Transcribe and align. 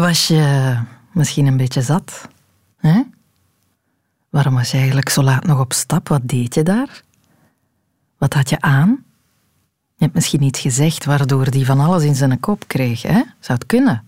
Was 0.00 0.26
je 0.26 0.76
misschien 1.12 1.46
een 1.46 1.56
beetje 1.56 1.82
zat? 1.82 2.28
Hè? 2.76 3.02
Waarom 4.28 4.54
was 4.54 4.70
je 4.70 4.76
eigenlijk 4.76 5.08
zo 5.08 5.22
laat 5.22 5.44
nog 5.44 5.60
op 5.60 5.72
stap? 5.72 6.08
Wat 6.08 6.20
deed 6.24 6.54
je 6.54 6.62
daar? 6.62 7.02
Wat 8.18 8.34
had 8.34 8.50
je 8.50 8.60
aan? 8.60 9.04
Je 9.94 10.04
hebt 10.04 10.14
misschien 10.14 10.42
iets 10.42 10.60
gezegd 10.60 11.04
waardoor 11.04 11.50
die 11.50 11.66
van 11.66 11.80
alles 11.80 12.02
in 12.02 12.14
zijn 12.14 12.40
kop 12.40 12.64
kreeg. 12.66 13.02
Hè? 13.02 13.22
Zou 13.40 13.58
het 13.58 13.66
kunnen? 13.66 14.04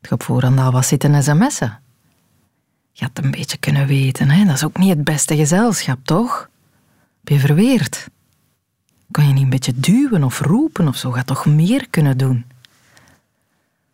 Het 0.00 0.12
op 0.12 0.22
voorhand 0.22 0.58
al 0.58 0.72
was 0.72 0.88
zitten 0.88 1.22
sms'en. 1.22 1.78
Je 2.92 3.04
had 3.04 3.24
een 3.24 3.30
beetje 3.30 3.56
kunnen 3.56 3.86
weten. 3.86 4.30
Hè? 4.30 4.44
Dat 4.44 4.54
is 4.54 4.64
ook 4.64 4.78
niet 4.78 4.88
het 4.96 5.04
beste 5.04 5.36
gezelschap, 5.36 5.98
toch? 6.02 6.50
Heb 7.18 7.28
je 7.28 7.38
verweerd? 7.38 8.08
Kan 9.10 9.26
je 9.26 9.32
niet 9.32 9.42
een 9.42 9.50
beetje 9.50 9.80
duwen 9.80 10.24
of 10.24 10.40
roepen 10.40 10.88
of 10.88 10.96
zo? 10.96 11.10
Gaat 11.10 11.26
toch 11.26 11.46
meer 11.46 11.88
kunnen 11.90 12.18
doen? 12.18 12.44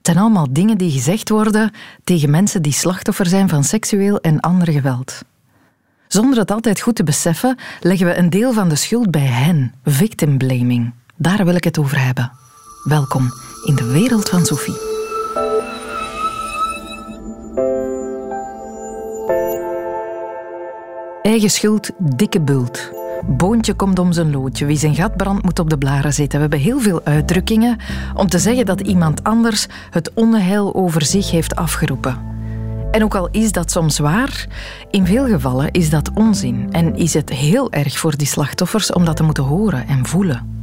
Het 0.06 0.14
zijn 0.14 0.26
allemaal 0.26 0.52
dingen 0.52 0.78
die 0.78 0.90
gezegd 0.90 1.28
worden 1.28 1.72
tegen 2.04 2.30
mensen 2.30 2.62
die 2.62 2.72
slachtoffer 2.72 3.26
zijn 3.26 3.48
van 3.48 3.64
seksueel 3.64 4.20
en 4.20 4.40
ander 4.40 4.72
geweld. 4.72 5.22
Zonder 6.08 6.38
het 6.38 6.50
altijd 6.50 6.80
goed 6.80 6.94
te 6.94 7.04
beseffen, 7.04 7.58
leggen 7.80 8.06
we 8.06 8.16
een 8.16 8.30
deel 8.30 8.52
van 8.52 8.68
de 8.68 8.76
schuld 8.76 9.10
bij 9.10 9.26
hen, 9.26 9.74
victim 9.84 10.38
blaming. 10.38 10.92
Daar 11.16 11.44
wil 11.44 11.54
ik 11.54 11.64
het 11.64 11.78
over 11.78 12.04
hebben. 12.04 12.32
Welkom 12.84 13.32
in 13.64 13.74
de 13.74 13.84
wereld 13.84 14.28
van 14.28 14.44
Sophie. 14.44 14.78
Eigen 21.22 21.50
schuld, 21.50 21.90
dikke 21.98 22.40
bult. 22.40 22.90
Boontje 23.24 23.74
komt 23.74 23.98
om 23.98 24.12
zijn 24.12 24.30
loodje. 24.30 24.66
Wie 24.66 24.76
zijn 24.76 24.94
gat 24.94 25.16
brandt, 25.16 25.44
moet 25.44 25.58
op 25.58 25.70
de 25.70 25.78
blaren 25.78 26.12
zitten. 26.12 26.34
We 26.38 26.40
hebben 26.40 26.58
heel 26.58 26.80
veel 26.80 27.00
uitdrukkingen 27.04 27.76
om 28.14 28.28
te 28.28 28.38
zeggen 28.38 28.66
dat 28.66 28.80
iemand 28.80 29.24
anders 29.24 29.66
het 29.90 30.10
onheil 30.14 30.74
over 30.74 31.04
zich 31.04 31.30
heeft 31.30 31.56
afgeroepen. 31.56 32.18
En 32.90 33.04
ook 33.04 33.14
al 33.14 33.28
is 33.30 33.52
dat 33.52 33.70
soms 33.70 33.98
waar, 33.98 34.46
in 34.90 35.06
veel 35.06 35.26
gevallen 35.26 35.70
is 35.70 35.90
dat 35.90 36.10
onzin 36.14 36.68
en 36.70 36.94
is 36.94 37.14
het 37.14 37.30
heel 37.30 37.72
erg 37.72 37.98
voor 37.98 38.16
die 38.16 38.26
slachtoffers 38.26 38.92
om 38.92 39.04
dat 39.04 39.16
te 39.16 39.22
moeten 39.22 39.44
horen 39.44 39.88
en 39.88 40.06
voelen. 40.06 40.54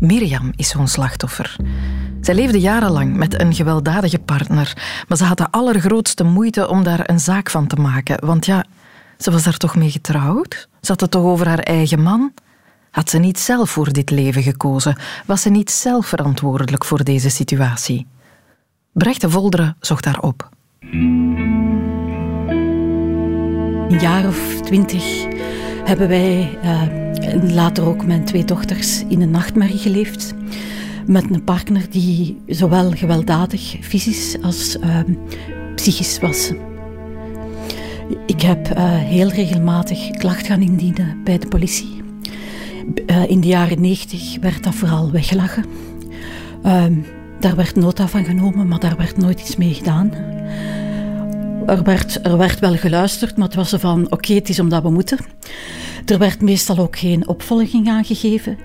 Mirjam 0.00 0.52
is 0.56 0.68
zo'n 0.68 0.88
slachtoffer. 0.88 1.56
Zij 2.20 2.34
leefde 2.34 2.60
jarenlang 2.60 3.16
met 3.16 3.40
een 3.40 3.54
gewelddadige 3.54 4.18
partner, 4.18 4.72
maar 5.08 5.16
ze 5.16 5.24
had 5.24 5.38
de 5.38 5.50
allergrootste 5.50 6.24
moeite 6.24 6.68
om 6.68 6.82
daar 6.82 7.10
een 7.10 7.20
zaak 7.20 7.50
van 7.50 7.66
te 7.66 7.76
maken. 7.76 8.26
Want 8.26 8.46
ja, 8.46 8.64
ze 9.18 9.30
was 9.30 9.42
daar 9.42 9.56
toch 9.56 9.76
mee 9.76 9.90
getrouwd? 9.90 10.68
Zat 10.80 11.00
het 11.00 11.10
toch 11.10 11.24
over 11.24 11.48
haar 11.48 11.58
eigen 11.58 12.02
man? 12.02 12.32
Had 12.90 13.10
ze 13.10 13.18
niet 13.18 13.38
zelf 13.38 13.70
voor 13.70 13.92
dit 13.92 14.10
leven 14.10 14.42
gekozen? 14.42 14.96
Was 15.26 15.42
ze 15.42 15.50
niet 15.50 15.70
zelf 15.70 16.06
verantwoordelijk 16.06 16.84
voor 16.84 17.04
deze 17.04 17.30
situatie? 17.30 18.06
Brecht 18.92 19.20
de 19.20 19.30
Volderen 19.30 19.76
zocht 19.80 20.04
daar 20.04 20.20
op. 20.20 20.48
Een 23.88 24.00
jaar 24.00 24.26
of 24.26 24.60
twintig 24.60 25.26
hebben 25.84 26.08
wij, 26.08 26.58
uh, 26.64 26.82
later 27.54 27.84
ook 27.84 28.06
mijn 28.06 28.24
twee 28.24 28.44
dochters, 28.44 29.04
in 29.08 29.22
een 29.22 29.30
nachtmerrie 29.30 29.78
geleefd. 29.78 30.34
Met 31.06 31.24
een 31.30 31.44
partner 31.44 31.90
die 31.90 32.42
zowel 32.46 32.90
gewelddadig, 32.90 33.76
fysisch 33.80 34.36
als 34.42 34.76
uh, 34.76 34.98
psychisch 35.74 36.18
was. 36.18 36.52
Ik 38.26 38.40
heb 38.42 38.76
uh, 38.76 38.98
heel 38.98 39.28
regelmatig 39.28 40.10
klacht 40.10 40.46
gaan 40.46 40.60
indienen 40.60 41.20
bij 41.24 41.38
de 41.38 41.48
politie. 41.48 42.02
Uh, 43.06 43.30
in 43.30 43.40
de 43.40 43.46
jaren 43.46 43.80
90 43.80 44.36
werd 44.40 44.64
dat 44.64 44.74
vooral 44.74 45.10
weggelachen. 45.10 45.64
Uh, 46.64 46.84
daar 47.40 47.56
werd 47.56 47.76
nota 47.76 48.08
van 48.08 48.24
genomen, 48.24 48.68
maar 48.68 48.78
daar 48.78 48.96
werd 48.96 49.16
nooit 49.16 49.40
iets 49.40 49.56
mee 49.56 49.74
gedaan. 49.74 50.12
Er 51.66 51.82
werd, 51.82 52.26
er 52.26 52.38
werd 52.38 52.58
wel 52.58 52.76
geluisterd, 52.76 53.36
maar 53.36 53.46
het 53.46 53.56
was 53.56 53.72
er 53.72 53.78
van 53.80 54.12
oké, 54.12 54.34
het 54.34 54.48
is 54.48 54.60
omdat 54.60 54.82
we 54.82 54.90
moeten. 54.90 55.18
Er 56.06 56.18
werd 56.18 56.40
meestal 56.40 56.78
ook 56.78 56.98
geen 56.98 57.28
opvolging 57.28 57.88
aangegeven. 57.88 58.58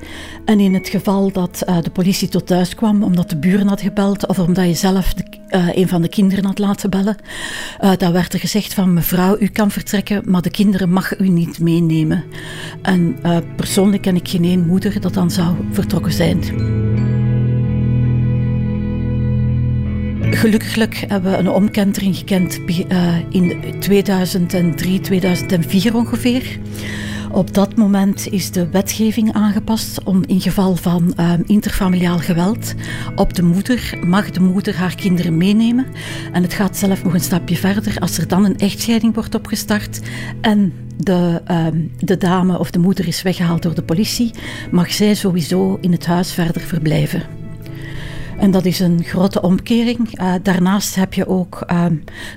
En 0.45 0.59
in 0.59 0.73
het 0.73 0.89
geval 0.89 1.31
dat 1.31 1.63
uh, 1.69 1.81
de 1.81 1.89
politie 1.89 2.27
tot 2.27 2.47
thuis 2.47 2.75
kwam, 2.75 3.03
omdat 3.03 3.29
de 3.29 3.37
buren 3.37 3.67
had 3.67 3.81
gebeld 3.81 4.27
of 4.27 4.39
omdat 4.39 4.66
je 4.66 4.73
zelf 4.73 5.13
de, 5.13 5.23
uh, 5.51 5.75
een 5.75 5.88
van 5.88 6.01
de 6.01 6.09
kinderen 6.09 6.45
had 6.45 6.59
laten 6.59 6.89
bellen, 6.89 7.17
uh, 7.84 7.91
dan 7.97 8.12
werd 8.12 8.34
er 8.34 8.39
gezegd 8.39 8.73
van 8.73 8.94
mevrouw, 8.94 9.35
u 9.39 9.47
kan 9.47 9.72
vertrekken, 9.72 10.22
maar 10.25 10.41
de 10.41 10.50
kinderen 10.50 10.91
mag 10.91 11.19
u 11.19 11.29
niet 11.29 11.59
meenemen. 11.59 12.23
En 12.81 13.16
persoonlijk 13.56 14.01
ken 14.01 14.16
ik 14.16 14.28
geen 14.28 14.44
één 14.44 14.66
moeder 14.66 15.01
dat 15.01 15.13
dan 15.13 15.31
zou 15.31 15.56
vertrokken 15.72 16.13
zijn. 16.13 16.44
Gelukkig 20.35 21.01
hebben 21.07 21.31
we 21.31 21.38
een 21.38 21.50
omkentering 21.50 22.16
gekend 22.16 22.59
in 23.29 23.75
2003, 23.79 25.00
2004 25.00 25.95
ongeveer. 25.95 26.59
Op 27.33 27.53
dat 27.53 27.75
moment 27.75 28.27
is 28.27 28.51
de 28.51 28.69
wetgeving 28.69 29.33
aangepast 29.33 30.03
om 30.03 30.23
in 30.25 30.41
geval 30.41 30.75
van 30.75 31.13
uh, 31.19 31.33
interfamiliaal 31.45 32.17
geweld 32.17 32.73
op 33.15 33.33
de 33.33 33.43
moeder 33.43 33.99
mag 34.05 34.29
de 34.29 34.39
moeder 34.39 34.75
haar 34.75 34.95
kinderen 34.95 35.37
meenemen. 35.37 35.85
En 36.31 36.43
het 36.43 36.53
gaat 36.53 36.77
zelf 36.77 37.03
nog 37.03 37.13
een 37.13 37.19
stapje 37.19 37.55
verder. 37.55 37.99
Als 37.99 38.17
er 38.17 38.27
dan 38.27 38.45
een 38.45 38.57
echtscheiding 38.57 39.13
wordt 39.13 39.35
opgestart 39.35 40.01
en 40.41 40.73
de, 40.97 41.41
uh, 41.51 41.67
de 41.97 42.17
dame 42.17 42.59
of 42.59 42.71
de 42.71 42.79
moeder 42.79 43.07
is 43.07 43.21
weggehaald 43.21 43.61
door 43.61 43.75
de 43.75 43.83
politie, 43.83 44.31
mag 44.71 44.91
zij 44.91 45.15
sowieso 45.15 45.77
in 45.81 45.91
het 45.91 46.05
huis 46.05 46.33
verder 46.33 46.61
verblijven. 46.61 47.41
En 48.41 48.52
dat 48.52 48.66
is 48.66 48.79
een 48.79 49.03
grote 49.03 49.41
omkering. 49.41 50.19
Uh, 50.19 50.34
daarnaast 50.44 50.96
heb 50.96 51.13
je 51.13 51.28
ook 51.28 51.63
uh, 51.72 51.85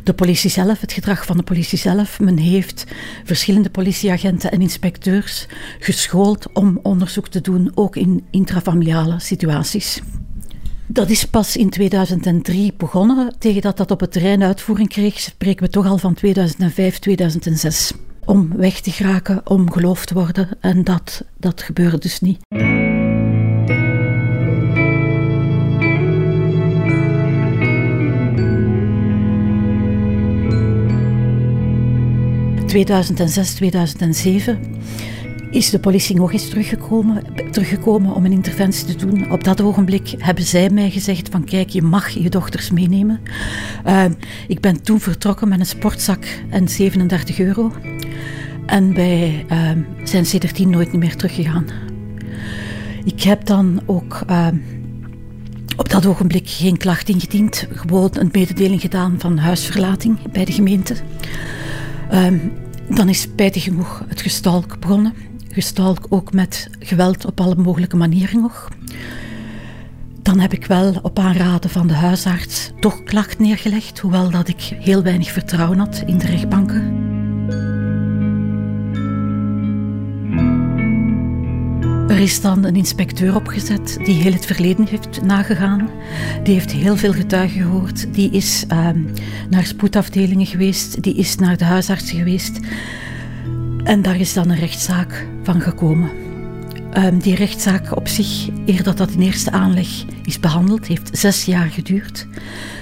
de 0.02 0.12
politie 0.12 0.50
zelf, 0.50 0.80
het 0.80 0.92
gedrag 0.92 1.26
van 1.26 1.36
de 1.36 1.42
politie 1.42 1.78
zelf. 1.78 2.20
Men 2.20 2.36
heeft 2.36 2.84
verschillende 3.24 3.70
politieagenten 3.70 4.50
en 4.50 4.60
inspecteurs 4.60 5.46
geschoold 5.78 6.46
om 6.52 6.78
onderzoek 6.82 7.28
te 7.28 7.40
doen, 7.40 7.70
ook 7.74 7.96
in 7.96 8.24
intrafamiliale 8.30 9.20
situaties. 9.20 10.02
Dat 10.86 11.10
is 11.10 11.24
pas 11.24 11.56
in 11.56 11.70
2003 11.70 12.74
begonnen. 12.76 13.34
Tegen 13.38 13.62
dat 13.62 13.76
dat 13.76 13.90
op 13.90 14.00
het 14.00 14.12
terrein 14.12 14.42
uitvoering 14.42 14.88
kreeg, 14.88 15.20
spreken 15.20 15.64
we 15.64 15.70
toch 15.70 15.86
al 15.86 15.98
van 15.98 16.14
2005, 16.14 16.98
2006. 16.98 17.92
Om 18.24 18.56
weg 18.56 18.80
te 18.80 18.90
geraken, 18.90 19.40
om 19.44 19.72
geloofd 19.72 20.06
te 20.06 20.14
worden. 20.14 20.48
En 20.60 20.84
dat, 20.84 21.24
dat 21.36 21.62
gebeurde 21.62 21.98
dus 21.98 22.20
niet. 22.20 22.38
2006, 32.74 33.54
2007 33.54 34.58
is 35.50 35.70
de 35.70 35.78
politie 35.78 36.16
nog 36.16 36.32
eens 36.32 36.48
teruggekomen, 36.48 37.22
teruggekomen 37.50 38.14
om 38.14 38.24
een 38.24 38.32
interventie 38.32 38.84
te 38.84 39.06
doen. 39.06 39.30
Op 39.30 39.44
dat 39.44 39.60
ogenblik 39.60 40.14
hebben 40.18 40.44
zij 40.44 40.70
mij 40.70 40.90
gezegd 40.90 41.28
van 41.28 41.44
kijk, 41.44 41.68
je 41.68 41.82
mag 41.82 42.08
je 42.08 42.30
dochters 42.30 42.70
meenemen. 42.70 43.20
Uh, 43.86 44.04
ik 44.48 44.60
ben 44.60 44.82
toen 44.82 45.00
vertrokken 45.00 45.48
met 45.48 45.60
een 45.60 45.66
sportzak 45.66 46.24
en 46.50 46.68
37 46.68 47.38
euro. 47.38 47.72
En 48.66 48.94
wij 48.94 49.44
uh, 49.50 49.70
zijn 50.04 50.26
sindsdien 50.26 50.70
nooit 50.70 50.92
meer 50.92 51.16
teruggegaan. 51.16 51.66
Ik 53.04 53.22
heb 53.22 53.44
dan 53.44 53.80
ook 53.86 54.20
uh, 54.30 54.46
op 55.76 55.90
dat 55.90 56.06
ogenblik 56.06 56.48
geen 56.48 56.76
klacht 56.76 57.08
ingediend. 57.08 57.66
Gewoon 57.72 58.10
een 58.12 58.28
mededeling 58.32 58.80
gedaan 58.80 59.14
van 59.18 59.38
huisverlating 59.38 60.32
bij 60.32 60.44
de 60.44 60.52
gemeente. 60.52 60.94
Dan 62.88 63.08
is 63.08 63.20
spijtig 63.20 63.62
genoeg 63.62 64.04
het 64.08 64.20
gestalk 64.20 64.80
begonnen. 64.80 65.14
Gestalk 65.48 66.06
ook 66.08 66.32
met 66.32 66.68
geweld 66.78 67.24
op 67.24 67.40
alle 67.40 67.56
mogelijke 67.56 67.96
manieren 67.96 68.40
nog. 68.40 68.68
Dan 70.22 70.38
heb 70.38 70.52
ik 70.52 70.66
wel 70.66 70.94
op 71.02 71.18
aanraden 71.18 71.70
van 71.70 71.86
de 71.86 71.94
huisarts 71.94 72.70
toch 72.80 73.02
klacht 73.02 73.38
neergelegd, 73.38 73.98
hoewel 73.98 74.30
dat 74.30 74.48
ik 74.48 74.60
heel 74.60 75.02
weinig 75.02 75.30
vertrouwen 75.30 75.78
had 75.78 76.02
in 76.06 76.18
de 76.18 76.26
rechtbanken. 76.26 77.13
Er 82.14 82.20
is 82.20 82.40
dan 82.40 82.64
een 82.64 82.76
inspecteur 82.76 83.34
opgezet 83.34 83.96
die 84.04 84.22
heel 84.22 84.32
het 84.32 84.46
verleden 84.46 84.86
heeft 84.86 85.22
nagegaan. 85.22 85.90
Die 86.42 86.54
heeft 86.54 86.72
heel 86.72 86.96
veel 86.96 87.12
getuigen 87.12 87.62
gehoord. 87.62 88.14
Die 88.14 88.30
is 88.30 88.64
uh, 88.72 88.88
naar 89.50 89.64
spoedafdelingen 89.64 90.46
geweest. 90.46 91.02
Die 91.02 91.14
is 91.14 91.36
naar 91.36 91.56
de 91.56 91.64
huisarts 91.64 92.10
geweest. 92.10 92.60
En 93.84 94.02
daar 94.02 94.20
is 94.20 94.32
dan 94.32 94.50
een 94.50 94.58
rechtszaak 94.58 95.26
van 95.42 95.60
gekomen. 95.60 96.10
Um, 96.96 97.18
die 97.18 97.34
rechtszaak 97.34 97.96
op 97.96 98.08
zich, 98.08 98.48
eer 98.66 98.82
dat 98.82 98.96
dat 98.96 99.10
in 99.10 99.20
eerste 99.20 99.50
aanleg 99.50 99.88
is 100.24 100.40
behandeld, 100.40 100.86
heeft 100.86 101.18
zes 101.18 101.44
jaar 101.44 101.68
geduurd. 101.70 102.26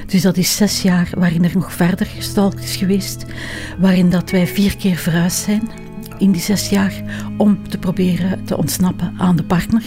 Dus 0.06 0.22
dat 0.22 0.36
is 0.36 0.56
zes 0.56 0.82
jaar 0.82 1.10
waarin 1.16 1.44
er 1.44 1.54
nog 1.54 1.72
verder 1.72 2.06
gestalkt 2.06 2.62
is 2.62 2.76
geweest. 2.76 3.24
Waarin 3.78 4.10
dat 4.10 4.30
wij 4.30 4.46
vier 4.46 4.76
keer 4.76 4.96
verhuisd 4.96 5.44
zijn 5.44 5.81
in 6.22 6.32
die 6.32 6.40
zes 6.40 6.68
jaar 6.68 6.92
om 7.36 7.68
te 7.68 7.78
proberen 7.78 8.44
te 8.44 8.56
ontsnappen 8.56 9.14
aan 9.18 9.36
de 9.36 9.44
partner. 9.44 9.84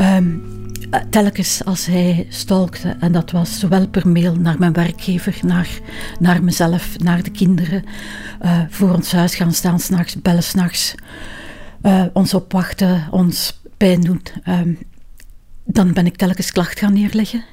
Um, 0.00 0.42
eh, 0.90 1.00
telkens 1.10 1.64
als 1.64 1.86
hij 1.86 2.26
stalkte, 2.28 2.96
en 3.00 3.12
dat 3.12 3.30
was 3.30 3.58
zowel 3.58 3.88
per 3.88 4.08
mail 4.08 4.34
naar 4.34 4.58
mijn 4.58 4.72
werkgever, 4.72 5.38
naar, 5.42 5.68
naar 6.18 6.44
mezelf, 6.44 6.98
naar 6.98 7.22
de 7.22 7.30
kinderen, 7.30 7.84
uh, 8.42 8.60
voor 8.68 8.94
ons 8.94 9.12
huis 9.12 9.34
gaan 9.34 9.52
staan 9.52 9.80
s'nachts, 9.80 10.22
bellen 10.22 10.42
s'nachts, 10.42 10.94
uh, 11.82 12.04
ons 12.12 12.34
opwachten, 12.34 13.08
ons 13.10 13.60
pijn 13.76 14.00
doen, 14.00 14.22
ehm, 14.44 14.72
dan 15.64 15.92
ben 15.92 16.06
ik 16.06 16.16
telkens 16.16 16.52
klacht 16.52 16.78
gaan 16.78 16.92
neerleggen. 16.92 17.44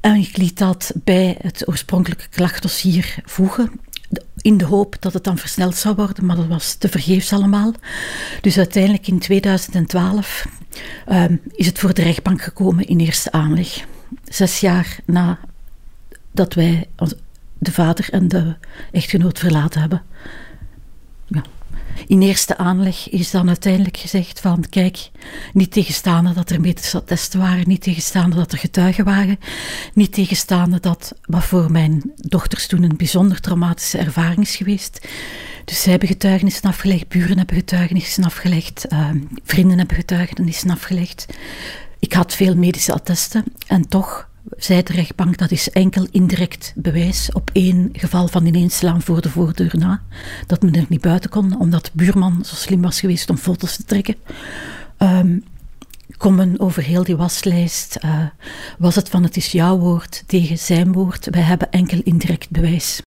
En 0.00 0.14
ik 0.14 0.36
liet 0.36 0.58
dat 0.58 0.92
bij 1.04 1.36
het 1.40 1.68
oorspronkelijke 1.68 2.28
klachtdossier 2.28 3.18
voegen 3.24 3.70
in 4.36 4.56
de 4.56 4.64
hoop 4.64 4.96
dat 5.00 5.12
het 5.12 5.24
dan 5.24 5.38
versneld 5.38 5.76
zou 5.76 5.94
worden, 5.94 6.26
maar 6.26 6.36
dat 6.36 6.46
was 6.46 6.74
te 6.74 6.88
vergeefs 6.88 7.32
allemaal. 7.32 7.72
Dus 8.40 8.56
uiteindelijk 8.56 9.06
in 9.06 9.18
2012 9.18 10.46
um, 11.08 11.40
is 11.54 11.66
het 11.66 11.78
voor 11.78 11.94
de 11.94 12.02
rechtbank 12.02 12.42
gekomen 12.42 12.86
in 12.86 13.00
eerste 13.00 13.32
aanleg. 13.32 13.84
Zes 14.24 14.60
jaar 14.60 14.98
nadat 15.04 16.54
wij 16.54 16.88
de 17.58 17.72
vader 17.72 18.08
en 18.10 18.28
de 18.28 18.54
echtgenoot 18.92 19.38
verlaten 19.38 19.80
hebben. 19.80 20.02
In 22.06 22.22
eerste 22.22 22.56
aanleg 22.56 23.08
is 23.08 23.30
dan 23.30 23.48
uiteindelijk 23.48 23.96
gezegd 23.96 24.40
van 24.40 24.64
kijk, 24.70 25.10
niet 25.52 25.72
tegenstaande 25.72 26.32
dat 26.32 26.50
er 26.50 26.60
medische 26.60 26.96
attesten 26.96 27.40
waren, 27.40 27.68
niet 27.68 27.82
tegenstaande 27.82 28.36
dat 28.36 28.52
er 28.52 28.58
getuigen 28.58 29.04
waren, 29.04 29.38
niet 29.94 30.12
tegenstaande 30.12 30.80
dat 30.80 31.14
wat 31.26 31.44
voor 31.44 31.70
mijn 31.70 32.12
dochters 32.16 32.66
toen 32.66 32.82
een 32.82 32.96
bijzonder 32.96 33.40
traumatische 33.40 33.98
ervaring 33.98 34.40
is 34.40 34.56
geweest. 34.56 35.08
Dus 35.64 35.82
zij 35.82 35.90
hebben 35.90 36.08
getuigenissen 36.08 36.68
afgelegd, 36.68 37.08
buren 37.08 37.38
hebben 37.38 37.56
getuigenissen 37.56 38.24
afgelegd, 38.24 38.92
uh, 38.92 39.08
vrienden 39.44 39.78
hebben 39.78 39.96
getuigenissen 39.96 40.70
afgelegd. 40.70 41.26
Ik 41.98 42.12
had 42.12 42.34
veel 42.34 42.56
medische 42.56 42.92
attesten 42.92 43.44
en 43.66 43.88
toch 43.88 44.30
zei 44.56 44.82
de 44.82 44.92
rechtbank 44.92 45.38
dat 45.38 45.50
is 45.50 45.70
enkel 45.70 46.06
indirect 46.10 46.72
bewijs 46.76 47.32
op 47.32 47.50
één 47.52 47.88
geval 47.92 48.28
van 48.28 48.46
ineenslaan 48.46 49.02
voor 49.02 49.20
de 49.20 49.30
voordeur 49.30 49.74
na. 49.78 50.02
Dat 50.46 50.62
men 50.62 50.74
er 50.74 50.86
niet 50.88 51.00
buiten 51.00 51.30
kon, 51.30 51.58
omdat 51.58 51.84
de 51.84 51.90
buurman 51.92 52.44
zo 52.44 52.54
slim 52.54 52.82
was 52.82 53.00
geweest 53.00 53.30
om 53.30 53.36
foto's 53.36 53.76
te 53.76 53.84
trekken. 53.84 54.16
Um, 54.98 55.44
komen 56.16 56.60
over 56.60 56.82
heel 56.82 57.04
die 57.04 57.16
waslijst. 57.16 57.98
Uh, 58.04 58.24
was 58.78 58.94
het 58.94 59.08
van 59.08 59.22
het 59.22 59.36
is 59.36 59.52
jouw 59.52 59.78
woord 59.78 60.22
tegen 60.26 60.58
zijn 60.58 60.92
woord? 60.92 61.28
Wij 61.30 61.42
hebben 61.42 61.70
enkel 61.70 62.00
indirect 62.04 62.50
bewijs. 62.50 63.02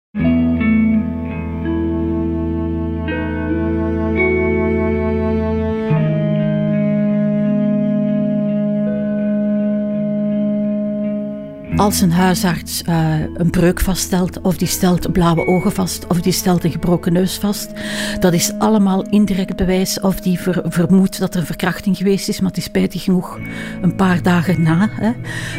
Als 11.75 12.01
een 12.01 12.12
huisarts 12.12 12.83
uh, 12.89 13.19
een 13.33 13.50
breuk 13.50 13.79
vaststelt, 13.79 14.41
of 14.41 14.57
die 14.57 14.68
stelt 14.68 15.12
blauwe 15.12 15.47
ogen 15.47 15.71
vast, 15.71 16.07
of 16.07 16.21
die 16.21 16.31
stelt 16.31 16.63
een 16.63 16.71
gebroken 16.71 17.13
neus 17.13 17.38
vast, 17.38 17.71
dat 18.19 18.33
is 18.33 18.53
allemaal 18.59 19.09
indirect 19.09 19.56
bewijs. 19.56 20.00
Of 20.00 20.19
die 20.19 20.39
ver, 20.39 20.62
vermoedt 20.65 21.19
dat 21.19 21.33
er 21.33 21.39
een 21.39 21.45
verkrachting 21.45 21.97
geweest 21.97 22.29
is, 22.29 22.39
maar 22.39 22.50
het 22.50 22.57
is 22.57 22.63
spijtig 22.63 23.03
genoeg 23.03 23.39
een 23.81 23.95
paar 23.95 24.21
dagen 24.21 24.62
na. 24.62 24.89
Hè. 24.91 25.12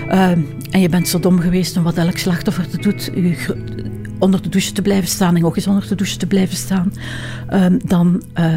Uh, 0.08 0.30
en 0.70 0.80
je 0.80 0.88
bent 0.88 1.08
zo 1.08 1.18
dom 1.20 1.40
geweest 1.40 1.76
om 1.76 1.82
wat 1.82 1.96
elk 1.96 2.18
slachtoffer 2.18 2.68
te 2.68 2.78
doet, 2.78 3.10
u 3.16 3.36
onder 4.18 4.42
de 4.42 4.48
douche 4.48 4.72
te 4.72 4.82
blijven 4.82 5.08
staan 5.08 5.36
en 5.36 5.44
ook 5.44 5.56
eens 5.56 5.66
onder 5.66 5.88
de 5.88 5.94
douche 5.94 6.16
te 6.16 6.26
blijven 6.26 6.56
staan, 6.56 6.92
uh, 7.52 7.66
dan 7.84 8.22
uh, 8.38 8.54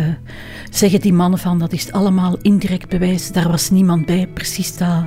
zeggen 0.70 1.00
die 1.00 1.14
mannen 1.14 1.40
van 1.40 1.60
dat 1.60 1.74
is 1.74 1.92
allemaal 1.92 2.38
indirect 2.42 2.90
bewijs. 2.90 3.32
Daar 3.32 3.50
was 3.50 3.70
niemand 3.70 4.06
bij, 4.06 4.28
precies 4.34 4.78
dat 4.78 5.04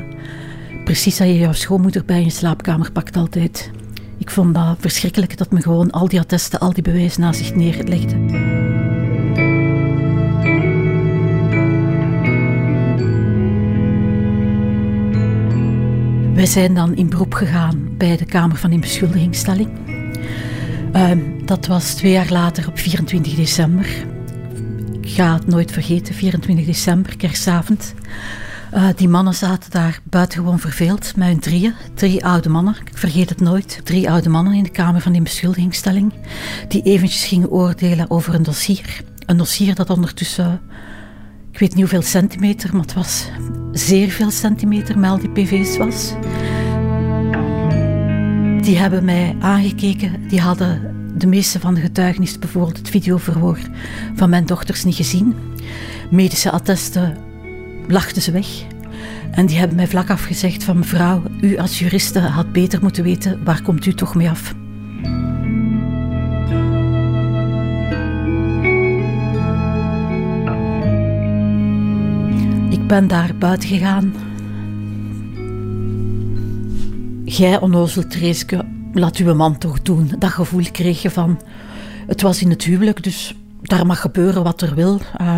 precies 0.88 1.17
dat 1.17 1.26
je 1.26 1.38
jouw 1.38 1.52
schoonmoeder 1.52 2.05
bij 2.05 2.23
je 2.23 2.31
slaapkamer 2.31 2.93
pakt 2.93 3.17
altijd. 3.17 3.70
Ik 4.19 4.31
vond 4.31 4.55
dat 4.55 4.76
verschrikkelijk 4.79 5.37
dat 5.37 5.50
me 5.50 5.62
gewoon 5.62 5.90
al 5.90 6.08
die 6.08 6.20
attesten, 6.20 6.61
al 6.61 6.73
die 6.73 6.82
bewijzen 6.82 7.20
naast 7.20 7.38
zich 7.38 7.55
neerlegde. 7.55 8.17
Wij 16.35 16.46
zijn 16.46 16.75
dan 16.75 16.96
in 16.96 17.08
beroep 17.08 17.34
gegaan 17.34 17.88
bij 17.96 18.17
de 18.17 18.25
Kamer 18.25 18.56
van 18.56 18.73
Inbeschuldigingsstelling. 18.73 19.69
Uh, 20.93 21.11
dat 21.44 21.67
was 21.67 21.94
twee 21.94 22.12
jaar 22.12 22.31
later 22.31 22.69
op 22.69 22.79
24 22.79 23.34
december. 23.34 23.87
Ik 25.00 25.11
ga 25.11 25.34
het 25.34 25.46
nooit 25.46 25.73
vergeten, 25.73 26.14
24 26.14 26.67
december, 26.67 27.17
kerstavond. 27.17 27.94
Uh, 28.75 28.88
die 28.97 29.09
mannen 29.09 29.35
zaten 29.35 29.70
daar 29.70 30.00
buitengewoon 30.05 30.59
verveeld 30.59 31.12
hun 31.17 31.41
drieën. 31.41 31.75
Drie 31.94 32.25
oude 32.25 32.49
mannen, 32.49 32.76
ik 32.85 32.99
vergeet 32.99 33.29
het 33.29 33.41
nooit. 33.41 33.81
Drie 33.85 34.11
oude 34.11 34.29
mannen 34.29 34.53
in 34.53 34.62
de 34.62 34.70
kamer 34.70 35.00
van 35.00 35.12
die 35.12 35.23
beschuldigingsstelling. 35.23 36.12
Die 36.69 36.82
eventjes 36.82 37.25
gingen 37.25 37.50
oordelen 37.50 38.11
over 38.11 38.35
een 38.35 38.43
dossier. 38.43 39.03
Een 39.26 39.37
dossier 39.37 39.75
dat 39.75 39.91
ondertussen, 39.91 40.61
ik 41.53 41.59
weet 41.59 41.70
niet 41.70 41.81
hoeveel 41.81 42.03
centimeter, 42.03 42.73
maar 42.73 42.82
het 42.82 42.94
was 42.94 43.29
zeer 43.73 44.11
veel 44.11 44.31
centimeter 44.31 44.99
met 44.99 45.11
al 45.11 45.19
die 45.19 45.31
PV's 45.31 45.76
was. 45.76 46.12
Die 48.62 48.79
hebben 48.79 49.05
mij 49.05 49.37
aangekeken, 49.41 50.29
die 50.29 50.41
hadden 50.41 50.97
de 51.17 51.26
meeste 51.26 51.61
van 51.61 51.75
de 51.75 51.81
getuigenissen, 51.81 52.41
bijvoorbeeld 52.41 52.76
het 52.76 52.91
videoverhoor 52.91 53.59
van 54.15 54.31
mijn 54.31 54.47
dochters, 54.47 54.85
niet 54.85 54.97
gezien. 54.97 55.37
Medische 56.11 56.50
attesten 56.50 57.28
lachten 57.88 58.23
ze 58.23 58.31
weg. 58.31 58.46
En 59.31 59.46
die 59.46 59.58
hebben 59.58 59.76
mij 59.76 59.87
vlak 59.87 60.11
af 60.11 60.25
gezegd 60.25 60.64
van 60.64 60.79
mevrouw, 60.79 61.23
u 61.40 61.56
als 61.56 61.79
juriste 61.79 62.20
had 62.20 62.52
beter 62.52 62.82
moeten 62.82 63.05
weten, 63.05 63.44
waar 63.44 63.62
komt 63.62 63.87
u 63.87 63.94
toch 63.94 64.14
mee 64.14 64.31
af? 64.31 64.55
Ik 72.70 72.87
ben 72.87 73.08
daar 73.08 73.35
buiten 73.38 73.69
gegaan. 73.69 74.14
Jij, 77.25 77.61
onnozel 77.61 78.06
Treeske, 78.06 78.64
laat 78.93 79.17
uw 79.17 79.34
man 79.34 79.58
toch 79.58 79.82
doen. 79.82 80.12
Dat 80.19 80.31
gevoel 80.31 80.64
kreeg 80.73 81.02
je 81.02 81.11
van... 81.11 81.41
Het 82.06 82.23
was 82.23 82.43
in 82.43 82.50
het 82.50 82.64
huwelijk, 82.64 83.02
dus 83.02 83.34
daar 83.62 83.87
mag 83.87 84.00
gebeuren 84.00 84.43
wat 84.43 84.62
er 84.62 84.75
wil. 84.75 85.00
Uh, 85.20 85.37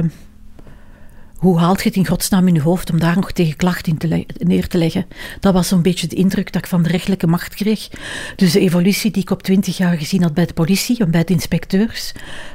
hoe 1.41 1.59
haalt 1.59 1.83
je 1.83 1.89
het 1.89 1.97
in 1.97 2.07
godsnaam 2.07 2.49
in 2.49 2.55
je 2.55 2.61
hoofd 2.61 2.91
om 2.91 2.99
daar 2.99 3.15
nog 3.15 3.33
tegen 3.33 3.57
klacht 3.57 3.87
in 3.87 3.99
te 3.99 4.27
neer 4.39 4.69
te 4.69 4.79
leggen? 4.79 5.07
Dat 5.41 5.53
was 5.53 5.69
zo'n 5.69 5.83
beetje 5.83 6.07
de 6.07 6.17
indruk 6.17 6.53
dat 6.53 6.63
ik 6.63 6.69
van 6.69 6.83
de 6.83 6.89
rechtelijke 6.89 7.27
macht 7.27 7.55
kreeg. 7.55 7.89
Dus 8.37 8.53
de 8.53 8.61
evolutie 8.61 9.11
die 9.11 9.23
ik 9.23 9.31
op 9.31 9.43
twintig 9.43 9.77
jaar 9.77 9.99
gezien 9.99 10.23
had 10.23 10.35
bij 10.35 10.47
de 10.47 10.53
politie 10.53 10.99
en 10.99 11.11
bij 11.11 11.25
de 11.25 11.33
inspecteurs, 11.33 12.13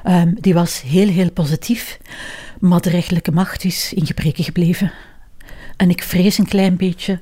um, 0.08 0.36
die 0.40 0.54
was 0.54 0.82
heel, 0.82 1.08
heel 1.08 1.32
positief. 1.32 1.98
Maar 2.60 2.82
de 2.82 2.90
rechtelijke 2.90 3.32
macht 3.32 3.64
is 3.64 3.94
in 3.94 4.06
gebreken 4.06 4.44
gebleven. 4.44 4.92
En 5.78 5.90
ik 5.90 6.04
vrees 6.04 6.38
een 6.38 6.48
klein 6.48 6.78
beetje 6.78 7.22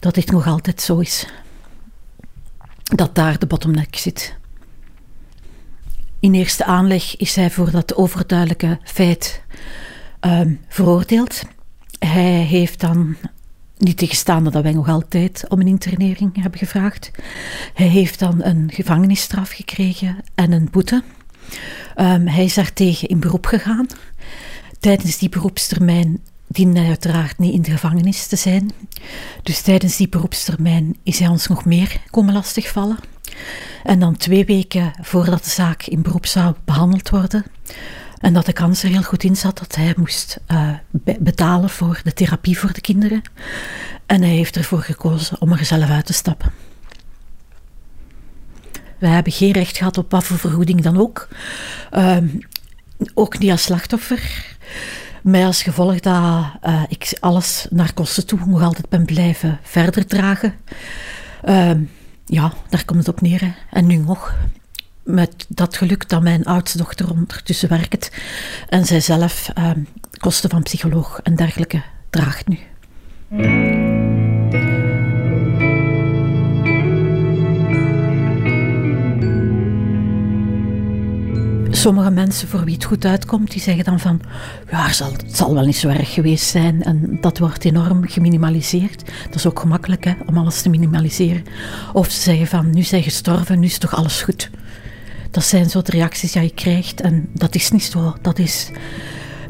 dat 0.00 0.14
dit 0.14 0.30
nog 0.30 0.46
altijd 0.46 0.80
zo 0.80 0.98
is. 0.98 1.26
Dat 2.82 3.14
daar 3.14 3.38
de 3.38 3.46
bottleneck 3.46 3.96
zit. 3.96 4.36
In 6.20 6.34
eerste 6.34 6.64
aanleg 6.64 7.16
is 7.16 7.36
hij 7.36 7.50
voor 7.50 7.70
dat 7.70 7.94
overduidelijke 7.94 8.78
feit 8.84 9.42
um, 10.26 10.60
veroordeeld. 10.68 11.42
Hij 11.98 12.40
heeft 12.40 12.80
dan 12.80 13.16
niet 13.78 13.96
tegenstaan 13.96 14.44
dat 14.44 14.62
wij 14.62 14.72
nog 14.72 14.88
altijd 14.88 15.44
om 15.48 15.60
een 15.60 15.66
internering 15.66 16.42
hebben 16.42 16.58
gevraagd. 16.58 17.10
Hij 17.74 17.86
heeft 17.86 18.18
dan 18.18 18.42
een 18.42 18.70
gevangenisstraf 18.72 19.50
gekregen 19.50 20.16
en 20.34 20.52
een 20.52 20.68
boete. 20.70 21.02
Um, 21.96 22.26
hij 22.26 22.44
is 22.44 22.54
daartegen 22.54 23.08
in 23.08 23.20
beroep 23.20 23.46
gegaan. 23.46 23.86
Tijdens 24.80 25.18
die 25.18 25.28
beroepstermijn 25.28 26.20
diende 26.46 26.78
hij 26.80 26.88
uiteraard 26.88 27.38
niet 27.38 27.52
in 27.52 27.62
de 27.62 27.70
gevangenis 27.70 28.26
te 28.26 28.36
zijn. 28.36 28.70
Dus 29.42 29.60
tijdens 29.60 29.96
die 29.96 30.08
beroepstermijn 30.08 30.96
is 31.02 31.18
hij 31.18 31.28
ons 31.28 31.46
nog 31.46 31.64
meer 31.64 32.00
komen 32.10 32.32
lastigvallen. 32.32 32.98
En 33.82 33.98
dan 33.98 34.16
twee 34.16 34.44
weken 34.44 34.92
voordat 35.00 35.44
de 35.44 35.50
zaak 35.50 35.82
in 35.82 36.02
beroep 36.02 36.26
zou 36.26 36.54
behandeld 36.64 37.10
worden, 37.10 37.44
en 38.24 38.32
dat 38.32 38.46
de 38.46 38.52
kans 38.52 38.82
er 38.82 38.88
heel 38.88 39.02
goed 39.02 39.22
in 39.22 39.36
zat 39.36 39.58
dat 39.58 39.74
hij 39.74 39.94
moest 39.96 40.40
uh, 40.48 40.70
betalen 41.18 41.70
voor 41.70 42.00
de 42.04 42.12
therapie 42.12 42.58
voor 42.58 42.72
de 42.72 42.80
kinderen. 42.80 43.22
En 44.06 44.22
hij 44.22 44.30
heeft 44.30 44.56
ervoor 44.56 44.82
gekozen 44.82 45.40
om 45.40 45.52
er 45.52 45.64
zelf 45.64 45.90
uit 45.90 46.06
te 46.06 46.12
stappen. 46.12 46.52
Wij 48.98 49.10
hebben 49.10 49.32
geen 49.32 49.52
recht 49.52 49.76
gehad 49.76 49.98
op 49.98 50.10
wat 50.10 50.30
dan 50.82 50.98
ook. 50.98 51.28
Uh, 51.92 52.16
ook 53.14 53.38
niet 53.38 53.50
als 53.50 53.62
slachtoffer. 53.62 54.46
Met 55.22 55.44
als 55.44 55.62
gevolg 55.62 56.00
dat 56.00 56.44
uh, 56.62 56.82
ik 56.88 57.16
alles 57.20 57.66
naar 57.70 57.92
kosten 57.92 58.26
toe 58.26 58.38
nog 58.46 58.62
altijd 58.62 58.88
ben 58.88 59.04
blijven 59.04 59.58
verder 59.62 60.06
dragen. 60.06 60.54
Ehm, 61.42 61.82
ja, 62.26 62.52
daar 62.68 62.84
komt 62.84 62.98
het 62.98 63.08
op 63.08 63.20
neer. 63.20 63.54
En 63.70 63.86
nu 63.86 63.96
nog 63.96 64.34
met 65.04 65.46
dat 65.48 65.76
geluk 65.76 66.08
dat 66.08 66.22
mijn 66.22 66.44
oudste 66.44 66.78
dochter 66.78 67.10
ondertussen 67.10 67.68
werkt 67.68 68.10
en 68.68 68.84
zij 68.84 69.00
zelf 69.00 69.48
ehm, 69.54 69.80
kosten 70.18 70.50
van 70.50 70.62
psycholoog 70.62 71.20
en 71.22 71.34
dergelijke 71.34 71.82
draagt 72.10 72.48
nu. 72.48 72.58
Sommige 81.70 82.10
mensen 82.10 82.48
voor 82.48 82.64
wie 82.64 82.74
het 82.74 82.84
goed 82.84 83.04
uitkomt, 83.04 83.50
die 83.50 83.60
zeggen 83.60 83.84
dan 83.84 84.00
van 84.00 84.20
ja, 84.70 84.86
het 84.86 84.96
zal, 84.96 85.12
zal 85.26 85.54
wel 85.54 85.64
niet 85.64 85.76
zo 85.76 85.88
erg 85.88 86.12
geweest 86.12 86.46
zijn 86.46 86.82
en 86.82 87.18
dat 87.20 87.38
wordt 87.38 87.64
enorm 87.64 88.08
geminimaliseerd. 88.08 89.04
Dat 89.24 89.34
is 89.34 89.46
ook 89.46 89.60
gemakkelijk 89.60 90.04
hè, 90.04 90.12
om 90.26 90.38
alles 90.38 90.62
te 90.62 90.68
minimaliseren. 90.68 91.44
Of 91.92 92.10
ze 92.10 92.20
zeggen 92.20 92.46
van 92.46 92.70
nu 92.70 92.82
zijn 92.82 93.02
gestorven, 93.02 93.58
nu 93.58 93.66
is 93.66 93.78
toch 93.78 93.94
alles 93.94 94.22
goed. 94.22 94.50
Dat 95.34 95.44
zijn 95.44 95.68
de 95.68 95.82
reacties 95.84 96.32
die 96.32 96.42
je 96.42 96.50
krijgt. 96.50 97.00
En 97.00 97.28
dat 97.32 97.54
is 97.54 97.70
niet 97.70 97.82
zo. 97.82 98.14
Dat 98.22 98.38
is 98.38 98.70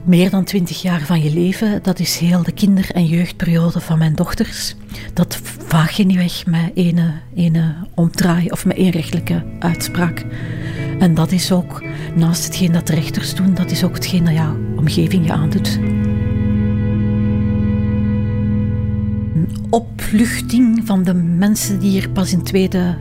meer 0.04 0.30
dan 0.30 0.44
twintig 0.44 0.82
jaar 0.82 1.00
van 1.00 1.22
je 1.22 1.32
leven. 1.32 1.82
Dat 1.82 1.98
is 1.98 2.16
heel 2.16 2.42
de 2.42 2.52
kinder- 2.52 2.90
en 2.90 3.06
jeugdperiode 3.06 3.80
van 3.80 3.98
mijn 3.98 4.14
dochters. 4.14 4.74
Dat 5.12 5.40
vaag 5.66 5.96
je 5.96 6.06
niet 6.06 6.16
weg 6.16 6.46
met 6.46 6.70
ene, 6.74 7.12
ene 7.34 7.74
omdraai 7.94 8.50
of 8.50 8.64
met 8.64 8.76
rechtelijke 8.76 9.44
uitspraak. 9.58 10.24
En 10.98 11.14
dat 11.14 11.32
is 11.32 11.52
ook, 11.52 11.82
naast 12.14 12.44
hetgeen 12.44 12.72
dat 12.72 12.86
de 12.86 12.94
rechters 12.94 13.34
doen, 13.34 13.54
dat 13.54 13.70
is 13.70 13.84
ook 13.84 13.94
hetgeen 13.94 14.24
dat 14.24 14.34
jouw 14.34 14.56
omgeving 14.76 15.26
je 15.26 15.32
aandoet. 15.32 15.78
Een 19.34 19.48
opluchting 19.70 20.82
van 20.84 21.02
de 21.02 21.14
mensen 21.14 21.78
die 21.78 22.02
er 22.02 22.10
pas 22.10 22.32
in 22.32 22.42
tweede 22.42 22.96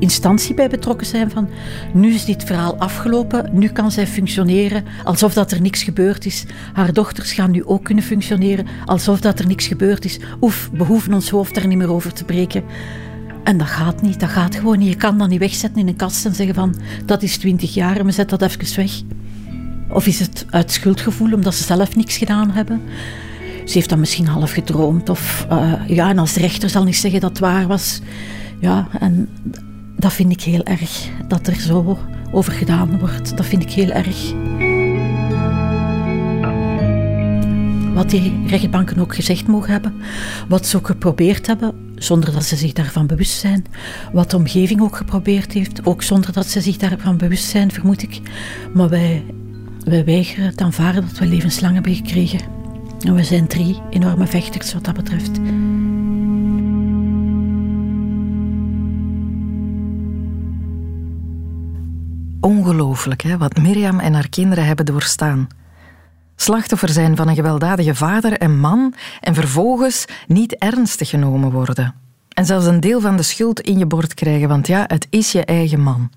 instantie 0.00 0.54
bij 0.54 0.68
betrokken 0.68 1.06
zijn 1.06 1.30
van 1.30 1.48
nu 1.92 2.14
is 2.14 2.24
dit 2.24 2.44
verhaal 2.44 2.76
afgelopen, 2.76 3.50
nu 3.52 3.68
kan 3.68 3.90
zij 3.90 4.06
functioneren 4.06 4.84
alsof 5.04 5.32
dat 5.32 5.50
er 5.50 5.60
niks 5.60 5.82
gebeurd 5.82 6.26
is. 6.26 6.44
Haar 6.72 6.92
dochters 6.92 7.32
gaan 7.32 7.50
nu 7.50 7.64
ook 7.64 7.84
kunnen 7.84 8.04
functioneren 8.04 8.66
alsof 8.84 9.20
dat 9.20 9.38
er 9.38 9.46
niks 9.46 9.66
gebeurd 9.66 10.04
is. 10.04 10.18
Oef, 10.40 10.70
we 10.72 10.84
hoeven 10.84 11.14
ons 11.14 11.30
hoofd 11.30 11.54
daar 11.54 11.66
niet 11.66 11.78
meer 11.78 11.92
over 11.92 12.12
te 12.12 12.24
breken. 12.24 12.64
En 13.44 13.58
dat 13.58 13.66
gaat 13.66 14.02
niet, 14.02 14.20
dat 14.20 14.28
gaat 14.28 14.54
gewoon 14.54 14.78
niet. 14.78 14.88
Je 14.88 14.96
kan 14.96 15.18
dat 15.18 15.28
niet 15.28 15.38
wegzetten 15.38 15.80
in 15.80 15.88
een 15.88 15.96
kast 15.96 16.26
en 16.26 16.34
zeggen 16.34 16.54
van 16.54 16.74
dat 17.04 17.22
is 17.22 17.36
twintig 17.36 17.74
jaar 17.74 17.96
en 17.96 18.04
we 18.04 18.12
zetten 18.12 18.38
dat 18.38 18.50
even 18.50 18.76
weg. 18.76 19.02
Of 19.88 20.06
is 20.06 20.20
het 20.20 20.46
uit 20.50 20.70
schuldgevoel 20.70 21.32
omdat 21.32 21.54
ze 21.54 21.64
zelf 21.64 21.96
niks 21.96 22.16
gedaan 22.16 22.50
hebben? 22.50 22.82
Ze 23.64 23.72
heeft 23.72 23.88
dan 23.88 24.00
misschien 24.00 24.26
half 24.26 24.52
gedroomd. 24.52 25.08
Of 25.08 25.46
uh, 25.52 25.72
ja, 25.86 26.08
en 26.08 26.18
als 26.18 26.32
de 26.32 26.40
rechter 26.40 26.70
zal 26.70 26.84
niet 26.84 26.96
zeggen 26.96 27.20
dat 27.20 27.30
het 27.30 27.38
waar 27.38 27.66
was. 27.66 28.00
Ja, 28.60 28.88
en 29.00 29.28
dat 30.00 30.12
vind 30.12 30.32
ik 30.32 30.42
heel 30.42 30.62
erg. 30.62 31.08
Dat 31.28 31.46
er 31.46 31.60
zo 31.60 31.98
over 32.32 32.52
gedaan 32.52 32.98
wordt. 32.98 33.36
Dat 33.36 33.46
vind 33.46 33.62
ik 33.62 33.70
heel 33.70 33.90
erg. 33.90 34.32
Wat 37.94 38.10
die 38.10 38.46
rechtbanken 38.46 38.98
ook 38.98 39.14
gezegd 39.14 39.46
mogen 39.46 39.72
hebben. 39.72 39.94
Wat 40.48 40.66
ze 40.66 40.76
ook 40.76 40.86
geprobeerd 40.86 41.46
hebben, 41.46 41.74
zonder 41.94 42.32
dat 42.32 42.44
ze 42.44 42.56
zich 42.56 42.72
daarvan 42.72 43.06
bewust 43.06 43.38
zijn. 43.38 43.64
Wat 44.12 44.30
de 44.30 44.36
omgeving 44.36 44.80
ook 44.80 44.96
geprobeerd 44.96 45.52
heeft, 45.52 45.86
ook 45.86 46.02
zonder 46.02 46.32
dat 46.32 46.46
ze 46.46 46.60
zich 46.60 46.76
daarvan 46.76 47.16
bewust 47.16 47.44
zijn, 47.44 47.72
vermoed 47.72 48.02
ik. 48.02 48.20
Maar 48.74 48.88
wij, 48.88 49.24
wij 49.84 50.04
weigeren 50.04 50.56
te 50.56 50.64
aanvaarden 50.64 51.04
dat 51.08 51.18
we 51.18 51.26
levenslang 51.26 51.74
hebben 51.74 51.94
gekregen. 51.94 52.40
En 53.00 53.14
we 53.14 53.24
zijn 53.24 53.46
drie 53.46 53.78
enorme 53.90 54.26
vechters 54.26 54.72
wat 54.72 54.84
dat 54.84 54.94
betreft. 54.94 55.40
Ongelooflijk 62.40 63.22
hè, 63.22 63.38
wat 63.38 63.56
Mirjam 63.56 63.98
en 63.98 64.14
haar 64.14 64.28
kinderen 64.28 64.66
hebben 64.66 64.86
doorstaan. 64.86 65.48
Slachtoffer 66.36 66.88
zijn 66.88 67.16
van 67.16 67.28
een 67.28 67.34
gewelddadige 67.34 67.94
vader 67.94 68.32
en 68.32 68.58
man 68.58 68.94
en 69.20 69.34
vervolgens 69.34 70.04
niet 70.26 70.54
ernstig 70.54 71.08
genomen 71.08 71.50
worden. 71.50 71.94
En 72.28 72.46
zelfs 72.46 72.66
een 72.66 72.80
deel 72.80 73.00
van 73.00 73.16
de 73.16 73.22
schuld 73.22 73.60
in 73.60 73.78
je 73.78 73.86
bord 73.86 74.14
krijgen, 74.14 74.48
want 74.48 74.66
ja, 74.66 74.84
het 74.86 75.06
is 75.10 75.32
je 75.32 75.44
eigen 75.44 75.80
man. 75.80 76.10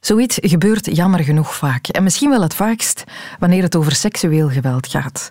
Zoiets 0.00 0.38
gebeurt 0.42 0.96
jammer 0.96 1.24
genoeg 1.24 1.54
vaak. 1.54 1.86
En 1.86 2.02
misschien 2.02 2.30
wel 2.30 2.42
het 2.42 2.54
vaakst 2.54 3.04
wanneer 3.38 3.62
het 3.62 3.76
over 3.76 3.94
seksueel 3.94 4.48
geweld 4.48 4.86
gaat. 4.86 5.28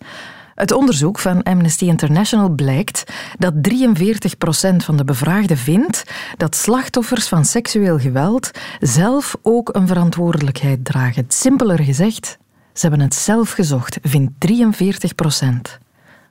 Het 0.56 0.72
onderzoek 0.72 1.20
van 1.20 1.44
Amnesty 1.44 1.86
International 1.86 2.50
blijkt 2.50 3.04
dat 3.38 3.54
43% 3.54 4.76
van 4.76 4.98
de 4.98 5.04
bevraagden 5.04 5.58
vindt 5.58 6.04
dat 6.38 6.56
slachtoffers 6.56 7.28
van 7.28 7.46
seksueel 7.46 8.00
geweld 8.00 8.52
zelf 8.80 9.36
ook 9.42 9.76
een 9.76 9.88
verantwoordelijkheid 9.88 10.86
dragen. 10.86 11.26
Simpeler 11.28 11.84
gezegd, 11.84 12.38
ze 12.74 12.88
hebben 12.88 13.00
het 13.00 13.16
zelf 13.16 13.52
gezocht, 13.52 13.98
vindt 14.02 14.32
43%. 14.48 15.80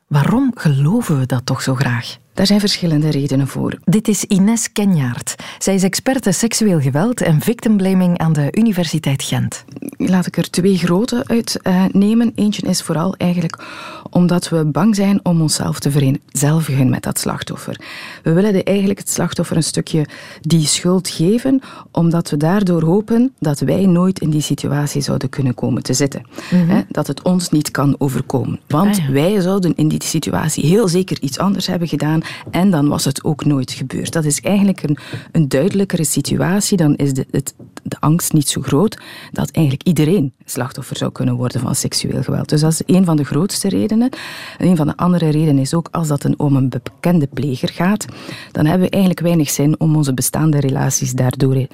Waarom 0.07 0.51
geloven 0.55 1.19
we 1.19 1.27
dat 1.27 1.47
toch 1.47 1.63
zo 1.63 1.75
graag? 1.75 2.17
Daar 2.35 2.47
zijn 2.47 2.61
verschillende 2.61 3.11
redenen 3.11 3.49
voor. 3.49 3.79
Dit 3.85 4.09
is 4.09 4.25
Ines 4.25 4.73
Kenjaard. 4.73 5.35
Zij 5.59 5.75
is 5.75 5.83
experte 5.83 6.33
seksueel 6.33 6.81
geweld 6.81 7.21
en 7.21 7.41
victimblaming 7.41 8.19
aan 8.19 8.33
de 8.33 8.49
Universiteit 8.51 9.23
Gent. 9.23 9.65
Laat 9.97 10.27
ik 10.27 10.37
er 10.37 10.51
twee 10.51 10.77
grote 10.77 11.25
uitnemen. 11.27 12.27
Uh, 12.27 12.45
Eentje 12.45 12.67
is 12.67 12.83
vooral 12.83 13.15
eigenlijk 13.17 13.65
omdat 14.11 14.49
we 14.49 14.65
bang 14.65 14.97
zijn 14.97 15.21
om 15.23 15.41
onszelf 15.41 15.79
te 15.79 15.91
vereenzelvigen 15.91 16.91
met 16.91 17.03
dat 17.03 17.19
slachtoffer. 17.19 17.81
We 18.23 18.33
willen 18.33 18.65
eigenlijk 18.65 18.99
het 18.99 19.11
slachtoffer 19.11 19.57
een 19.57 19.63
stukje 19.63 20.07
die 20.41 20.67
schuld 20.67 21.09
geven, 21.09 21.61
omdat 21.91 22.31
we 22.31 22.37
daardoor 22.37 22.83
hopen 22.83 23.33
dat 23.39 23.61
wij 23.61 23.87
nooit 23.87 24.21
in 24.21 24.31
die 24.31 24.41
situatie 24.41 25.03
zouden 25.03 25.29
kunnen 25.29 25.55
komen 25.55 25.83
te 25.83 25.93
zitten. 25.93 26.27
Mm 26.51 26.69
-hmm. 26.69 26.85
dat 26.89 27.07
het 27.07 27.23
ons 27.23 27.51
niet 27.51 27.71
kan 27.71 27.95
overkomen. 27.99 28.61
Want 28.67 28.99
ah, 28.99 29.07
ja. 29.07 29.13
wij 29.13 29.41
zouden 29.41 29.75
in 29.77 29.89
die 29.89 30.03
situatie 30.03 30.67
heel 30.67 30.89
zeker 30.89 31.21
iets 31.21 31.39
anders 31.39 31.67
hebben 31.67 31.89
gedaan 31.89 32.23
en 32.51 32.71
dan 32.71 32.89
was 32.89 33.05
het 33.05 33.25
ook 33.25 33.45
nooit 33.45 33.73
gebeurd. 33.73 34.13
Dat 34.13 34.25
is 34.25 34.41
eigenlijk 34.41 34.83
een, 34.83 34.99
een 35.33 35.49
duidelijkere 35.49 36.05
situatie. 36.05 36.77
Dan 36.77 36.95
is 36.95 37.13
de, 37.13 37.27
het, 37.31 37.55
de 37.83 37.97
angst 38.01 38.33
niet 38.33 38.49
zo 38.49 38.61
groot 38.61 38.99
dat 39.33 39.51
eigenlijk 39.51 39.87
iedereen 39.87 40.33
slachtoffer 40.45 40.97
zou 40.97 41.13
kunnen 41.13 41.35
worden 41.35 41.61
van 41.61 41.75
seksueel 41.75 42.23
geweld. 42.23 42.49
Dus 42.49 42.61
dat 42.61 42.73
is 42.73 42.83
een 42.87 43.05
van 43.05 43.17
de 43.17 43.25
grootste 43.25 43.69
redenen. 43.69 44.11
En 44.59 44.67
een 44.67 44.77
van 44.77 44.87
de 44.87 44.97
andere 44.97 45.31
redenen 45.31 45.59
is 45.59 45.75
ook 45.75 45.89
als 45.91 46.09
dat 46.09 46.37
om 46.37 46.57
een 46.57 46.69
bekende 46.69 47.27
pleger 47.27 47.69
gaat, 47.69 48.05
dan 48.53 48.67
hebben 48.67 48.87
we 48.87 48.93
eigenlijk 48.93 49.23
weinig 49.23 49.51
zin 49.51 49.81
om 49.81 49.97
onze 49.97 50.15
bestaande 50.15 50.61
relaties 50.61 51.13
daardoor 51.13 51.57
uh, 51.57 51.67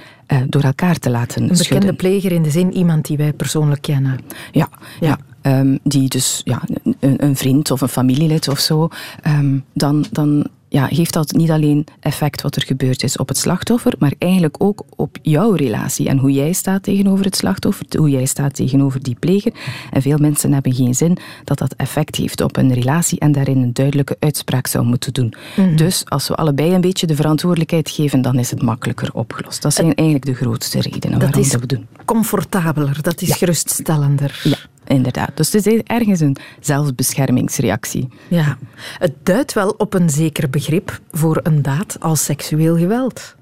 door 0.49 0.63
elkaar 0.63 0.99
te 0.99 1.11
laten 1.11 1.43
Een 1.43 1.49
bekende 1.49 1.65
schudden. 1.65 1.97
pleger 1.97 2.33
in 2.33 2.43
de 2.43 2.51
zin 2.51 2.73
iemand 2.73 3.07
die 3.07 3.17
wij 3.17 3.33
persoonlijk 3.33 3.83
kennen. 3.83 4.19
Ja, 4.53 4.69
ja. 5.01 5.09
ja. 5.09 5.19
Um, 5.43 5.79
die 5.83 6.09
dus 6.09 6.41
ja, 6.45 6.63
een, 7.01 7.25
een, 7.25 7.37
vriend 7.37 7.71
of 7.71 7.81
een 7.81 7.89
familielid 7.89 8.49
of 8.49 8.59
zo, 8.59 8.89
um, 9.27 9.65
dan, 9.73 10.07
dan 10.11 10.47
ja, 10.71 10.87
heeft 10.87 11.13
dat 11.13 11.33
niet 11.33 11.51
alleen 11.51 11.87
effect 12.01 12.43
wat 12.43 12.57
er 12.57 12.63
gebeurd 12.63 13.03
is 13.03 13.17
op 13.17 13.29
het 13.29 13.37
slachtoffer, 13.37 13.95
maar 13.99 14.13
eigenlijk 14.19 14.57
ook 14.59 14.85
op 14.97 15.19
jouw 15.23 15.53
relatie 15.53 16.09
en 16.09 16.19
hoe 16.19 16.33
jij 16.33 16.53
staat 16.53 16.83
tegenover 16.83 17.25
het 17.25 17.37
slachtoffer, 17.37 17.87
hoe 17.99 18.11
jij 18.11 18.25
staat 18.25 18.55
tegenover 18.55 19.03
die 19.03 19.17
pleger. 19.19 19.53
En 19.91 20.03
veel 20.03 20.19
mensen 20.19 20.53
hebben 20.53 20.75
geen 20.75 20.95
zin 20.95 21.17
dat 21.45 21.59
dat 21.59 21.75
effect 21.77 22.17
heeft 22.17 22.41
op 22.41 22.57
een 22.57 22.75
relatie 22.75 23.19
en 23.19 23.33
daarin 23.33 23.63
een 23.63 23.73
duidelijke 23.73 24.17
uitspraak 24.19 24.67
zou 24.67 24.85
moeten 24.85 25.13
doen. 25.13 25.35
Mm 25.57 25.65
-hmm. 25.65 25.77
Dus 25.77 26.05
als 26.05 26.29
we 26.29 26.35
allebei 26.35 26.75
een 26.75 26.81
beetje 26.81 27.07
de 27.07 27.17
verantwoordelijkheid 27.17 27.91
geven, 27.91 28.23
dan 28.23 28.39
is 28.39 28.51
het 28.51 28.63
makkelijker 28.63 29.11
opgelost. 29.13 29.63
Dat 29.63 29.75
zijn 29.75 29.95
eigenlijk 29.95 30.27
de 30.27 30.35
grootste 30.35 30.81
redenen 30.81 31.19
dat 31.19 31.31
waarom 31.31 31.51
dat 31.51 31.61
we 31.61 31.67
doen. 31.67 31.87
comfortabeler, 32.05 33.03
dat 33.03 33.21
is 33.21 33.29
ja. 33.29 33.35
geruststellender. 33.35 34.41
Ja. 34.45 34.57
Inderdaad. 34.91 35.37
Dus 35.37 35.53
het 35.53 35.67
is 35.67 35.81
ergens 35.83 36.21
een 36.21 36.37
zelfbeschermingsreactie. 36.61 38.09
Ja, 38.29 38.59
het 38.99 39.13
duidt 39.23 39.53
wel 39.53 39.75
op 39.79 39.95
een 39.95 40.11
zeker 40.11 40.51
begrip 40.51 41.01
voor 41.13 41.41
een 41.43 41.63
daad 41.63 41.97
als 42.01 42.25
seksueel 42.25 42.77
geweld. 42.77 43.35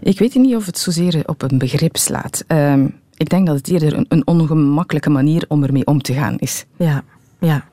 Ik 0.00 0.18
weet 0.18 0.34
niet 0.34 0.56
of 0.56 0.66
het 0.66 0.78
zozeer 0.78 1.22
op 1.26 1.42
een 1.42 1.58
begrip 1.58 1.96
slaat. 1.96 2.44
Uh, 2.48 2.84
ik 3.16 3.28
denk 3.28 3.46
dat 3.46 3.56
het 3.56 3.68
eerder 3.68 3.96
een, 3.96 4.06
een 4.08 4.26
ongemakkelijke 4.26 5.10
manier 5.10 5.44
om 5.48 5.62
ermee 5.62 5.86
om 5.86 6.02
te 6.02 6.14
gaan 6.14 6.38
is. 6.38 6.64
Ja, 6.76 7.02
ja. 7.38 7.64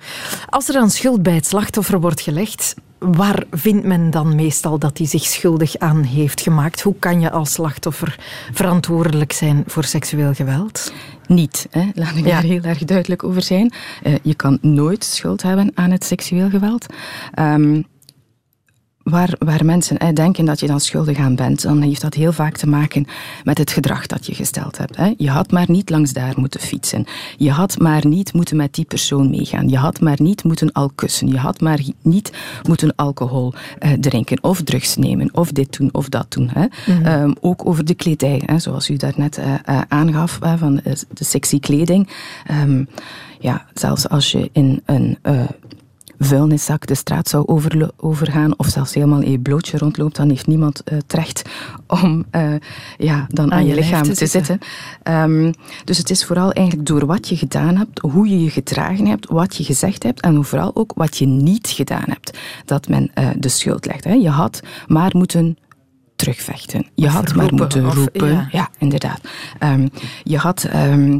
Als 0.50 0.68
er 0.68 0.74
dan 0.74 0.89
schuld 0.89 1.24
bij 1.24 1.36
het 1.36 1.46
slachtoffer 1.46 2.00
wordt 2.00 2.22
gelegd, 2.22 2.75
waar 3.00 3.44
vindt 3.51 3.86
men 3.86 4.12
dan 4.12 4.36
meestal 4.36 4.79
dat 4.79 4.98
hij 4.98 5.08
zich 5.08 5.24
schuldig 5.24 5.77
aan 5.77 6.03
heeft 6.03 6.41
gemaakt? 6.41 6.82
Hoe 6.82 6.96
kan 7.00 7.22
je 7.22 7.32
als 7.32 7.51
slachtoffer 7.51 8.20
verantwoordelijk 8.53 9.32
zijn 9.32 9.63
voor 9.68 9.84
seksueel 9.84 10.34
geweld? 10.34 10.91
Niet, 11.29 11.67
hè? 11.71 11.89
laat 11.93 12.15
ik 12.15 12.25
ja. 12.25 12.29
daar 12.29 12.43
heel 12.43 12.62
erg 12.62 12.83
duidelijk 12.83 13.24
over 13.24 13.41
zijn. 13.41 13.74
Uh, 14.03 14.13
je 14.21 14.36
kan 14.36 14.57
nooit 14.62 15.03
schuld 15.03 15.41
hebben 15.41 15.71
aan 15.74 15.91
het 15.91 16.03
seksueel 16.03 16.50
geweld. 16.50 16.86
Um, 17.39 17.86
waar, 19.10 19.36
waar 19.39 19.66
mensen 19.66 19.96
hè, 20.00 20.13
denken 20.13 20.46
dat 20.46 20.60
je 20.60 20.68
dan 20.68 20.80
schuldig 20.80 21.18
aan 21.18 21.36
bent, 21.36 21.62
dan 21.62 21.82
heeft 21.82 22.01
dat 22.01 22.13
heel 22.13 22.32
vaak 22.32 22.58
te 22.58 22.68
maken 22.68 23.06
met 23.44 23.58
het 23.58 23.72
gedrag 23.72 24.06
dat 24.06 24.25
je 24.25 24.36
gesteld 24.36 24.78
hebt. 24.78 24.96
Hè. 24.96 25.13
Je 25.18 25.30
had 25.30 25.51
maar 25.51 25.66
niet 25.68 25.89
langs 25.89 26.13
daar 26.13 26.34
moeten 26.36 26.60
fietsen. 26.60 27.06
Je 27.38 27.51
had 27.51 27.80
maar 27.80 28.08
niet 28.08 28.34
moeten 28.34 28.58
met 28.58 28.74
die 28.74 28.86
persoon 28.86 29.30
meegaan. 29.30 29.70
Je 29.70 29.78
had 29.78 30.00
maar 30.00 30.22
niet 30.22 30.44
moeten 30.44 30.72
al 30.72 30.92
kussen. 30.96 31.28
Je 31.28 31.38
had 31.38 31.62
maar 31.62 31.80
niet 32.01 32.32
moeten 32.68 32.96
alcohol 32.96 33.54
uh, 33.80 33.92
drinken 33.94 34.44
of 34.44 34.62
drugs 34.62 34.96
nemen 34.96 35.30
of 35.34 35.51
dit 35.51 35.78
doen 35.78 35.89
of 35.92 36.10
dat 36.10 36.25
doen. 36.30 36.50
Hè. 36.54 36.66
Mm-hmm. 36.86 37.22
Um, 37.22 37.36
ook 37.42 37.66
over 37.68 37.86
de 37.86 37.94
kledij, 37.94 38.42
hè, 38.46 38.60
zoals 38.60 38.89
u 38.89 38.96
daarnet 38.96 39.38
uh, 39.38 39.46
uh, 39.46 39.82
aangaf, 39.88 40.39
van 40.58 40.82
de 41.13 41.24
sexy 41.24 41.60
kleding. 41.60 42.10
Um, 42.51 42.88
ja, 43.39 43.66
zelfs 43.74 44.10
als 44.10 44.32
je 44.32 44.50
in 44.54 44.82
een 44.86 45.18
vuilniszak 46.20 46.88
de 46.88 46.96
straat 46.96 47.28
zou 47.28 47.44
overgaan 47.98 48.58
of 48.58 48.68
zelfs 48.68 48.94
helemaal 48.94 49.22
in 49.22 49.32
je 49.32 49.40
blootje 49.40 49.78
rondloopt, 49.78 50.16
dan 50.16 50.30
heeft 50.30 50.48
niemand 50.48 50.82
uh, 50.86 50.98
het 50.98 51.14
recht 51.14 51.50
om 51.88 52.26
uh, 52.32 52.54
ja, 52.98 53.28
dan 53.30 53.52
aan, 53.52 53.66
je, 53.66 53.76
lichaam 53.76 54.04
te, 54.04 54.26
zitten. 54.26 54.60
Um, 55.04 55.54
dus 55.84 55.98
het 55.98 56.10
is 56.10 56.26
vooral 56.26 56.52
eigenlijk 56.52 56.88
door 56.88 57.06
wat 57.06 57.28
je 57.28 57.38
gedaan 57.38 57.76
hebt, 57.78 58.00
hoe 58.00 58.28
je 58.30 58.44
je 58.44 58.50
gedragen 58.50 59.06
hebt, 59.06 59.28
wat 59.30 59.56
je 59.56 59.64
gezegd 59.64 60.04
hebt 60.04 60.22
en 60.22 60.46
vooral 60.46 60.76
ook 60.76 60.92
wat 60.96 61.18
je 61.18 61.26
niet 61.26 61.68
gedaan 61.68 62.06
hebt, 62.06 62.38
dat 62.66 62.88
men 62.88 63.12
uh, 63.16 63.30
de 63.38 63.50
schuld 63.50 63.86
legt. 63.86 64.04
Hè. 64.04 64.14
Je 64.14 64.30
had 64.30 64.62
maar 64.88 65.12
moeten 65.14 65.58
terugvechten. 66.16 66.88
Je 66.96 67.06
of 67.06 67.14
had 67.14 67.32
roepen, 67.32 67.38
maar 67.38 67.54
moeten 67.54 67.86
of, 67.86 67.96
roepen. 67.96 68.28
Ja. 68.28 68.48
ja, 68.52 68.70
inderdaad. 68.78 69.22
Um, 69.60 69.90
je 70.24 70.38
had... 70.38 70.68
Um, 70.76 71.20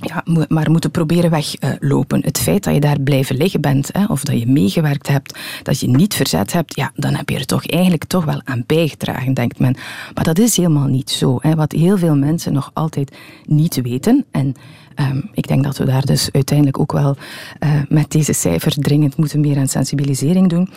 ja, 0.00 0.22
maar 0.48 0.70
moeten 0.70 0.90
proberen 0.90 1.30
weglopen. 1.30 2.24
Het 2.24 2.38
feit 2.38 2.64
dat 2.64 2.74
je 2.74 2.80
daar 2.80 3.00
blijven 3.00 3.36
liggen 3.36 3.60
bent, 3.60 3.88
hè, 3.92 4.04
of 4.04 4.24
dat 4.24 4.40
je 4.40 4.46
meegewerkt 4.46 5.08
hebt, 5.08 5.38
dat 5.62 5.80
je 5.80 5.88
niet 5.88 6.14
verzet 6.14 6.52
hebt, 6.52 6.76
ja, 6.76 6.92
dan 6.94 7.14
heb 7.14 7.28
je 7.28 7.38
er 7.38 7.46
toch 7.46 7.66
eigenlijk 7.66 8.04
toch 8.04 8.24
wel 8.24 8.40
aan 8.44 8.64
bijgedragen, 8.66 9.34
denkt 9.34 9.58
men. 9.58 9.76
Maar 10.14 10.24
dat 10.24 10.38
is 10.38 10.56
helemaal 10.56 10.86
niet 10.86 11.10
zo. 11.10 11.38
Hè. 11.40 11.54
Wat 11.54 11.72
heel 11.72 11.98
veel 11.98 12.16
mensen 12.16 12.52
nog 12.52 12.70
altijd 12.72 13.16
niet 13.46 13.82
weten, 13.82 14.24
en 14.30 14.54
um, 15.00 15.30
ik 15.32 15.48
denk 15.48 15.64
dat 15.64 15.78
we 15.78 15.84
daar 15.84 16.06
dus 16.06 16.28
uiteindelijk 16.32 16.78
ook 16.78 16.92
wel 16.92 17.16
uh, 17.60 17.70
met 17.88 18.10
deze 18.10 18.32
cijfer 18.32 18.74
dringend 18.74 19.16
moeten 19.16 19.40
meer 19.40 19.58
aan 19.58 19.68
sensibilisering 19.68 20.48
doen. 20.48 20.68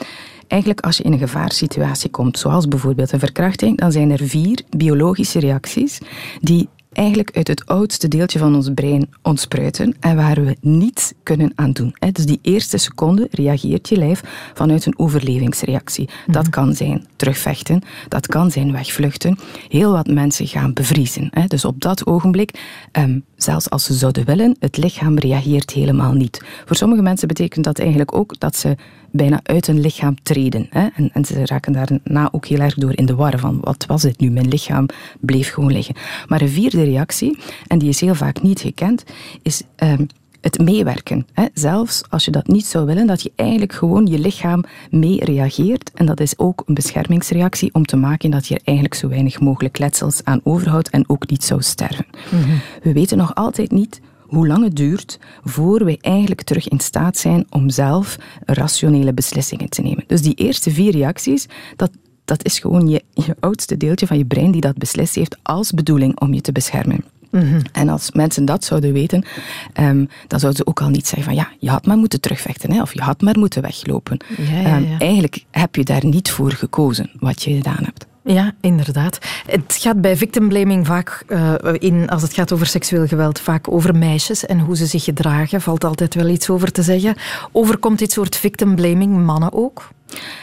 Eigenlijk 0.48 0.82
als 0.82 0.98
je 0.98 1.04
in 1.04 1.12
een 1.12 1.20
gevaarsituatie 1.20 2.10
komt, 2.10 2.40
zoals 2.40 2.68
bijvoorbeeld 2.68 3.12
een 3.12 3.20
verkrachting, 3.20 3.78
dan 3.78 3.92
zijn 3.92 4.12
er 4.12 4.28
vier 4.28 4.62
biologische 4.78 5.40
reacties 5.40 6.00
die 6.42 6.68
eigenlijk 6.92 7.36
uit 7.36 7.48
het 7.48 7.66
oudste 7.66 8.08
deeltje 8.08 8.40
van 8.40 8.56
ons 8.56 8.70
brein 8.74 9.10
ontspruiten 9.22 9.96
en 10.00 10.16
waar 10.16 10.46
we 10.46 10.58
niets 10.62 11.14
kunnen 11.24 11.52
aan 11.56 11.72
doen. 11.72 11.96
Dus 12.12 12.26
die 12.26 12.40
eerste 12.42 12.78
seconde 12.78 13.28
reageert 13.32 13.90
je 13.90 13.98
lijf 13.98 14.52
vanuit 14.54 14.86
een 14.86 15.00
overlevingsreactie. 15.00 16.10
Dat 16.28 16.50
kan 16.50 16.74
zijn 16.74 17.08
terugvechten, 17.16 17.82
dat 18.08 18.28
kan 18.28 18.52
zijn 18.52 18.72
wegvluchten. 18.72 19.38
Heel 19.68 19.92
wat 19.92 20.08
mensen 20.08 20.48
gaan 20.48 20.74
bevriezen. 20.74 21.32
Dus 21.48 21.66
op 21.66 21.82
dat 21.82 22.06
ogenblik, 22.06 22.60
zelfs 23.44 23.70
als 23.70 23.84
ze 23.84 23.94
zouden 23.94 24.26
willen, 24.26 24.56
het 24.60 24.78
lichaam 24.78 25.18
reageert 25.18 25.72
helemaal 25.72 26.14
niet. 26.14 26.42
Voor 26.66 26.76
sommige 26.76 27.02
mensen 27.02 27.28
betekent 27.28 27.66
dat 27.66 27.80
eigenlijk 27.80 28.16
ook 28.16 28.40
dat 28.40 28.56
ze 28.56 28.76
bijna 29.12 29.40
uit 29.44 29.68
hun 29.68 29.80
lichaam 29.80 30.16
treden. 30.24 30.68
Hè? 30.70 30.88
En, 30.96 31.10
en, 31.14 31.26
ze 31.26 31.46
raken 31.46 31.74
daarna 31.74 32.30
ook 32.32 32.46
heel 32.46 32.60
erg 32.60 32.74
door 32.74 32.98
in 32.98 33.06
de 33.06 33.16
war 33.16 33.40
van 33.40 33.60
wat 33.62 33.86
was 33.88 34.02
dit 34.02 34.20
nu? 34.20 34.30
Mijn 34.30 34.48
lichaam 34.48 34.86
bleef 35.20 35.52
gewoon 35.52 35.72
liggen. 35.72 35.96
Maar 36.28 36.42
een 36.42 36.50
vierde 36.50 36.84
reactie, 36.84 37.38
en 37.68 37.80
die 37.80 37.90
is 37.90 38.02
heel 38.02 38.16
vaak 38.16 38.42
niet 38.42 38.60
gekend, 38.60 39.04
is 39.42 39.62
um, 39.84 40.08
het 40.42 40.60
meewerken. 40.60 41.28
Hè? 41.34 41.46
Zelfs 41.54 42.02
als 42.10 42.26
je 42.26 42.32
dat 42.32 42.48
niet 42.48 42.66
zou 42.66 42.86
willen, 42.86 43.08
dat 43.08 43.22
je 43.22 43.32
eigenlijk 43.36 43.74
gewoon 43.74 44.06
je 44.06 44.20
lichaam 44.20 44.64
mee 44.90 45.26
reageert. 45.26 45.92
En 45.94 46.06
dat 46.06 46.20
is 46.20 46.38
ook 46.38 46.64
een 46.66 46.74
beschermingsreactie 46.74 47.74
om 47.74 47.86
te 47.86 47.96
maken 47.96 48.32
dat 48.32 48.48
je 48.48 48.56
er 48.56 48.62
eigenlijk 48.64 48.96
zo 48.96 49.08
weinig 49.08 49.40
mogelijk 49.40 49.78
letsels 49.78 50.24
aan 50.24 50.42
overhoudt 50.44 50.90
en 50.90 51.10
ook 51.10 51.30
niet 51.30 51.44
zou 51.44 51.62
sterven. 51.62 52.06
Mm-hmm. 52.32 52.62
We 52.84 52.94
weten 52.94 53.18
nog 53.18 53.36
altijd 53.36 53.72
niet 53.72 54.02
hoe 54.32 54.48
lang 54.48 54.64
het 54.64 54.76
duurt 54.76 55.20
voor 55.44 55.86
we 55.86 55.98
eigenlijk 56.02 56.42
terug 56.42 56.68
in 56.68 56.80
staat 56.80 57.18
zijn 57.18 57.46
om 57.50 57.70
zelf 57.70 58.18
rationele 58.46 59.14
beslissingen 59.14 59.70
te 59.70 59.82
nemen. 59.82 60.04
Dus 60.08 60.22
die 60.22 60.34
eerste 60.34 60.72
vier 60.72 60.92
reacties, 60.92 61.46
dat, 61.76 61.92
dat 62.26 62.46
is 62.46 62.60
gewoon 62.60 62.88
je, 62.88 63.04
je 63.14 63.36
oudste 63.40 63.78
deeltje 63.78 64.08
van 64.08 64.18
je 64.18 64.26
brein 64.26 64.52
die 64.52 64.62
dat 64.62 64.78
beslist 64.78 65.16
heeft 65.16 65.38
als 65.44 65.72
bedoeling 65.72 66.20
om 66.20 66.34
je 66.34 66.42
te 66.42 66.52
beschermen. 66.52 67.04
Mm-hmm. 67.32 67.62
En 67.72 67.90
als 67.90 68.12
mensen 68.12 68.46
dat 68.46 68.64
zouden 68.64 68.94
weten, 68.94 69.26
um, 69.80 70.10
dan 70.28 70.40
zouden 70.40 70.64
ze 70.64 70.68
ook 70.68 70.82
al 70.82 70.90
niet 70.90 71.08
zeggen 71.08 71.24
van 71.24 71.36
ja, 71.36 71.48
je 71.60 71.70
had 71.70 71.86
maar 71.86 71.98
moeten 71.98 72.22
terugvechten 72.22 72.72
hè, 72.72 72.82
of 72.82 72.94
je 72.94 73.02
had 73.02 73.22
maar 73.22 73.40
moeten 73.40 73.62
weglopen. 73.62 74.18
Ja, 74.38 74.60
ja, 74.60 74.62
ja. 74.62 74.78
Um, 74.78 75.00
eigenlijk 75.00 75.46
heb 75.52 75.76
je 75.76 75.84
daar 75.84 76.06
niet 76.06 76.32
voor 76.32 76.52
gekozen 76.52 77.10
wat 77.20 77.44
je 77.44 77.56
gedaan 77.56 77.84
hebt. 77.84 78.06
Ja, 78.24 78.54
inderdaad. 78.62 79.18
Het 79.46 79.78
gaat 79.80 80.02
bij 80.02 80.18
victim 80.18 80.48
blaming 80.48 80.86
vaak, 80.88 81.24
uh, 81.28 81.54
in, 81.74 82.10
als 82.10 82.22
het 82.22 82.34
gaat 82.34 82.52
over 82.52 82.66
seksueel 82.66 83.08
geweld, 83.08 83.40
vaak 83.40 83.72
over 83.72 83.96
meisjes 83.96 84.46
en 84.46 84.60
hoe 84.60 84.76
ze 84.76 84.86
zich 84.86 85.04
gedragen. 85.04 85.62
Valt 85.62 85.84
altijd 85.84 86.16
wel 86.16 86.28
iets 86.28 86.50
over 86.50 86.72
te 86.72 86.82
zeggen. 86.82 87.16
Overkomt 87.52 88.00
dit 88.00 88.12
soort 88.12 88.36
victim 88.36 88.76
blaming 88.76 89.26
mannen 89.26 89.54
ook? 89.54 89.90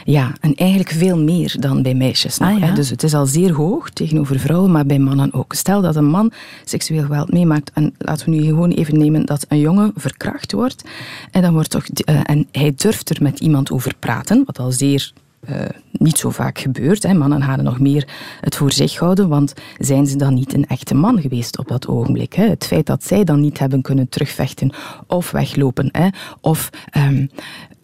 Ja, 0.04 0.32
en 0.40 0.54
eigenlijk 0.54 0.90
veel 0.90 1.18
meer 1.18 1.56
dan 1.60 1.82
bij 1.82 1.94
meisjes. 1.94 2.38
Nog, 2.38 2.50
ah, 2.50 2.58
ja? 2.58 2.74
Dus 2.74 2.90
het 2.90 3.02
is 3.02 3.14
al 3.14 3.26
zeer 3.26 3.52
hoog 3.52 3.90
tegenover 3.90 4.38
vrouwen, 4.38 4.70
maar 4.70 4.86
bij 4.86 4.98
mannen 4.98 5.34
ook. 5.34 5.52
Stel 5.52 5.80
dat 5.80 5.96
een 5.96 6.10
man 6.10 6.32
seksueel 6.64 7.02
geweld 7.02 7.32
meemaakt, 7.32 7.70
en 7.74 7.94
laten 7.98 8.30
we 8.30 8.36
nu 8.36 8.44
gewoon 8.44 8.70
even 8.70 8.98
nemen 8.98 9.26
dat 9.26 9.44
een 9.48 9.58
jongen 9.58 9.92
verkracht 9.96 10.52
wordt, 10.52 10.84
en, 11.30 11.42
dan 11.42 11.52
wordt 11.52 11.70
toch, 11.70 11.84
uh, 11.88 12.20
en 12.24 12.48
hij 12.52 12.72
durft 12.76 13.10
er 13.10 13.22
met 13.22 13.40
iemand 13.40 13.70
over 13.70 13.94
praten, 13.98 14.42
wat 14.46 14.58
al 14.58 14.72
zeer 14.72 15.12
uh, 15.50 15.56
niet 15.92 16.18
zo 16.18 16.30
vaak 16.30 16.58
gebeurt. 16.58 17.02
Hè. 17.02 17.14
Mannen 17.14 17.42
gaan 17.42 17.62
nog 17.62 17.80
meer 17.80 18.08
het 18.40 18.56
voor 18.56 18.72
zich 18.72 18.98
houden, 18.98 19.28
want 19.28 19.54
zijn 19.78 20.06
ze 20.06 20.16
dan 20.16 20.34
niet 20.34 20.54
een 20.54 20.66
echte 20.66 20.94
man 20.94 21.20
geweest 21.20 21.58
op 21.58 21.68
dat 21.68 21.86
ogenblik? 21.86 22.32
Hè? 22.32 22.48
Het 22.48 22.66
feit 22.66 22.86
dat 22.86 23.04
zij 23.04 23.24
dan 23.24 23.40
niet 23.40 23.58
hebben 23.58 23.82
kunnen 23.82 24.08
terugvechten 24.08 24.72
of 25.06 25.30
weglopen, 25.30 25.88
hè? 25.92 26.08
of 26.40 26.70
um, 26.96 27.30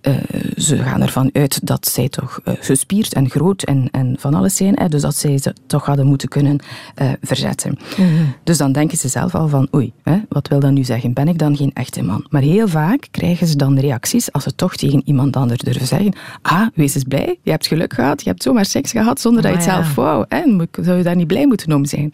uh, 0.07 0.15
ze 0.57 0.77
gaan 0.77 1.03
ervan 1.03 1.31
uit 1.33 1.67
dat 1.67 1.87
zij 1.89 2.09
toch 2.09 2.41
uh, 2.45 2.55
gespierd 2.61 3.15
en 3.15 3.31
groot 3.31 3.63
en, 3.63 3.89
en 3.91 4.17
van 4.19 4.35
alles 4.35 4.57
zijn. 4.57 4.75
Hè, 4.79 4.89
dus 4.89 5.03
dat 5.03 5.17
zij 5.17 5.39
ze 5.39 5.55
toch 5.67 5.87
hadden 5.87 6.07
moeten 6.07 6.29
kunnen 6.29 6.59
uh, 7.03 7.09
verzetten. 7.23 7.79
Mm-hmm. 7.97 8.35
Dus 8.45 8.59
dan 8.59 8.73
denken 8.73 8.99
ze 8.99 9.09
zelf 9.09 9.35
al 9.35 9.49
van 9.49 9.69
oei, 9.75 9.93
hè, 10.03 10.17
wat 10.29 10.49
wil 10.49 10.61
dat 10.61 10.71
nu 10.71 10.85
zeggen? 10.85 11.13
Ben 11.13 11.29
ik 11.29 11.39
dan 11.39 11.57
geen 11.57 11.71
echte 11.75 12.03
man? 12.03 12.27
Maar 12.29 12.43
heel 12.43 12.69
vaak 12.69 13.09
krijgen 13.11 13.47
ze 13.47 13.57
dan 13.57 13.79
reacties 13.79 14.33
als 14.33 14.43
ze 14.43 14.55
toch 14.55 14.77
tegen 14.77 15.03
iemand 15.05 15.37
anders 15.37 15.61
durven 15.61 15.87
zeggen 15.87 16.15
ah, 16.43 16.67
wees 16.75 16.95
eens 16.95 17.05
blij, 17.05 17.39
je 17.43 17.51
hebt 17.51 17.67
geluk 17.67 17.93
gehad, 17.93 18.23
je 18.23 18.29
hebt 18.29 18.43
zomaar 18.43 18.65
seks 18.65 18.91
gehad 18.91 19.21
zonder 19.21 19.43
dat 19.43 19.51
je 19.51 19.57
het 19.57 19.67
ja. 19.67 19.73
zelf 19.75 19.95
wou. 19.95 20.25
Hè, 20.29 20.43
zou 20.83 20.97
je 20.97 21.03
daar 21.03 21.17
niet 21.17 21.27
blij 21.27 21.47
moeten 21.47 21.73
om 21.73 21.85
zijn? 21.85 22.11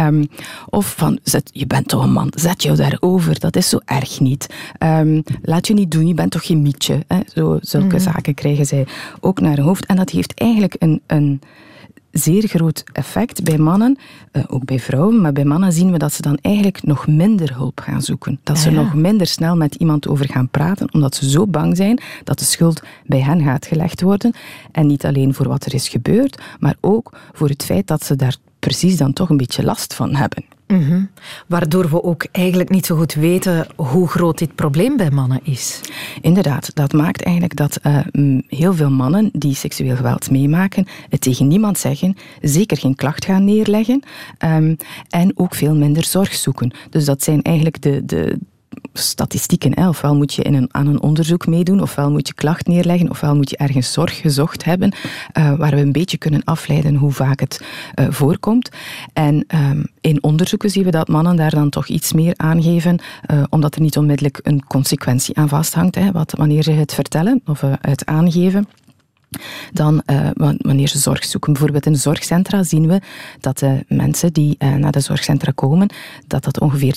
Um, 0.00 0.28
of 0.68 0.94
van, 0.96 1.18
zet, 1.22 1.50
je 1.52 1.66
bent 1.66 1.88
toch 1.88 2.02
een 2.02 2.12
man, 2.12 2.32
zet 2.34 2.62
jou 2.62 2.76
daarover, 2.76 3.40
dat 3.40 3.56
is 3.56 3.68
zo 3.68 3.78
erg 3.84 4.20
niet. 4.20 4.46
Um, 4.78 5.22
laat 5.42 5.66
je 5.66 5.74
niet 5.74 5.90
doen, 5.90 6.06
je 6.06 6.14
bent 6.14 6.30
toch 6.30 6.46
geen 6.46 6.62
mietje. 6.62 7.04
Hè? 7.06 7.19
Zo, 7.34 7.58
zulke 7.60 7.94
mm. 7.94 8.00
zaken 8.00 8.34
krijgen 8.34 8.66
zij 8.66 8.86
ook 9.20 9.40
naar 9.40 9.56
hun 9.56 9.64
hoofd. 9.64 9.86
En 9.86 9.96
dat 9.96 10.10
heeft 10.10 10.34
eigenlijk 10.34 10.76
een, 10.78 11.00
een 11.06 11.40
zeer 12.10 12.48
groot 12.48 12.84
effect 12.92 13.42
bij 13.42 13.58
mannen, 13.58 13.98
uh, 14.32 14.44
ook 14.46 14.64
bij 14.64 14.78
vrouwen, 14.78 15.20
maar 15.20 15.32
bij 15.32 15.44
mannen 15.44 15.72
zien 15.72 15.92
we 15.92 15.98
dat 15.98 16.12
ze 16.12 16.22
dan 16.22 16.38
eigenlijk 16.42 16.82
nog 16.82 17.06
minder 17.06 17.54
hulp 17.54 17.80
gaan 17.80 18.02
zoeken. 18.02 18.40
Dat 18.42 18.56
ja, 18.56 18.62
ze 18.62 18.70
ja. 18.70 18.82
nog 18.82 18.94
minder 18.94 19.26
snel 19.26 19.56
met 19.56 19.74
iemand 19.74 20.08
over 20.08 20.26
gaan 20.26 20.48
praten, 20.48 20.94
omdat 20.94 21.14
ze 21.14 21.30
zo 21.30 21.46
bang 21.46 21.76
zijn 21.76 22.02
dat 22.24 22.38
de 22.38 22.44
schuld 22.44 22.82
bij 23.06 23.22
hen 23.22 23.42
gaat 23.42 23.66
gelegd 23.66 24.00
worden. 24.00 24.34
En 24.72 24.86
niet 24.86 25.04
alleen 25.04 25.34
voor 25.34 25.48
wat 25.48 25.64
er 25.64 25.74
is 25.74 25.88
gebeurd, 25.88 26.42
maar 26.58 26.76
ook 26.80 27.18
voor 27.32 27.48
het 27.48 27.64
feit 27.64 27.86
dat 27.86 28.04
ze 28.04 28.16
daar 28.16 28.36
precies 28.58 28.96
dan 28.96 29.12
toch 29.12 29.30
een 29.30 29.36
beetje 29.36 29.64
last 29.64 29.94
van 29.94 30.14
hebben. 30.14 30.44
Mm-hmm. 30.70 31.10
Waardoor 31.46 31.90
we 31.90 32.02
ook 32.02 32.26
eigenlijk 32.32 32.70
niet 32.70 32.86
zo 32.86 32.96
goed 32.96 33.14
weten 33.14 33.66
hoe 33.76 34.08
groot 34.08 34.38
dit 34.38 34.54
probleem 34.54 34.96
bij 34.96 35.10
mannen 35.10 35.40
is. 35.42 35.80
Inderdaad, 36.20 36.74
dat 36.74 36.92
maakt 36.92 37.22
eigenlijk 37.22 37.56
dat 37.56 37.78
uh, 37.82 38.40
heel 38.46 38.74
veel 38.74 38.90
mannen 38.90 39.30
die 39.32 39.54
seksueel 39.54 39.96
geweld 39.96 40.30
meemaken, 40.30 40.86
het 41.08 41.20
tegen 41.20 41.46
niemand 41.46 41.78
zeggen, 41.78 42.16
zeker 42.40 42.76
geen 42.76 42.94
klacht 42.94 43.24
gaan 43.24 43.44
neerleggen 43.44 44.02
um, 44.44 44.76
en 45.08 45.32
ook 45.34 45.54
veel 45.54 45.74
minder 45.74 46.04
zorg 46.04 46.34
zoeken. 46.34 46.72
Dus 46.90 47.04
dat 47.04 47.22
zijn 47.22 47.42
eigenlijk 47.42 47.82
de, 47.82 48.04
de, 48.04 48.38
statistieken. 48.92 49.88
Ofwel 49.88 50.16
moet 50.16 50.34
je 50.34 50.42
in 50.42 50.54
een, 50.54 50.68
aan 50.70 50.86
een 50.86 51.02
onderzoek 51.02 51.46
meedoen, 51.46 51.82
ofwel 51.82 52.10
moet 52.10 52.26
je 52.26 52.34
klacht 52.34 52.66
neerleggen, 52.66 53.10
ofwel 53.10 53.36
moet 53.36 53.50
je 53.50 53.56
ergens 53.56 53.92
zorg 53.92 54.20
gezocht 54.20 54.64
hebben, 54.64 54.94
uh, 55.38 55.54
waar 55.54 55.70
we 55.70 55.80
een 55.80 55.92
beetje 55.92 56.18
kunnen 56.18 56.44
afleiden 56.44 56.94
hoe 56.94 57.12
vaak 57.12 57.40
het 57.40 57.60
uh, 57.94 58.06
voorkomt. 58.10 58.70
En 59.12 59.44
um, 59.54 59.86
in 60.00 60.22
onderzoeken 60.22 60.70
zien 60.70 60.84
we 60.84 60.90
dat 60.90 61.08
mannen 61.08 61.36
daar 61.36 61.50
dan 61.50 61.70
toch 61.70 61.86
iets 61.86 62.12
meer 62.12 62.34
aangeven, 62.36 62.98
uh, 63.30 63.42
omdat 63.48 63.74
er 63.74 63.80
niet 63.80 63.96
onmiddellijk 63.96 64.40
een 64.42 64.66
consequentie 64.66 65.36
aan 65.36 65.48
vasthangt, 65.48 65.94
hè, 65.94 66.12
wat, 66.12 66.34
wanneer 66.36 66.62
ze 66.62 66.70
het 66.70 66.94
vertellen 66.94 67.40
of 67.46 67.60
het 67.80 68.06
aangeven. 68.06 68.68
Dan, 69.72 70.02
uh, 70.06 70.28
wanneer 70.56 70.88
ze 70.88 70.98
zorg 70.98 71.24
zoeken, 71.24 71.52
bijvoorbeeld 71.52 71.86
in 71.86 71.92
de 71.92 71.98
zorgcentra, 71.98 72.62
zien 72.62 72.86
we 72.86 73.00
dat 73.40 73.58
de 73.58 73.84
mensen 73.88 74.32
die 74.32 74.56
uh, 74.58 74.74
naar 74.74 74.92
de 74.92 75.00
zorgcentra 75.00 75.52
komen, 75.54 75.90
dat 76.26 76.44
dat 76.44 76.60
ongeveer 76.60 76.96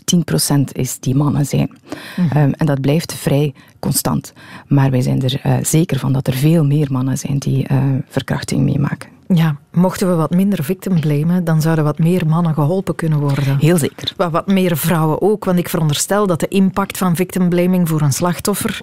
10% 0.52 0.60
is 0.72 1.00
die 1.00 1.15
mannen 1.15 1.46
zijn. 1.46 1.69
Mm-hmm. 2.15 2.41
Um, 2.41 2.54
en 2.54 2.65
dat 2.65 2.82
blijft 2.82 3.13
vrij 3.13 3.54
constant. 3.80 4.34
Maar 4.67 4.91
wij 4.91 5.02
zijn 5.02 5.22
er 5.22 5.41
uh, 5.46 5.56
zeker 5.62 6.00
van 6.00 6.13
dat 6.13 6.28
er 6.28 6.34
veel 6.34 6.65
meer 6.65 6.91
mannen 6.91 7.17
zijn 7.17 7.38
die 7.38 7.67
verkrachting 8.08 8.63
meemaken. 8.63 9.10
Ja, 9.34 9.58
mochten 9.72 10.10
we 10.10 10.15
wat 10.15 10.32
minder 10.32 10.63
victim 10.63 11.00
blamen, 11.00 11.43
dan 11.43 11.62
zouden 11.62 11.84
wat 11.84 12.00
meer 12.00 12.28
mannen 12.28 12.54
geholpen 12.54 12.96
kunnen 12.96 13.19
worden. 13.19 13.58
Heel 13.58 13.78
zeker. 13.78 14.13
Wat, 14.17 14.32
wat 14.32 14.48
meer 14.48 14.78
vrouwen 14.78 15.22
ook, 15.22 15.46
want 15.46 15.58
ik 15.58 15.69
veronderstel 15.69 16.28
dat 16.28 16.39
de 16.39 16.48
impact 16.48 16.98
van 16.98 17.15
victim 17.15 17.50
blaming 17.50 17.89
voor 17.89 18.02
een 18.02 18.13
slachtoffer, 18.13 18.80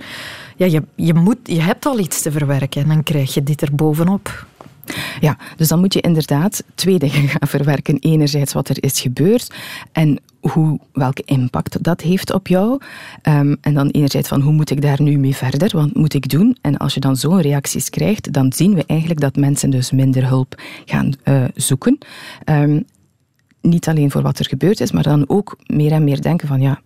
ja, 0.57 0.67
je, 0.67 0.83
je, 0.95 1.15
moet, 1.15 1.39
je 1.43 1.61
hebt 1.61 1.87
al 1.87 1.99
iets 1.99 2.23
te 2.23 2.33
verwerken 2.33 2.83
en 2.83 2.89
dan 2.89 3.03
krijg 3.03 3.35
je 3.35 3.43
dit 3.43 3.63
er 3.63 3.75
bovenop. 3.75 4.47
Ja, 5.21 5.37
dus 5.57 5.69
dan 5.69 5.79
moet 5.79 5.95
je 5.95 6.01
inderdaad 6.01 6.63
twee 6.75 6.99
dingen 6.99 7.29
gaan 7.29 7.49
verwerken. 7.49 7.99
Enerzijds 7.99 8.53
wat 8.53 8.69
er 8.69 8.83
is 8.83 9.01
gebeurd 9.01 9.55
en 9.93 10.21
hoe, 10.41 10.79
welke 10.93 11.23
impact 11.25 11.83
dat 11.83 12.01
heeft 12.01 12.33
op 12.33 12.49
jou. 12.49 12.81
Ehm, 13.23 13.55
en 13.61 13.75
dan 13.75 13.89
enerzijds 13.89 14.29
van 14.29 14.41
hoe 14.41 14.53
moet 14.53 14.71
ik 14.71 14.83
daar 14.83 15.03
nu 15.03 15.19
mee 15.19 15.37
verder, 15.37 15.71
wat 15.73 15.95
moet 15.95 16.15
ik 16.15 16.29
doen? 16.29 16.57
En 16.61 16.77
als 16.77 16.95
je 16.95 17.01
dan 17.01 17.17
zo'n 17.17 17.41
reacties 17.41 17.91
krijgt, 17.91 18.33
dan 18.33 18.53
zien 18.53 18.75
we 18.75 18.85
eigenlijk 18.87 19.21
dat 19.21 19.37
mensen 19.37 19.71
dus 19.71 19.91
minder 19.91 20.27
hulp 20.27 20.61
gaan 20.85 21.13
uh, 21.25 21.45
zoeken. 21.55 21.99
Um, 22.45 22.85
niet 23.61 23.89
alleen 23.89 24.11
voor 24.11 24.23
wat 24.23 24.39
er 24.39 24.47
gebeurd 24.47 24.81
is, 24.81 24.93
maar 24.93 25.03
dan 25.03 25.29
ook 25.29 25.59
meer 25.67 25.93
en 25.93 26.05
meer 26.05 26.23
denken 26.23 26.49
van 26.49 26.61
ja, 26.61 26.81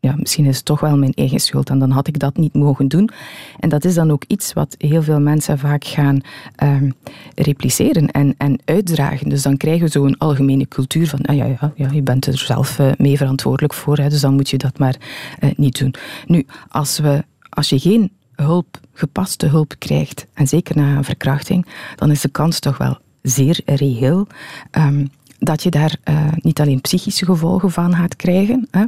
ja, 0.00 0.14
misschien 0.16 0.44
is 0.44 0.56
het 0.56 0.64
toch 0.64 0.80
wel 0.80 0.96
mijn 0.96 1.12
eigen 1.12 1.40
schuld 1.40 1.70
en 1.70 1.78
dan 1.78 1.90
had 1.90 2.08
ik 2.08 2.18
dat 2.18 2.36
niet 2.36 2.54
mogen 2.54 2.88
doen. 2.88 3.10
En 3.58 3.68
dat 3.68 3.84
is 3.84 3.94
dan 3.94 4.10
ook 4.10 4.24
iets 4.26 4.52
wat 4.52 4.74
heel 4.78 5.02
veel 5.02 5.20
mensen 5.20 5.58
vaak 5.58 5.84
gaan 5.84 6.20
um, 6.62 6.92
repliceren 7.34 8.10
en, 8.10 8.34
en 8.38 8.58
uitdragen. 8.64 9.28
Dus 9.28 9.42
dan 9.42 9.56
krijgen 9.56 9.84
we 9.84 9.90
zo'n 9.90 10.18
algemene 10.18 10.68
cultuur 10.68 11.08
van, 11.08 11.20
ah 11.20 11.36
ja, 11.36 11.44
ja, 11.44 11.72
ja, 11.74 11.90
je 11.90 12.02
bent 12.02 12.26
er 12.26 12.38
zelf 12.38 12.78
uh, 12.78 12.90
mee 12.98 13.16
verantwoordelijk 13.16 13.74
voor, 13.74 13.96
hè, 13.96 14.08
dus 14.08 14.20
dan 14.20 14.34
moet 14.34 14.50
je 14.50 14.58
dat 14.58 14.78
maar 14.78 14.96
uh, 15.40 15.50
niet 15.56 15.78
doen. 15.78 15.94
Nu, 16.26 16.46
als, 16.68 16.98
we, 16.98 17.24
als 17.48 17.68
je 17.68 17.78
geen 17.78 18.10
hulp, 18.34 18.80
gepaste 18.92 19.46
hulp 19.46 19.74
krijgt, 19.78 20.26
en 20.34 20.46
zeker 20.46 20.76
na 20.76 20.96
een 20.96 21.04
verkrachting, 21.04 21.66
dan 21.96 22.10
is 22.10 22.20
de 22.20 22.28
kans 22.28 22.58
toch 22.58 22.78
wel 22.78 22.98
zeer 23.22 23.60
reëel 23.64 24.26
um, 24.72 25.10
dat 25.40 25.62
je 25.62 25.70
daar 25.70 25.96
uh, 26.04 26.26
niet 26.34 26.60
alleen 26.60 26.80
psychische 26.80 27.24
gevolgen 27.24 27.70
van 27.70 27.94
gaat 27.94 28.16
krijgen, 28.16 28.68
hè, 28.70 28.84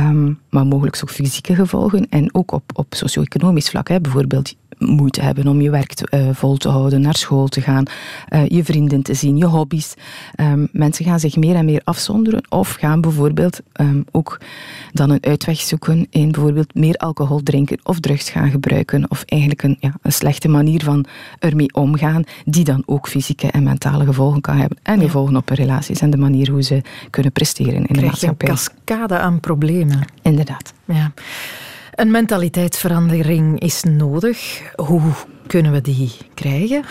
um, 0.00 0.40
maar 0.50 0.66
mogelijk 0.66 0.98
ook 1.02 1.10
fysieke 1.10 1.54
gevolgen 1.54 2.06
en 2.08 2.34
ook 2.34 2.52
op, 2.52 2.62
op 2.74 2.86
socio-economisch 2.90 3.70
vlak. 3.70 3.88
Hè, 3.88 4.00
bijvoorbeeld 4.00 4.54
moeite 4.78 5.22
hebben 5.22 5.46
om 5.46 5.60
je 5.60 5.70
werk 5.70 5.94
te, 5.94 6.06
uh, 6.10 6.28
vol 6.32 6.56
te 6.56 6.68
houden, 6.68 7.00
naar 7.00 7.16
school 7.16 7.48
te 7.48 7.60
gaan, 7.60 7.84
uh, 8.32 8.46
je 8.46 8.64
vrienden 8.64 9.02
te 9.02 9.14
zien, 9.14 9.36
je 9.36 9.44
hobby's. 9.44 9.94
Um, 10.40 10.68
mensen 10.72 11.04
gaan 11.04 11.20
zich 11.20 11.36
meer 11.36 11.54
en 11.54 11.64
meer 11.64 11.80
afzonderen 11.84 12.42
of 12.48 12.72
gaan 12.72 13.00
bijvoorbeeld 13.00 13.60
um, 13.80 14.04
ook 14.10 14.40
dan 14.92 15.10
een 15.10 15.24
uitweg 15.24 15.60
zoeken 15.60 16.06
in 16.10 16.30
bijvoorbeeld 16.32 16.74
meer 16.74 16.94
alcohol 16.94 17.42
drinken 17.42 17.78
of 17.82 18.00
drugs 18.00 18.30
gaan 18.30 18.50
gebruiken 18.50 19.10
of 19.10 19.22
eigenlijk 19.26 19.62
een, 19.62 19.76
ja, 19.80 19.94
een 20.02 20.12
slechte 20.12 20.48
manier 20.48 20.82
van 20.82 21.04
ermee 21.38 21.74
omgaan 21.74 22.22
die 22.44 22.64
dan 22.64 22.82
ook 22.86 23.08
fysieke 23.08 23.50
en 23.50 23.62
mentale 23.62 24.04
gevolgen 24.04 24.40
kan 24.40 24.56
hebben 24.56 24.78
en 24.82 24.98
ja. 24.98 25.04
gevolgen 25.04 25.36
op 25.36 25.48
hun 25.48 25.56
relaties 25.56 26.00
en 26.00 26.10
de 26.10 26.16
manier 26.16 26.50
hoe 26.50 26.62
ze 26.62 26.82
kunnen 27.10 27.32
presteren 27.32 27.74
in 27.74 27.86
Krijg 27.86 28.00
de 28.00 28.06
maatschappij. 28.06 28.48
een 28.48 28.54
cascade 28.54 29.18
aan 29.18 29.40
problemen. 29.40 30.04
Inderdaad. 30.22 30.72
Ja. 30.84 31.12
Een 31.94 32.10
mentaliteitsverandering 32.10 33.60
is 33.60 33.82
nodig. 33.82 34.62
Hoe 34.74 35.02
kunnen 35.46 35.72
we 35.72 35.80
die 35.80 36.12
krijgen? 36.34 36.84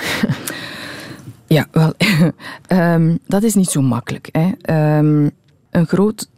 Ja, 1.48 1.68
wel, 1.72 1.94
um, 2.68 3.20
dat 3.28 3.44
is 3.44 3.56
niet 3.56 3.70
zo 3.70 3.82
makkelijk. 3.82 4.30
Hè. 4.32 4.52
Um, 4.98 5.32
een 5.72 5.88
groot 5.88 6.30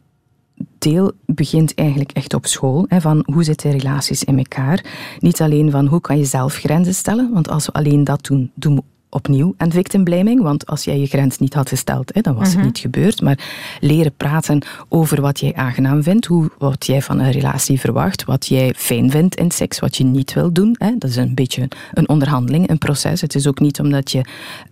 deel 0.78 1.12
begint 1.26 1.74
eigenlijk 1.74 2.12
echt 2.12 2.34
op 2.34 2.46
school. 2.46 2.86
Hè, 2.88 3.02
van 3.02 3.24
hoe 3.34 3.44
zitten 3.44 3.72
relaties 3.72 4.24
in 4.24 4.38
elkaar? 4.38 4.86
Niet 5.20 5.42
alleen 5.42 5.72
van 5.72 5.86
hoe 5.86 6.02
kan 6.02 6.18
je 6.18 6.26
zelf 6.26 6.56
grenzen 6.56 6.96
stellen, 6.96 7.34
want 7.34 7.50
als 7.50 7.66
we 7.66 7.72
alleen 7.72 8.04
dat 8.04 8.26
doen, 8.26 8.52
doen 8.56 8.76
we 8.76 8.84
opnieuw 9.16 9.54
aan 9.58 9.72
victim 9.72 10.04
blaming. 10.04 10.42
Want 10.42 10.66
als 10.66 10.84
jij 10.84 11.00
je 11.00 11.06
grens 11.06 11.38
niet 11.38 11.54
had 11.54 11.70
gesteld, 11.70 12.14
hè, 12.14 12.22
dan 12.22 12.36
was 12.36 12.54
het 12.54 12.64
niet 12.64 12.78
gebeurd. 12.78 13.22
Maar 13.22 13.40
leren 13.80 14.14
praten 14.18 14.62
over 14.90 15.22
wat 15.22 15.40
jij 15.40 15.54
aangenaam 15.54 16.04
vindt, 16.04 16.26
hoe, 16.26 16.52
wat 16.58 16.86
jij 16.86 17.02
van 17.02 17.20
een 17.20 17.32
relatie 17.32 17.80
verwacht, 17.80 18.26
wat 18.26 18.48
jij 18.48 18.74
fijn 18.78 19.12
vindt 19.12 19.36
in 19.36 19.52
seks, 19.52 19.80
wat 19.80 19.98
je 19.98 20.04
niet 20.04 20.34
wil 20.34 20.54
doen. 20.54 20.76
Hè. 20.78 20.96
Dat 20.98 21.10
is 21.10 21.16
een 21.16 21.36
beetje 21.36 21.68
een 21.94 22.10
onderhandeling, 22.10 22.70
een 22.70 22.78
proces. 22.78 23.22
Het 23.22 23.36
is 23.36 23.48
ook 23.48 23.60
niet 23.60 23.80
omdat 23.80 24.12
je. 24.12 24.26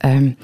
Um, 0.06 0.36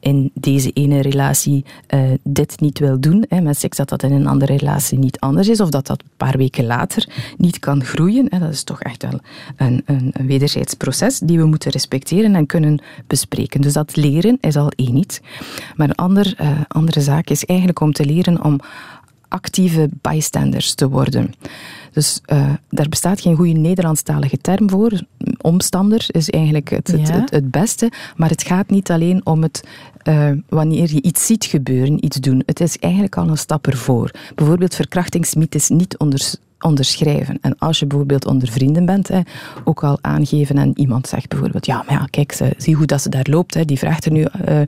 in 0.00 0.30
deze 0.34 0.70
ene 0.70 1.00
relatie 1.00 1.64
uh, 1.94 2.00
dit 2.22 2.60
niet 2.60 2.78
wil 2.78 3.00
doen 3.00 3.24
hè, 3.28 3.40
met 3.40 3.58
seks, 3.58 3.76
dat 3.76 3.88
dat 3.88 4.02
in 4.02 4.12
een 4.12 4.26
andere 4.26 4.56
relatie 4.56 4.98
niet 4.98 5.20
anders 5.20 5.48
is, 5.48 5.60
of 5.60 5.70
dat 5.70 5.86
dat 5.86 6.02
een 6.02 6.10
paar 6.16 6.36
weken 6.36 6.66
later 6.66 7.08
niet 7.36 7.58
kan 7.58 7.84
groeien. 7.84 8.26
Hè. 8.28 8.38
Dat 8.38 8.52
is 8.52 8.62
toch 8.62 8.82
echt 8.82 9.02
wel 9.02 9.20
een, 9.56 9.82
een, 9.84 10.10
een 10.12 10.26
wederzijds 10.26 10.74
proces 10.74 11.18
die 11.18 11.38
we 11.38 11.44
moeten 11.46 11.70
respecteren 11.70 12.34
en 12.34 12.46
kunnen 12.46 12.82
bespreken. 13.06 13.60
Dus 13.60 13.72
dat 13.72 13.96
leren 13.96 14.38
is 14.40 14.56
al 14.56 14.72
één 14.76 14.96
iets. 14.96 15.20
Maar 15.76 15.88
een 15.88 15.94
ander, 15.94 16.34
uh, 16.40 16.50
andere 16.68 17.00
zaak 17.00 17.28
is 17.30 17.44
eigenlijk 17.44 17.80
om 17.80 17.92
te 17.92 18.04
leren 18.04 18.44
om 18.44 18.60
actieve 19.28 19.88
bystanders 20.00 20.74
te 20.74 20.88
worden. 20.88 21.34
Dus 21.92 22.20
uh, 22.26 22.52
daar 22.68 22.88
bestaat 22.88 23.20
geen 23.20 23.36
goede 23.36 23.52
Nederlandstalige 23.52 24.38
term 24.38 24.70
voor. 24.70 25.00
Omstander 25.40 26.04
is 26.08 26.30
eigenlijk 26.30 26.70
het, 26.70 26.88
ja. 26.88 26.98
het, 26.98 27.08
het, 27.08 27.30
het, 27.30 27.50
beste. 27.50 27.90
Maar 28.16 28.28
het 28.28 28.42
gaat 28.42 28.70
niet 28.70 28.90
alleen 28.90 29.26
om 29.26 29.42
het 29.42 29.64
uh, 30.08 30.30
wanneer 30.48 30.94
je 30.94 31.02
iets 31.02 31.26
ziet 31.26 31.44
gebeuren, 31.44 32.04
iets 32.04 32.16
doen. 32.16 32.42
Het 32.46 32.60
is 32.60 32.78
eigenlijk 32.78 33.16
al 33.16 33.28
een 33.28 33.38
stap 33.38 33.66
ervoor. 33.66 34.10
Bijvoorbeeld 34.34 34.74
verkrachtingsmythes 34.74 35.68
niet 35.68 35.98
onder, 35.98 36.34
onderschrijven. 36.60 37.38
En 37.40 37.58
als 37.58 37.78
je 37.78 37.86
bijvoorbeeld 37.86 38.26
onder 38.26 38.48
vrienden 38.48 38.84
bent, 38.84 39.08
hè, 39.08 39.20
ook 39.64 39.84
al 39.84 39.98
aangeven 40.00 40.58
en 40.58 40.78
iemand 40.78 41.08
zegt 41.08 41.28
bijvoorbeeld, 41.28 41.66
ja, 41.66 41.82
maar 41.86 41.94
ja, 41.94 42.06
kijk, 42.10 42.32
ze, 42.32 42.54
zie 42.56 42.74
hoe 42.74 42.86
dat 42.86 43.02
ze 43.02 43.08
daar 43.08 43.26
loopt, 43.30 43.54
hè, 43.54 43.64
die 43.64 43.78
vraagt 43.78 44.04
er 44.04 44.12
nu 44.12 44.26
uh, 44.48 44.60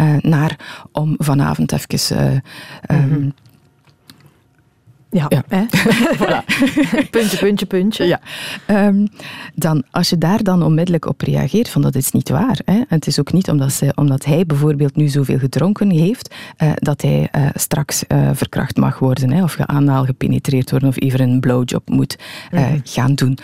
uh, 0.00 0.16
naar 0.20 0.84
om 0.92 1.14
vanavond 1.18 1.72
even... 1.72 2.42
Mm 2.88 2.96
-hmm. 3.08 3.32
Ja, 5.16 5.30
ja. 5.48 5.66
voilà. 6.20 6.44
puntje, 7.10 7.36
puntje, 7.38 7.66
puntje. 7.66 8.04
Ja. 8.04 8.20
Um, 8.86 9.08
dan, 9.54 9.82
als 9.90 10.10
je 10.10 10.18
daar 10.18 10.42
dan 10.42 10.62
onmiddellijk 10.62 11.06
op 11.06 11.20
reageert, 11.20 11.68
van 11.68 11.82
dat 11.82 11.94
is 11.94 12.10
niet 12.10 12.28
waar. 12.28 12.58
Hè? 12.64 12.74
En 12.74 12.86
het 12.88 13.06
is 13.06 13.20
ook 13.20 13.32
niet 13.32 13.50
omdat, 13.50 13.72
ze, 13.72 13.92
omdat 13.94 14.24
hij 14.24 14.46
bijvoorbeeld 14.46 14.96
nu 14.96 15.08
zoveel 15.08 15.38
gedronken 15.38 15.90
heeft, 15.90 16.34
uh, 16.62 16.72
dat 16.74 17.02
hij 17.02 17.28
uh, 17.36 17.46
straks 17.54 18.04
uh, 18.08 18.30
verkracht 18.32 18.76
mag 18.76 18.98
worden, 18.98 19.30
hè? 19.30 19.42
of 19.42 19.58
anaal 19.60 20.04
gepenetreerd 20.04 20.70
worden, 20.70 20.88
of 20.88 21.00
even 21.00 21.20
een 21.20 21.40
blowjob 21.40 21.88
moet 21.88 22.16
-hmm. 22.50 22.80
gaan 22.84 23.14
doen. 23.14 23.38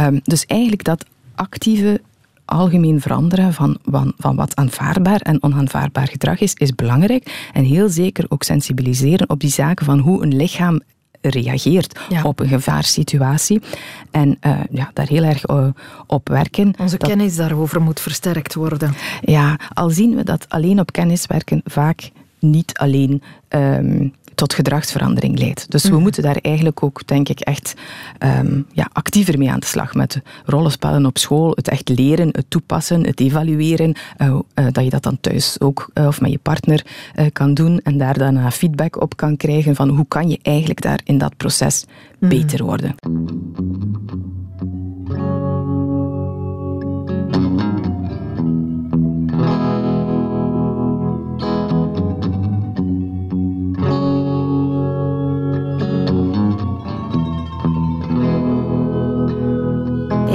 Um, 0.00 0.20
dus 0.22 0.46
eigenlijk 0.46 0.84
dat 0.84 1.04
actieve 1.34 2.00
algemeen 2.44 3.00
veranderen 3.00 3.52
van, 3.52 3.78
van, 3.84 4.12
van 4.16 4.36
wat 4.36 4.56
aanvaardbaar 4.56 5.20
en 5.20 5.42
onaanvaardbaar 5.42 6.08
gedrag 6.08 6.40
is, 6.40 6.54
is 6.54 6.74
belangrijk. 6.74 7.48
En 7.52 7.64
heel 7.64 7.88
zeker 7.88 8.24
ook 8.28 8.42
sensibiliseren 8.42 9.30
op 9.30 9.40
die 9.40 9.50
zaken 9.50 9.84
van 9.84 9.98
hoe 9.98 10.22
een 10.22 10.36
lichaam 10.36 10.80
reageert 11.30 12.00
ja. 12.08 12.22
op 12.22 12.40
een 12.40 12.48
gevaarsituatie. 12.48 13.60
En 14.10 14.38
uh, 14.46 14.60
ja, 14.70 14.90
daar 14.92 15.08
heel 15.08 15.22
erg 15.22 15.48
uh, 15.48 15.66
op 16.06 16.28
werken. 16.28 16.74
Onze 16.78 16.96
dat, 16.96 17.08
kennis 17.08 17.36
daarover 17.36 17.82
moet 17.82 18.00
versterkt 18.00 18.54
worden. 18.54 18.94
Ja, 19.20 19.58
al 19.72 19.90
zien 19.90 20.14
we 20.14 20.24
dat 20.24 20.46
alleen 20.48 20.80
op 20.80 20.92
kennis 20.92 21.26
werken 21.26 21.60
vaak 21.64 22.10
niet 22.38 22.78
alleen 22.78 23.22
um, 23.48 24.14
tot 24.34 24.54
gedragsverandering 24.54 25.38
leidt. 25.38 25.70
Dus 25.70 25.84
mm. 25.84 25.90
we 25.90 25.98
moeten 25.98 26.22
daar 26.22 26.36
eigenlijk 26.36 26.82
ook, 26.82 27.06
denk 27.06 27.28
ik, 27.28 27.40
echt 27.40 27.74
um, 28.18 28.66
ja, 28.72 28.88
actiever 28.92 29.38
mee 29.38 29.50
aan 29.50 29.60
de 29.60 29.66
slag. 29.66 29.94
Met 29.94 30.22
rollenspellen 30.44 31.06
op 31.06 31.18
school, 31.18 31.52
het 31.54 31.68
echt 31.68 31.88
leren, 31.88 32.28
het 32.32 32.44
toepassen, 32.48 33.06
het 33.06 33.20
evalueren. 33.20 33.94
Uh, 34.18 34.28
uh, 34.28 34.66
dat 34.72 34.84
je 34.84 34.90
dat 34.90 35.02
dan 35.02 35.18
thuis 35.20 35.60
ook 35.60 35.90
uh, 35.94 36.06
of 36.06 36.20
met 36.20 36.30
je 36.30 36.38
partner 36.38 36.86
kan 37.32 37.54
doen 37.54 37.80
en 37.82 37.98
daar 37.98 38.18
daarna 38.18 38.50
feedback 38.50 39.00
op 39.00 39.16
kan 39.16 39.36
krijgen 39.36 39.74
van 39.74 39.88
hoe 39.88 40.06
kan 40.08 40.28
je 40.28 40.38
eigenlijk 40.42 40.80
daar 40.80 41.00
in 41.04 41.18
dat 41.18 41.36
proces 41.36 41.84
mm. 42.18 42.28
beter 42.28 42.64
worden. 42.64 42.94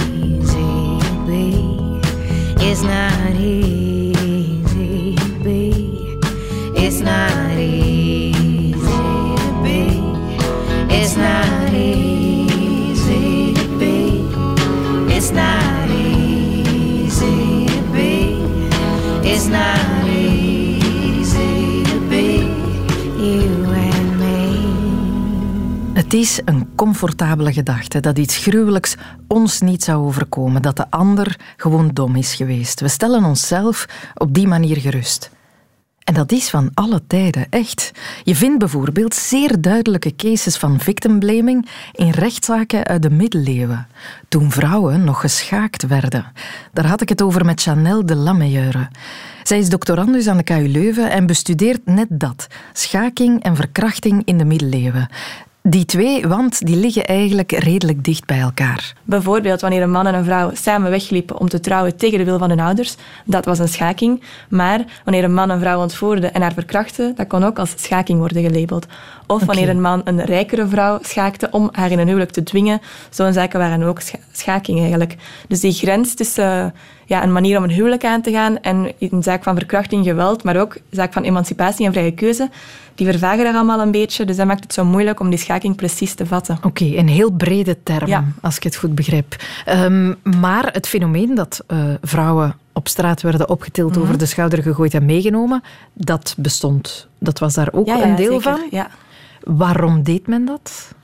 to. 0.46 2.00
It's 2.60 2.82
not 2.82 3.34
easy 3.34 3.81
Het 26.12 26.20
is 26.20 26.40
een 26.44 26.74
comfortabele 26.74 27.52
gedachte 27.52 28.00
dat 28.00 28.18
iets 28.18 28.36
gruwelijks 28.36 28.96
ons 29.28 29.60
niet 29.60 29.84
zou 29.84 30.04
overkomen, 30.04 30.62
dat 30.62 30.76
de 30.76 30.90
ander 30.90 31.40
gewoon 31.56 31.90
dom 31.92 32.16
is 32.16 32.34
geweest. 32.34 32.80
We 32.80 32.88
stellen 32.88 33.24
onszelf 33.24 33.86
op 34.14 34.34
die 34.34 34.46
manier 34.46 34.76
gerust. 34.76 35.30
En 36.04 36.14
dat 36.14 36.32
is 36.32 36.50
van 36.50 36.70
alle 36.74 37.02
tijden, 37.06 37.46
echt. 37.50 37.92
Je 38.24 38.36
vindt 38.36 38.58
bijvoorbeeld 38.58 39.14
zeer 39.14 39.60
duidelijke 39.60 40.16
cases 40.16 40.56
van 40.56 40.80
victim 40.80 41.18
blaming 41.18 41.68
in 41.92 42.10
rechtszaken 42.10 42.84
uit 42.84 43.02
de 43.02 43.10
middeleeuwen, 43.10 43.86
toen 44.28 44.50
vrouwen 44.50 45.04
nog 45.04 45.20
geschaakt 45.20 45.86
werden. 45.86 46.32
Daar 46.72 46.86
had 46.86 47.00
ik 47.00 47.08
het 47.08 47.22
over 47.22 47.44
met 47.44 47.62
Chanel 47.62 48.06
de 48.06 48.16
Lameyeure. 48.16 48.88
Zij 49.42 49.58
is 49.58 49.68
doctorandus 49.68 50.26
aan 50.26 50.36
de 50.36 50.42
KU 50.42 50.68
Leuven 50.68 51.10
en 51.10 51.26
bestudeert 51.26 51.86
net 51.86 52.08
dat, 52.10 52.46
schaking 52.72 53.42
en 53.42 53.56
verkrachting 53.56 54.22
in 54.24 54.38
de 54.38 54.44
middeleeuwen. 54.44 55.08
Die 55.64 55.84
twee, 55.84 56.28
want 56.28 56.66
die 56.66 56.76
liggen 56.76 57.04
eigenlijk 57.04 57.52
redelijk 57.52 58.04
dicht 58.04 58.26
bij 58.26 58.40
elkaar. 58.40 58.94
Bijvoorbeeld 59.02 59.60
wanneer 59.60 59.82
een 59.82 59.90
man 59.90 60.06
en 60.06 60.14
een 60.14 60.24
vrouw 60.24 60.50
samen 60.54 60.90
wegliepen 60.90 61.38
om 61.38 61.48
te 61.48 61.60
trouwen 61.60 61.96
tegen 61.96 62.18
de 62.18 62.24
wil 62.24 62.38
van 62.38 62.48
hun 62.48 62.60
ouders, 62.60 62.96
dat 63.24 63.44
was 63.44 63.58
een 63.58 63.68
schaking. 63.68 64.22
Maar 64.48 64.84
wanneer 65.04 65.24
een 65.24 65.34
man 65.34 65.50
een 65.50 65.60
vrouw 65.60 65.80
ontvoerde 65.80 66.26
en 66.26 66.42
haar 66.42 66.52
verkrachtte, 66.52 67.12
dat 67.16 67.26
kon 67.26 67.44
ook 67.44 67.58
als 67.58 67.74
schaking 67.76 68.18
worden 68.18 68.42
gelabeld. 68.42 68.86
Of 69.26 69.44
wanneer 69.44 69.68
een 69.68 69.80
man 69.80 70.00
een 70.04 70.24
rijkere 70.24 70.66
vrouw 70.66 70.98
schaakte 71.02 71.48
om 71.50 71.68
haar 71.72 71.90
in 71.90 71.98
een 71.98 72.06
huwelijk 72.06 72.30
te 72.30 72.42
dwingen. 72.42 72.80
Zo'n 73.10 73.32
zaken 73.32 73.58
waren 73.58 73.82
ook 73.82 74.00
schaking 74.32 74.80
eigenlijk. 74.80 75.16
Dus 75.48 75.60
die 75.60 75.72
grens 75.72 76.14
tussen 76.14 76.74
ja, 77.12 77.22
een 77.22 77.32
manier 77.32 77.58
om 77.58 77.64
een 77.64 77.70
huwelijk 77.70 78.04
aan 78.04 78.22
te 78.22 78.30
gaan 78.30 78.60
en 78.60 78.92
een 78.98 79.22
zaak 79.22 79.42
van 79.42 79.56
verkrachting, 79.56 80.04
geweld, 80.04 80.44
maar 80.44 80.56
ook 80.56 80.74
een 80.74 80.82
zaak 80.90 81.12
van 81.12 81.22
emancipatie 81.22 81.86
en 81.86 81.92
vrije 81.92 82.14
keuze, 82.14 82.50
die 82.94 83.06
vervagen 83.06 83.44
daar 83.44 83.54
allemaal 83.54 83.80
een 83.80 83.90
beetje. 83.90 84.24
Dus 84.24 84.36
dat 84.36 84.46
maakt 84.46 84.62
het 84.62 84.72
zo 84.72 84.84
moeilijk 84.84 85.20
om 85.20 85.30
die 85.30 85.38
schaking 85.38 85.76
precies 85.76 86.14
te 86.14 86.26
vatten. 86.26 86.58
Oké, 86.62 86.84
een 86.84 87.08
heel 87.08 87.30
brede 87.30 87.82
term, 87.82 88.34
als 88.40 88.56
ik 88.56 88.62
het 88.62 88.76
goed 88.76 88.94
begrijp. 88.94 89.36
Um, 89.68 90.16
maar 90.40 90.68
het 90.72 90.88
fenomeen 90.88 91.34
dat 91.34 91.64
uh, 91.68 91.78
vrouwen 92.02 92.54
op 92.72 92.88
straat 92.88 93.22
werden 93.22 93.48
opgetild, 93.48 93.96
over 93.96 94.08
mhm. 94.08 94.18
de 94.18 94.26
schouder 94.26 94.62
gegooid 94.62 94.94
en 94.94 95.04
meegenomen, 95.04 95.62
dat 95.92 96.34
bestond. 96.38 97.08
Dat 97.18 97.38
was 97.38 97.54
daar 97.54 97.68
ook 97.72 97.86
een 97.86 98.16
deel 98.16 98.40
zeker, 98.40 98.42
van. 98.42 98.60
Ja. 98.70 98.90
Waarom 99.40 100.02
deed 100.02 100.26
men 100.26 100.44
dat? 100.44 100.94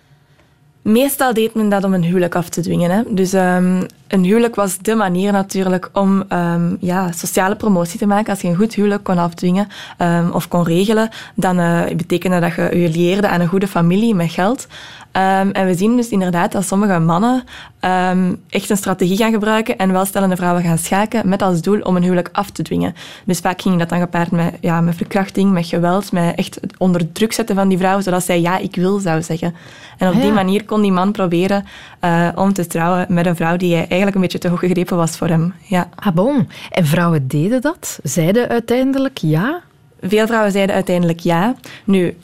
Meestal 0.89 1.35
deed 1.35 1.55
men 1.55 1.69
dat 1.69 1.85
om 1.85 1.95
een 1.95 2.05
huwelijk 2.05 2.35
af 2.35 2.49
te 2.49 2.61
dwingen. 2.61 2.91
Hè. 2.91 3.03
Dus 3.09 3.33
um, 3.33 3.87
een 4.07 4.25
huwelijk 4.25 4.55
was 4.55 4.79
de 4.79 4.95
manier 4.95 5.33
natuurlijk 5.33 5.91
om 5.93 6.25
um, 6.33 6.77
ja, 6.81 7.13
sociale 7.13 7.57
promotie 7.57 7.99
te 7.99 8.07
maken. 8.07 8.31
Als 8.31 8.41
je 8.41 8.49
een 8.49 8.57
goed 8.57 8.75
huwelijk 8.75 9.05
kon 9.05 9.19
afdwingen 9.19 9.69
um, 9.99 10.31
of 10.31 10.49
kon 10.49 10.65
regelen, 10.65 11.09
dan 11.35 11.59
uh, 11.59 11.87
betekende 11.97 12.41
dat 12.41 12.55
je 12.55 12.93
je 12.93 13.29
aan 13.29 13.41
een 13.41 13.49
goede 13.49 13.69
familie 13.69 14.15
met 14.15 14.31
geld. 14.31 14.67
Um, 15.13 15.51
en 15.51 15.67
we 15.67 15.75
zien 15.75 15.97
dus 15.97 16.09
inderdaad 16.09 16.53
dat 16.53 16.67
sommige 16.67 16.99
mannen 16.99 17.45
um, 17.81 18.43
echt 18.49 18.71
een 18.71 18.77
strategie 18.77 19.17
gaan 19.17 19.33
gebruiken 19.33 19.79
en 19.79 19.93
welstellende 19.93 20.37
vrouwen 20.37 20.63
gaan 20.63 20.79
schaken 20.79 21.29
met 21.29 21.43
als 21.43 21.61
doel 21.61 21.81
om 21.81 21.97
een 21.97 22.03
huwelijk 22.03 22.29
af 22.33 22.51
te 22.51 22.63
dwingen. 22.63 22.95
Dus 23.25 23.39
vaak 23.39 23.63
ging 23.63 23.79
dat 23.79 23.89
dan 23.89 23.99
gepaard 23.99 24.31
met, 24.31 24.55
ja, 24.61 24.81
met 24.81 24.97
verkrachting, 24.97 25.53
met 25.53 25.67
geweld, 25.67 26.13
met 26.13 26.35
echt 26.35 26.61
onder 26.79 27.13
druk 27.13 27.33
zetten 27.33 27.57
van 27.57 27.69
die 27.69 27.79
vrouw, 27.79 28.01
zodat 28.01 28.25
zij 28.25 28.41
ja, 28.41 28.59
ik 28.59 28.77
wil 28.77 28.99
zou 28.99 29.23
zeggen. 29.23 29.55
En 29.99 30.09
op 30.09 30.15
ah, 30.15 30.21
die 30.21 30.33
manier 30.33 30.65
kon 30.65 30.83
die 30.83 30.93
man 30.93 31.13
proberen 31.13 31.65
uh, 32.05 32.29
om 32.35 32.53
te 32.53 32.67
trouwen 32.67 33.07
met 33.09 33.27
een 33.27 33.37
vrouw 33.37 33.57
die 33.57 33.75
eigenlijk 33.75 34.15
een 34.15 34.21
beetje 34.21 34.39
te 34.39 34.49
hoog 34.49 34.61
gegrepen 34.61 34.97
was 34.97 35.17
voor 35.17 35.29
hem. 35.29 35.55
Ja. 35.63 35.89
Ah 35.95 36.15
bon. 36.15 36.49
En 36.71 36.87
vrouwen 36.87 37.29
deden 37.29 37.61
dat? 37.61 37.99
Zeiden 38.03 38.49
uiteindelijk 38.49 39.19
ja? 39.19 39.61
Veel 40.01 40.27
vrouwen 40.27 40.53
zeiden 40.53 40.75
uiteindelijk 40.75 41.21
ja. 41.21 41.55
Nu, 41.85 42.17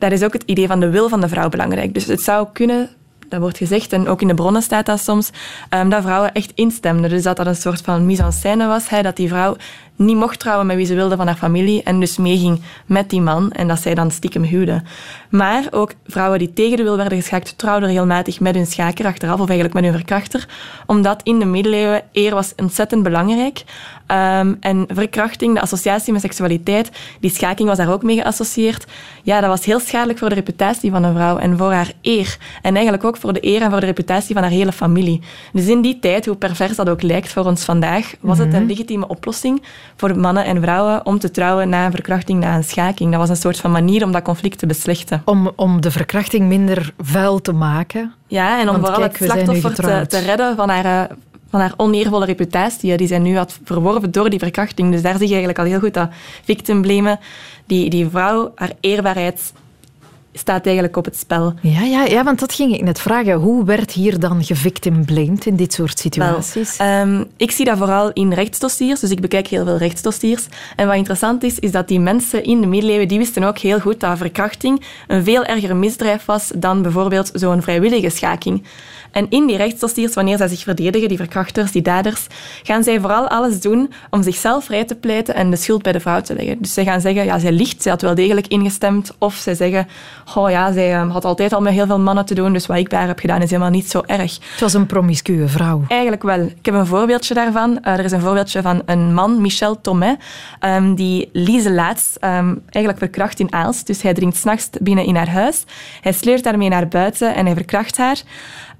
daar 0.00 0.12
is 0.12 0.22
ook 0.22 0.32
het 0.32 0.42
idee 0.46 0.66
van 0.66 0.80
de 0.80 0.90
wil 0.90 1.08
van 1.08 1.20
de 1.20 1.28
vrouw 1.28 1.48
belangrijk. 1.48 1.94
Dus 1.94 2.04
het 2.04 2.22
zou 2.22 2.48
kunnen, 2.52 2.88
dat 3.28 3.40
wordt 3.40 3.56
gezegd, 3.56 3.92
en 3.92 4.08
ook 4.08 4.20
in 4.20 4.28
de 4.28 4.34
bronnen 4.34 4.62
staat 4.62 4.86
dat 4.86 5.00
soms, 5.00 5.30
um, 5.70 5.88
dat 5.88 6.02
vrouwen 6.02 6.32
echt 6.32 6.52
instemden. 6.54 7.10
Dus 7.10 7.22
dat 7.22 7.36
dat 7.36 7.46
een 7.46 7.56
soort 7.56 7.80
van 7.80 8.06
mise 8.06 8.22
en 8.22 8.32
scène 8.32 8.66
was, 8.66 8.88
hè, 8.88 9.02
dat 9.02 9.16
die 9.16 9.28
vrouw 9.28 9.56
niet 9.96 10.16
mocht 10.16 10.38
trouwen 10.38 10.66
met 10.66 10.76
wie 10.76 10.86
ze 10.86 10.94
wilde 10.94 11.16
van 11.16 11.26
haar 11.26 11.36
familie 11.36 11.82
en 11.82 12.00
dus 12.00 12.16
meeging 12.16 12.60
met 12.86 13.10
die 13.10 13.20
man 13.20 13.52
en 13.52 13.68
dat 13.68 13.80
zij 13.80 13.94
dan 13.94 14.10
stiekem 14.10 14.42
huwde. 14.42 14.82
Maar 15.30 15.64
ook 15.70 15.92
vrouwen 16.06 16.38
die 16.38 16.52
tegen 16.52 16.76
de 16.76 16.82
wil 16.82 16.96
werden 16.96 17.18
geschaakt, 17.18 17.58
trouwden 17.58 17.88
regelmatig 17.88 18.40
met 18.40 18.54
hun 18.54 18.66
schaker 18.66 19.06
achteraf 19.06 19.40
of 19.40 19.48
eigenlijk 19.48 19.74
met 19.74 19.84
hun 19.84 19.92
verkrachter, 19.92 20.48
omdat 20.86 21.20
in 21.22 21.38
de 21.38 21.44
middeleeuwen 21.44 22.02
eer 22.12 22.34
was 22.34 22.52
ontzettend 22.56 23.02
belangrijk. 23.02 23.64
Um, 24.10 24.56
en 24.60 24.84
verkrachting, 24.88 25.54
de 25.54 25.60
associatie 25.60 26.12
met 26.12 26.22
seksualiteit, 26.22 26.90
die 27.20 27.30
schaking 27.30 27.68
was 27.68 27.78
daar 27.78 27.92
ook 27.92 28.02
mee 28.02 28.16
geassocieerd. 28.16 28.86
Ja, 29.22 29.40
dat 29.40 29.48
was 29.50 29.64
heel 29.64 29.80
schadelijk 29.80 30.18
voor 30.18 30.28
de 30.28 30.34
reputatie 30.34 30.90
van 30.90 31.02
een 31.02 31.14
vrouw 31.14 31.38
en 31.38 31.58
voor 31.58 31.72
haar 31.72 31.92
eer. 32.02 32.36
En 32.62 32.74
eigenlijk 32.74 33.04
ook 33.04 33.16
voor 33.16 33.32
de 33.32 33.46
eer 33.46 33.62
en 33.62 33.70
voor 33.70 33.80
de 33.80 33.86
reputatie 33.86 34.34
van 34.34 34.42
haar 34.42 34.52
hele 34.52 34.72
familie. 34.72 35.20
Dus 35.52 35.66
in 35.66 35.80
die 35.80 35.98
tijd, 35.98 36.26
hoe 36.26 36.36
pervers 36.36 36.76
dat 36.76 36.88
ook 36.88 37.02
lijkt 37.02 37.32
voor 37.32 37.44
ons 37.44 37.64
vandaag, 37.64 38.14
was 38.20 38.38
het 38.38 38.52
een 38.52 38.60
mhm. 38.60 38.68
legitieme 38.68 39.08
oplossing 39.08 39.62
voor 39.96 40.18
mannen 40.18 40.44
en 40.44 40.60
vrouwen 40.60 41.06
om 41.06 41.18
te 41.18 41.30
trouwen 41.30 41.68
na 41.68 41.84
een 41.84 41.90
verkrachting, 41.90 42.40
na 42.40 42.56
een 42.56 42.64
schaking. 42.64 43.10
Dat 43.10 43.20
was 43.20 43.28
een 43.28 43.36
soort 43.36 43.58
van 43.58 43.70
manier 43.70 44.04
om 44.04 44.12
dat 44.12 44.22
conflict 44.22 44.58
te 44.58 44.66
beslechten. 44.66 45.22
Om, 45.24 45.50
om 45.56 45.80
de 45.80 45.90
verkrachting 45.90 46.48
minder 46.48 46.92
vuil 46.98 47.40
te 47.40 47.52
maken? 47.52 48.14
Ja, 48.26 48.60
en 48.60 48.68
om 48.68 48.80
vooral 48.80 49.02
het 49.02 49.16
slachtoffer 49.16 49.74
te, 49.74 50.04
te, 50.08 50.18
redden 50.18 50.56
van 50.56 50.68
haar, 50.68 50.84
eh, 50.84 51.16
van 51.50 51.60
haar 51.60 51.74
oneervolle 51.76 52.24
reputatie 52.24 52.96
die 52.96 53.06
zij 53.06 53.18
nu 53.18 53.36
had 53.36 53.58
verworven 53.64 54.10
door 54.10 54.30
die 54.30 54.38
verkrachting. 54.38 54.92
Dus 54.92 55.02
daar 55.02 55.18
zie 55.18 55.28
je 55.28 55.34
eigenlijk 55.34 55.58
al 55.58 55.64
heel 55.64 55.78
goed 55.78 55.94
dat 55.94 56.10
victimblamen, 56.44 57.18
die, 57.66 57.90
die 57.90 58.08
vrouw, 58.08 58.52
haar 58.54 58.72
eerbaarheid 58.80 59.52
staat 60.32 60.64
eigenlijk 60.64 60.96
op 60.96 61.04
het 61.04 61.16
spel. 61.16 61.54
Ja, 61.62 61.82
ja, 61.82 62.04
ja, 62.04 62.24
want 62.24 62.38
dat 62.38 62.52
ging 62.52 62.74
ik 62.74 62.82
net 62.82 63.00
vragen. 63.00 63.34
Hoe 63.34 63.64
werd 63.64 63.92
hier 63.92 64.20
dan 64.20 64.44
gevictimblamed 64.44 65.46
in 65.46 65.56
dit 65.56 65.72
soort 65.72 65.98
situaties? 65.98 66.76
Wel, 66.76 67.24
ik 67.36 67.50
zie 67.50 67.64
dat 67.64 67.78
vooral 67.78 68.12
in 68.12 68.32
rechtsdossiers, 68.32 69.00
dus 69.00 69.10
ik 69.10 69.20
bekijk 69.20 69.46
heel 69.46 69.64
veel 69.64 69.76
rechtsdossiers. 69.76 70.46
En 70.76 70.86
wat 70.86 70.96
interessant 70.96 71.42
is, 71.42 71.58
is 71.58 71.70
dat 71.70 71.88
die 71.88 72.00
mensen 72.00 72.44
in 72.44 72.60
de 72.60 72.66
middeleeuwen, 72.66 73.08
die 73.08 73.18
wisten 73.18 73.44
ook 73.44 73.58
heel 73.58 73.80
goed 73.80 74.00
dat 74.00 74.18
verkrachting 74.18 74.82
een 75.06 75.24
veel 75.24 75.44
erger 75.44 75.76
misdrijf 75.76 76.24
was 76.24 76.50
dan 76.56 76.82
bijvoorbeeld 76.82 77.30
zo'n 77.34 77.62
vrijwillige 77.62 78.10
schaking. 78.10 78.62
En 79.12 79.26
in 79.28 79.46
die 79.46 79.56
rechtsdossiers, 79.56 80.14
wanneer 80.14 80.36
zij 80.36 80.48
zich 80.48 80.62
verdedigen, 80.62 81.08
die 81.08 81.16
verkrachters, 81.16 81.72
die 81.72 81.82
daders, 81.82 82.26
gaan 82.62 82.82
zij 82.82 83.00
vooral 83.00 83.28
alles 83.28 83.60
doen 83.60 83.92
om 84.10 84.22
zichzelf 84.22 84.64
vrij 84.64 84.84
te 84.84 84.94
pleiten 84.94 85.34
en 85.34 85.50
de 85.50 85.56
schuld 85.56 85.82
bij 85.82 85.92
de 85.92 86.00
vrouw 86.00 86.20
te 86.20 86.34
leggen. 86.34 86.56
Dus 86.60 86.74
zij 86.74 86.84
gaan 86.84 87.00
zeggen, 87.00 87.24
ja, 87.24 87.38
zij 87.38 87.52
liegt, 87.52 87.82
zij 87.82 87.92
had 87.92 88.02
wel 88.02 88.14
degelijk 88.14 88.46
ingestemd. 88.46 89.14
Of 89.18 89.34
zij 89.34 89.54
zeggen, 89.54 89.88
oh 90.34 90.50
ja, 90.50 90.72
zij 90.72 90.94
ehm, 90.94 91.08
had 91.08 91.24
altijd 91.24 91.52
al 91.52 91.60
met 91.60 91.72
heel 91.72 91.86
veel 91.86 91.98
mannen 91.98 92.24
te 92.24 92.34
doen, 92.34 92.52
dus 92.52 92.66
wat 92.66 92.76
ik 92.76 92.88
bij 92.88 92.98
haar 92.98 93.08
heb 93.08 93.18
gedaan 93.18 93.42
is 93.42 93.50
helemaal 93.50 93.70
niet 93.70 93.90
zo 93.90 94.02
erg. 94.06 94.38
Het 94.50 94.60
was 94.60 94.74
een 94.74 94.86
promiscue 94.86 95.46
vrouw. 95.46 95.84
Eigenlijk 95.88 96.22
wel. 96.22 96.40
Ik 96.40 96.66
heb 96.66 96.74
een 96.74 96.86
voorbeeldje 96.86 97.34
daarvan. 97.34 97.70
Uh, 97.70 97.92
er 97.92 98.04
is 98.04 98.12
een 98.12 98.20
voorbeeldje 98.20 98.62
van 98.62 98.82
een 98.86 99.14
man, 99.14 99.40
Michel 99.40 99.80
Thomet, 99.80 100.18
um, 100.64 100.94
die 100.94 101.28
Lise 101.32 101.70
Laats 101.70 102.16
um, 102.20 102.62
eigenlijk 102.64 102.98
verkracht 102.98 103.40
in 103.40 103.52
Aalst. 103.52 103.86
Dus 103.86 104.02
hij 104.02 104.14
dringt 104.14 104.36
s'nachts 104.36 104.68
binnen 104.80 105.04
in 105.04 105.16
haar 105.16 105.30
huis. 105.30 105.64
Hij 106.00 106.12
sleurt 106.12 106.44
daarmee 106.44 106.68
naar 106.68 106.88
buiten 106.88 107.34
en 107.34 107.46
hij 107.46 107.54
verkracht 107.54 107.96
haar. 107.96 108.22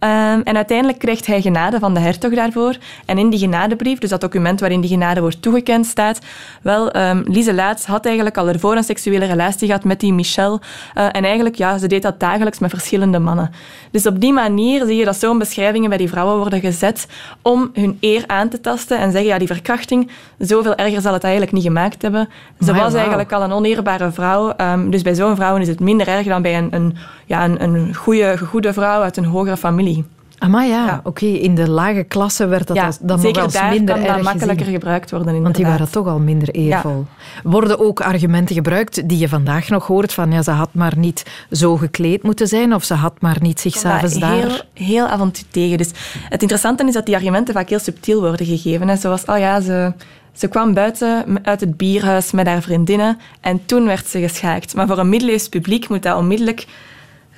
Um, 0.05 0.43
en 0.43 0.57
uiteindelijk 0.57 0.99
krijgt 0.99 1.27
hij 1.27 1.41
genade 1.41 1.79
van 1.79 1.95
de 1.95 2.01
hertog 2.01 2.35
daarvoor. 2.35 2.77
En 3.07 3.19
in 3.19 3.31
die 3.31 3.39
genadebrief, 3.39 3.99
dus 3.99 4.11
dat 4.11 4.21
document 4.21 4.61
waarin 4.61 4.81
die 4.81 4.91
genade 4.91 5.21
wordt 5.21 5.43
toegekend, 5.43 5.87
staat... 5.87 6.19
Wel, 6.63 6.97
um, 6.97 7.23
Lise 7.27 7.55
Laats 7.55 7.87
had 7.87 8.07
eigenlijk 8.07 8.37
al 8.37 8.49
ervoor 8.49 8.77
een 8.77 8.85
seksuele 8.85 9.25
relatie 9.25 9.67
gehad 9.67 9.85
met 9.85 10.01
die 10.01 10.13
Michel. 10.13 10.61
Uh, 10.95 11.05
en 11.05 11.25
eigenlijk, 11.25 11.55
ja, 11.55 11.79
ze 11.79 11.87
deed 11.87 12.03
dat 12.03 12.21
dagelijks 12.21 12.59
met 12.59 12.71
verschillende 12.71 13.19
mannen. 13.19 13.51
Dus 13.91 14.07
op 14.07 14.21
die 14.21 14.33
manier 14.33 14.87
zie 14.87 14.97
je 14.97 15.05
dat 15.05 15.17
zo'n 15.17 15.39
beschrijvingen 15.39 15.89
bij 15.89 15.99
die 15.99 16.09
vrouwen 16.09 16.37
worden 16.37 16.61
gezet 16.61 17.07
om 17.43 17.71
hun 17.75 17.97
eer 18.01 18.25
aan 18.27 18.49
te 18.49 18.61
tasten 18.61 18.99
en 18.99 19.11
zeggen, 19.11 19.31
ja, 19.31 19.39
die 19.39 19.47
verkrachting, 19.47 20.11
zoveel 20.39 20.75
erger 20.75 21.01
zal 21.01 21.13
het 21.13 21.23
eigenlijk 21.23 21.53
niet 21.53 21.63
gemaakt 21.63 22.03
hebben. 22.03 22.29
Ze 22.61 22.75
was 22.75 22.95
eigenlijk 22.95 23.33
al 23.33 23.43
een 23.43 23.53
oneerbare 23.53 24.13
vrouw. 24.13 24.53
Um, 24.57 24.91
dus 24.91 25.03
bij 25.03 25.15
zo'n 25.15 25.37
vrouwen 25.37 25.63
is 25.63 25.69
het 25.69 25.81
minder 25.81 26.09
erg 26.09 26.27
dan 26.27 26.43
bij 26.43 26.59
een, 26.59 26.69
een, 26.71 26.97
ja, 27.31 27.45
een, 27.45 27.63
een 27.63 27.95
goede, 27.95 28.39
goede 28.39 28.73
vrouw 28.73 29.03
uit 29.03 29.17
een 29.17 29.25
hogere 29.25 29.57
familie. 29.57 30.05
Ah, 30.39 30.67
ja, 30.67 31.01
oké. 31.05 31.27
In 31.27 31.55
de 31.55 31.71
lage 31.71 32.03
klasse 32.03 32.47
werd 32.47 32.67
dat 32.67 32.77
ja, 32.77 32.91
dan 33.01 33.23
nog 33.23 33.39
als 33.39 33.61
minder 33.71 33.95
kan 33.95 34.05
dat 34.05 34.23
makkelijker 34.23 34.67
gebruikt 34.67 35.11
worden. 35.11 35.35
Inderdaad. 35.35 35.57
Want 35.57 35.57
die 35.57 35.77
waren 35.77 35.93
toch 35.93 36.07
al 36.07 36.19
minder 36.19 36.49
eervol. 36.49 37.07
Worden 37.43 37.79
ook 37.79 38.01
argumenten 38.01 38.55
gebruikt 38.55 39.09
die 39.09 39.19
je 39.19 39.29
vandaag 39.29 39.69
nog 39.69 39.87
hoort 39.87 40.13
van 40.13 40.33
ja, 40.33 40.43
ze 40.43 40.51
had 40.51 40.69
maar 40.73 40.93
niet 40.97 41.27
zo 41.51 41.77
gekleed 41.77 42.23
moeten 42.23 42.49
zijn 42.49 42.75
of 42.75 42.85
ze 42.85 42.95
had 42.95 43.21
maar 43.21 43.37
niet 43.41 43.61
zich 43.61 43.75
s'avonds 43.75 44.19
daar... 44.19 44.33
Heel, 44.33 44.61
heel 44.75 45.07
af 45.07 45.21
en 45.21 45.31
toe 45.31 45.45
tegen. 45.51 45.79
Dus 45.79 45.91
het 46.29 46.43
interessante 46.43 46.87
is 46.87 46.95
dat 46.95 47.07
die 47.07 47.15
argumenten 47.15 47.55
vaak 47.55 47.69
heel 47.69 47.79
subtiel 47.79 48.21
worden 48.21 48.47
gegeven. 48.47 48.89
Hè. 48.89 48.97
Zoals, 48.97 49.25
oh 49.25 49.39
ja, 49.39 49.61
ze... 49.61 49.93
Ze 50.33 50.49
kwam 50.49 50.75
buiten 50.75 51.39
uit 51.43 51.61
het 51.61 51.77
bierhuis 51.77 52.31
met 52.31 52.47
haar 52.47 52.63
vriendinnen 52.63 53.19
en 53.41 53.61
toen 53.67 53.87
werd 53.87 54.07
ze 54.07 54.21
geschaakt. 54.21 54.75
Maar 54.75 54.87
voor 54.87 54.99
een 54.99 55.09
middeleeuws 55.09 55.49
publiek 55.49 55.89
moet 55.89 56.03
dat 56.03 56.17
onmiddellijk 56.17 56.67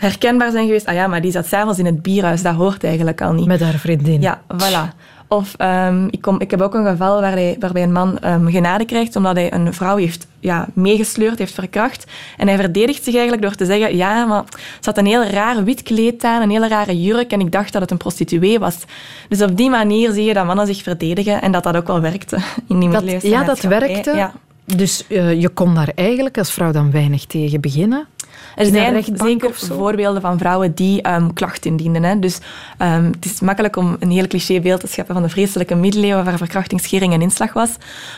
herkenbaar 0.03 0.51
zijn 0.51 0.67
geweest. 0.67 0.87
Ah 0.87 0.95
ja, 0.95 1.07
maar 1.07 1.21
die 1.21 1.33
zat 1.33 1.47
s'avonds 1.47 1.79
in 1.79 1.87
het 1.87 2.03
bierhuis. 2.03 2.43
Dat 2.43 2.55
hoort 2.55 2.85
eigenlijk 2.85 3.23
al 3.23 3.33
niet. 3.33 3.47
Met 3.47 3.61
haar 3.61 3.79
vriendin. 3.79 4.21
Ja, 4.21 4.41
voilà. 4.57 4.95
Of 5.29 5.55
um, 5.59 6.09
ik, 6.11 6.21
kom, 6.21 6.41
ik 6.41 6.51
heb 6.51 6.61
ook 6.61 6.75
een 6.75 6.87
geval 6.87 7.21
waarbij, 7.21 7.57
waarbij 7.59 7.83
een 7.83 7.93
man 7.93 8.19
um, 8.25 8.51
genade 8.51 8.85
krijgt 8.85 9.17
omdat 9.17 9.37
hij 9.37 9.53
een 9.53 9.75
vrouw 9.75 9.97
heeft 9.97 10.27
ja, 10.41 10.69
meegesleurd, 10.73 11.39
heeft 11.39 11.55
verkracht. 11.55 12.07
En 12.37 12.49
hij 12.49 12.57
verdedigt 12.57 13.05
zich 13.05 13.13
eigenlijk 13.13 13.43
door 13.43 13.55
te 13.55 13.65
zeggen, 13.65 13.97
ja, 13.97 14.25
maar 14.25 14.45
ze 14.51 14.89
had 14.89 14.99
een 14.99 15.07
heel 15.07 15.25
raar 15.25 15.65
wit 15.65 15.83
kleed 15.83 16.25
aan, 16.25 16.43
een 16.43 16.51
hele 16.51 16.69
rare 16.69 17.03
jurk 17.03 17.33
en 17.33 17.41
ik 17.41 17.53
dacht 17.53 17.73
dat 17.73 17.83
het 17.83 17.91
een 17.91 17.97
prostituee 17.97 18.59
was. 18.59 18.77
Dus 19.29 19.43
op 19.43 19.57
die 19.57 19.71
manier 19.71 20.13
zie 20.13 20.25
je 20.25 20.35
dat 20.35 20.47
mannen 20.47 20.67
zich 20.67 20.83
verdedigen 20.83 21.43
en 21.43 21.53
dat 21.53 21.63
dat 21.63 21.77
ook 21.77 21.87
wel 21.87 22.01
werkte 22.01 22.39
in 22.69 22.81
die 22.81 22.89
dat, 22.89 23.23
Ja, 23.23 23.45
dat 23.45 23.61
werkte. 23.61 24.11
Ja. 24.11 24.33
Dus 24.65 25.05
uh, 25.09 25.41
je 25.41 25.49
kon 25.49 25.75
daar 25.75 25.93
eigenlijk 25.95 26.39
als 26.39 26.53
vrouw 26.53 26.73
dan 26.73 26.91
weinig 26.91 27.27
tegen 27.27 27.61
beginnen? 27.61 28.07
Er 28.57 28.67
zijn 28.67 29.05
zeker 29.15 29.55
voorbeelden 29.55 30.23
van 30.23 30.39
vrouwen 30.39 30.75
die 30.75 31.09
um, 31.09 31.33
klachten 31.33 31.71
indienden. 31.71 32.03
Hè. 32.03 32.19
Dus 32.19 32.39
um, 32.79 33.05
het 33.05 33.25
is 33.25 33.41
makkelijk 33.41 33.77
om 33.77 33.97
een 34.01 34.11
heel 34.11 34.27
cliché 34.27 34.61
beeld 34.61 34.81
te 34.81 34.87
scheppen 34.87 35.15
van 35.15 35.23
de 35.23 35.29
vreselijke 35.29 35.75
middeleeuwen 35.75 36.25
waar 36.25 36.37
verkrachting, 36.37 36.81
schering 36.81 37.13
en 37.13 37.23
inslag 37.23 37.53
was. 37.53 37.71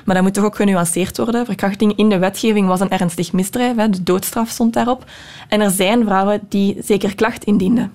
Maar 0.05 0.15
dat 0.15 0.25
moet 0.25 0.35
toch 0.35 0.45
ook 0.45 0.57
genuanceerd 0.57 1.17
worden. 1.17 1.45
Verkrachting 1.45 1.97
in 1.97 2.09
de 2.09 2.19
wetgeving 2.19 2.67
was 2.67 2.81
een 2.81 2.91
ernstig 2.91 3.33
misdrijf. 3.33 3.77
Hè. 3.77 3.91
De 3.91 4.03
doodstraf 4.03 4.49
stond 4.49 4.73
daarop. 4.73 5.05
En 5.49 5.61
er 5.61 5.71
zijn 5.71 6.05
vrouwen 6.05 6.41
die 6.49 6.77
zeker 6.85 7.15
klacht 7.15 7.45
indienden. 7.45 7.93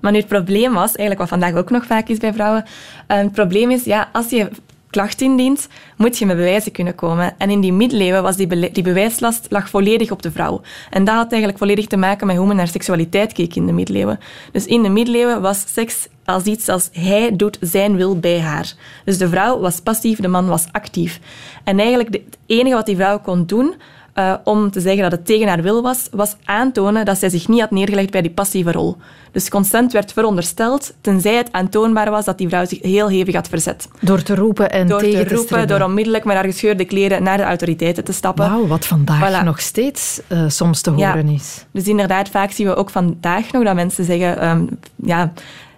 Maar 0.00 0.12
nu 0.12 0.18
het 0.18 0.28
probleem 0.28 0.72
was, 0.72 0.86
eigenlijk 0.86 1.18
wat 1.18 1.28
vandaag 1.28 1.54
ook 1.54 1.70
nog 1.70 1.86
vaak 1.86 2.08
is 2.08 2.18
bij 2.18 2.32
vrouwen, 2.32 2.64
uh, 3.08 3.16
het 3.16 3.32
probleem 3.32 3.70
is, 3.70 3.84
ja, 3.84 4.08
als 4.12 4.30
je 4.30 4.50
klacht 4.92 5.20
indient, 5.20 5.68
moet 5.96 6.18
je 6.18 6.26
met 6.26 6.36
bewijzen 6.36 6.72
kunnen 6.72 6.94
komen. 6.94 7.34
En 7.38 7.50
in 7.50 7.60
die 7.60 7.72
middeleeuwen 7.72 8.22
was 8.22 8.36
die, 8.36 8.70
die 8.72 8.82
bewijslast 8.82 9.46
lag 9.48 9.68
volledig 9.68 10.10
op 10.10 10.22
de 10.22 10.30
vrouw. 10.30 10.60
En 10.90 11.04
dat 11.04 11.14
had 11.14 11.30
eigenlijk 11.30 11.58
volledig 11.58 11.86
te 11.86 11.96
maken 11.96 12.26
met 12.26 12.36
hoe 12.36 12.46
men 12.46 12.56
naar 12.56 12.68
seksualiteit 12.68 13.32
keek 13.32 13.54
in 13.54 13.66
de 13.66 13.72
middeleeuwen. 13.72 14.18
Dus 14.52 14.66
in 14.66 14.82
de 14.82 14.88
middeleeuwen 14.88 15.40
was 15.40 15.64
seks 15.72 16.08
als 16.24 16.44
iets 16.44 16.68
als 16.68 16.88
hij 16.92 17.36
doet 17.36 17.58
zijn 17.60 17.96
wil 17.96 18.18
bij 18.18 18.40
haar. 18.40 18.74
Dus 19.04 19.18
de 19.18 19.28
vrouw 19.28 19.60
was 19.60 19.80
passief, 19.80 20.18
de 20.20 20.28
man 20.28 20.46
was 20.46 20.66
actief. 20.72 21.20
En 21.64 21.78
eigenlijk 21.78 22.12
het 22.12 22.38
enige 22.46 22.74
wat 22.74 22.86
die 22.86 22.96
vrouw 22.96 23.20
kon 23.20 23.46
doen, 23.46 23.74
uh, 24.14 24.34
om 24.44 24.70
te 24.70 24.80
zeggen 24.80 25.02
dat 25.02 25.12
het 25.12 25.26
tegen 25.26 25.48
haar 25.48 25.62
wil 25.62 25.82
was, 25.82 26.08
was 26.10 26.36
aantonen 26.44 27.04
dat 27.04 27.18
zij 27.18 27.28
zich 27.28 27.48
niet 27.48 27.60
had 27.60 27.70
neergelegd 27.70 28.10
bij 28.10 28.22
die 28.22 28.30
passieve 28.30 28.72
rol. 28.72 28.96
Dus 29.32 29.48
consent 29.48 29.92
werd 29.92 30.12
verondersteld, 30.12 30.94
tenzij 31.00 31.34
het 31.34 31.52
aantoonbaar 31.52 32.10
was 32.10 32.24
dat 32.24 32.38
die 32.38 32.48
vrouw 32.48 32.64
zich 32.64 32.82
heel 32.82 33.08
hevig 33.08 33.34
had 33.34 33.48
verzet. 33.48 33.88
Door 34.00 34.22
te 34.22 34.34
roepen 34.34 34.70
en 34.70 34.88
door 34.88 35.00
tegen 35.00 35.26
te 35.26 35.34
roepen, 35.34 35.68
Door 35.68 35.80
onmiddellijk 35.80 36.24
met 36.24 36.34
haar 36.34 36.44
gescheurde 36.44 36.84
kleren 36.84 37.22
naar 37.22 37.36
de 37.36 37.42
autoriteiten 37.42 38.04
te 38.04 38.12
stappen. 38.12 38.50
Wauw, 38.50 38.66
wat 38.66 38.86
vandaag 38.86 39.44
nog 39.44 39.60
steeds 39.60 40.20
uh, 40.28 40.44
soms 40.48 40.80
te 40.80 40.90
horen 40.90 41.28
ja. 41.28 41.34
is. 41.34 41.64
Dus 41.70 41.86
inderdaad, 41.86 42.28
vaak 42.28 42.50
zien 42.50 42.66
we 42.66 42.74
ook 42.74 42.90
vandaag 42.90 43.52
nog 43.52 43.64
dat 43.64 43.74
mensen 43.74 44.04
zeggen... 44.04 44.48
Um, 44.48 44.68
ja, 44.96 45.32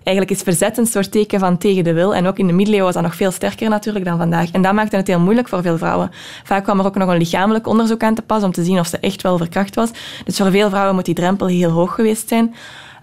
Eigenlijk 0.05 0.37
is 0.37 0.43
verzet 0.43 0.79
een 0.79 0.87
soort 0.87 1.11
teken 1.11 1.41
van 1.41 1.59
tegen 1.59 1.85
de 1.85 1.93
wil. 1.93 2.15
En 2.15 2.27
ook 2.27 2.39
in 2.39 2.47
de 2.47 2.53
middeleeuwen 2.53 2.87
was 2.87 2.95
dat 2.95 3.03
nog 3.03 3.15
veel 3.15 3.31
sterker 3.31 3.69
natuurlijk 3.69 4.05
dan 4.05 4.19
vandaag. 4.19 4.51
En 4.51 4.63
dat 4.63 4.73
maakte 4.73 4.97
het 4.97 5.07
heel 5.07 5.21
moeilijk 5.21 5.49
voor 5.49 5.63
veel 5.63 5.79
vrouwen. 5.79 6.11
Vaak 6.45 6.65
kwam 6.65 6.81
er 6.81 6.87
ook 6.87 6.97
nog 6.97 7.09
een 7.09 7.19
lichamelijk 7.19 7.67
onderzoek 7.67 8.03
aan 8.03 8.15
te 8.15 8.23
pas 8.23 8.43
om 8.43 8.53
te 8.53 8.65
zien 8.65 8.79
of 8.79 8.87
ze 8.87 8.99
echt 8.99 9.23
wel 9.23 9.39
verkracht 9.39 9.75
was. 9.75 9.91
Dus 10.25 10.37
voor 10.37 10.51
veel 10.51 10.69
vrouwen 10.69 10.95
moet 10.95 11.05
die 11.05 11.15
drempel 11.15 11.47
heel 11.47 11.71
hoog 11.71 11.95
geweest 11.95 12.29
zijn. 12.29 12.55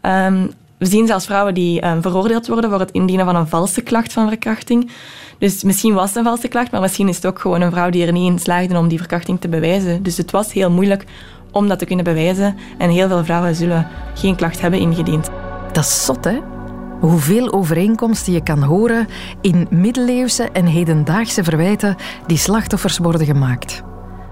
Um, 0.02 0.52
we 0.78 0.86
zien 0.86 1.08
zelfs 1.08 1.26
vrouwen 1.26 1.54
die 1.54 1.86
um, 1.86 2.02
veroordeeld 2.02 2.48
worden 2.48 2.70
voor 2.70 2.80
het 2.80 2.92
indienen 2.92 3.26
van 3.26 3.36
een 3.36 3.48
valse 3.48 3.82
klacht 3.82 4.14
van 4.14 4.28
verkrachting. 4.28 4.92
Dus 5.38 5.64
misschien 5.64 5.94
was 5.94 6.08
het 6.08 6.16
een 6.18 6.24
valse 6.24 6.48
klacht, 6.48 6.72
maar 6.72 6.82
misschien 6.82 7.08
is 7.08 7.16
het 7.16 7.26
ook 7.26 7.40
gewoon 7.40 7.62
een 7.62 7.72
vrouw 7.72 7.90
die 7.90 8.06
er 8.06 8.12
niet 8.12 8.32
in 8.32 8.40
slaagde 8.40 8.78
om 8.78 8.88
die 8.88 8.98
verkrachting 8.98 9.42
te 9.42 9.48
bewijzen. 9.48 10.04
Dus 10.04 10.18
het 10.18 10.32
was 10.32 10.54
heel 10.54 10.72
moeilijk 10.72 11.06
om 11.52 11.68
dat 11.68 11.80
te 11.80 11.86
kunnen 11.86 12.06
bewijzen. 12.06 12.58
En 12.78 12.90
heel 12.90 13.08
veel 13.08 13.24
vrouwen 13.24 13.56
zullen 13.56 13.88
geen 14.14 14.36
klacht 14.36 14.62
hebben 14.62 14.80
ingediend. 14.80 15.30
Dat 15.72 15.84
is 15.84 16.06
zot, 16.06 16.24
hè? 16.24 16.61
Hoeveel 17.02 17.54
overeenkomsten 17.54 18.34
je 18.34 18.44
kan 18.44 18.64
horen 18.64 19.08
in 19.42 19.68
middeleeuwse 19.70 20.50
en 20.52 20.66
hedendaagse 20.66 21.44
verwijten 21.44 21.96
die 22.28 22.38
slachtoffers 22.38 22.98
worden 22.98 23.26
gemaakt. 23.26 23.84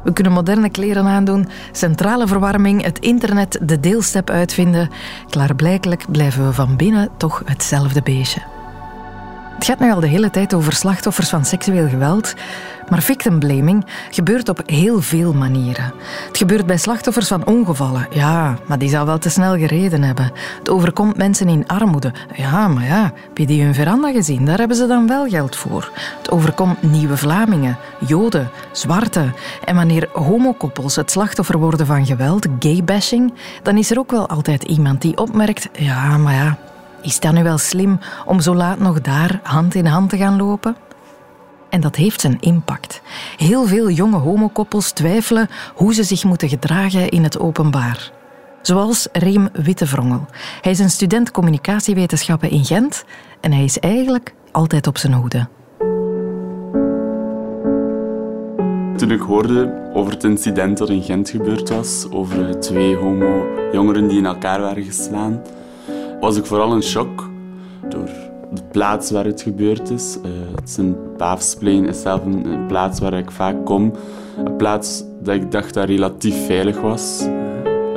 We 0.03 0.13
kunnen 0.13 0.33
moderne 0.33 0.69
kleren 0.69 1.05
aandoen, 1.05 1.47
centrale 1.71 2.27
verwarming, 2.27 2.83
het 2.83 2.99
internet, 2.99 3.59
de 3.61 3.79
deelstep 3.79 4.29
uitvinden. 4.29 4.89
Klaarblijkelijk 5.29 6.05
blijven 6.11 6.45
we 6.45 6.53
van 6.53 6.75
binnen 6.75 7.09
toch 7.17 7.41
hetzelfde 7.45 8.01
beestje. 8.01 8.58
Het 9.59 9.67
gaat 9.67 9.79
nu 9.79 9.91
al 9.91 9.99
de 9.99 10.07
hele 10.07 10.29
tijd 10.29 10.53
over 10.53 10.73
slachtoffers 10.73 11.29
van 11.29 11.45
seksueel 11.45 11.87
geweld, 11.87 12.33
maar 12.89 13.01
victim 13.01 13.39
blaming 13.39 13.85
gebeurt 14.09 14.49
op 14.49 14.61
heel 14.65 15.01
veel 15.01 15.33
manieren. 15.33 15.93
Het 16.27 16.37
gebeurt 16.37 16.65
bij 16.65 16.77
slachtoffers 16.77 17.27
van 17.27 17.45
ongevallen. 17.45 18.07
Ja, 18.09 18.57
maar 18.65 18.77
die 18.77 18.89
zal 18.89 19.05
wel 19.05 19.17
te 19.17 19.29
snel 19.29 19.57
gereden 19.57 20.03
hebben. 20.03 20.31
Het 20.59 20.69
overkomt 20.69 21.17
mensen 21.17 21.49
in 21.49 21.67
armoede. 21.67 22.13
Ja, 22.35 22.67
maar 22.67 22.85
ja, 22.85 23.13
je 23.33 23.45
die 23.45 23.63
hun 23.63 23.73
veranda 23.73 24.11
gezien? 24.11 24.45
Daar 24.45 24.57
hebben 24.57 24.77
ze 24.77 24.87
dan 24.87 25.07
wel 25.07 25.27
geld 25.27 25.55
voor. 25.55 25.91
Het 26.17 26.31
overkomt 26.31 26.81
nieuwe 26.81 27.17
Vlamingen, 27.17 27.77
Joden, 28.05 28.49
Zwarte. 28.71 29.33
En 29.65 29.75
wanneer 29.75 30.09
homokoppels 30.13 30.95
het 30.95 31.11
slachtoffer 31.11 31.57
worden 31.57 31.85
van 31.85 32.05
geweld, 32.05 32.47
gaybashing, 32.59 33.33
dan 33.63 33.77
is 33.77 33.91
er 33.91 33.99
ook 33.99 34.11
wel 34.11 34.27
altijd 34.27 34.63
iemand 34.63 35.01
die 35.01 35.17
opmerkt: 35.17 35.69
ja, 35.73 36.17
maar 36.17 36.33
ja, 36.33 36.57
is 37.01 37.19
dat 37.19 37.33
nu 37.33 37.43
wel 37.43 37.57
slim 37.57 37.99
om 38.25 38.39
zo 38.39 38.55
laat 38.55 38.79
nog 38.79 39.01
daar 39.01 39.39
hand 39.43 39.75
in 39.75 39.85
hand 39.85 40.09
te 40.09 40.17
gaan 40.17 40.37
lopen? 40.37 40.75
En 41.69 41.81
dat 41.81 41.95
heeft 41.95 42.21
zijn 42.21 42.37
impact. 42.39 43.01
Heel 43.37 43.65
veel 43.65 43.89
jonge 43.89 44.17
homokoppels 44.17 44.91
twijfelen 44.91 45.49
hoe 45.75 45.93
ze 45.93 46.03
zich 46.03 46.23
moeten 46.23 46.49
gedragen 46.49 47.09
in 47.09 47.23
het 47.23 47.39
openbaar. 47.39 48.11
Zoals 48.61 49.07
Reem 49.11 49.49
Wittevrongel. 49.53 50.25
Hij 50.61 50.71
is 50.71 50.79
een 50.79 50.89
student 50.89 51.31
communicatiewetenschappen 51.31 52.49
in 52.49 52.65
Gent 52.65 53.03
en 53.41 53.51
hij 53.51 53.63
is 53.63 53.79
eigenlijk 53.79 54.33
altijd 54.51 54.87
op 54.87 54.97
zijn 54.97 55.13
hoede. 55.13 55.47
Toen 58.97 59.11
ik 59.11 59.21
hoorde 59.21 59.89
over 59.93 60.13
het 60.13 60.23
incident 60.23 60.77
dat 60.77 60.89
in 60.89 61.03
Gent 61.03 61.29
gebeurd 61.29 61.69
was, 61.69 62.07
over 62.11 62.59
twee 62.59 62.95
homo-jongeren 62.95 64.07
die 64.07 64.17
in 64.17 64.25
elkaar 64.25 64.61
waren 64.61 64.83
geslaan, 64.83 65.41
was 66.19 66.37
ik 66.37 66.45
vooral 66.45 66.73
in 66.73 66.83
shock 66.83 67.29
door 67.89 68.09
de 68.51 68.61
plaats 68.71 69.11
waar 69.11 69.25
het 69.25 69.41
gebeurd 69.41 69.89
is. 69.89 70.17
Uh, 70.25 70.31
het 70.55 70.69
is 70.69 70.77
een 70.77 70.95
Paafsplein 71.17 71.87
is 71.87 72.01
zelf 72.01 72.25
een, 72.25 72.65
plaats 72.67 72.99
waar 72.99 73.13
ik 73.13 73.31
vaak 73.31 73.65
kom. 73.65 73.93
Een 74.45 74.55
plaats 74.55 75.03
dat 75.21 75.35
ik 75.35 75.51
dacht 75.51 75.73
dat 75.73 75.87
relatief 75.87 76.45
veilig 76.45 76.81
was. 76.81 77.27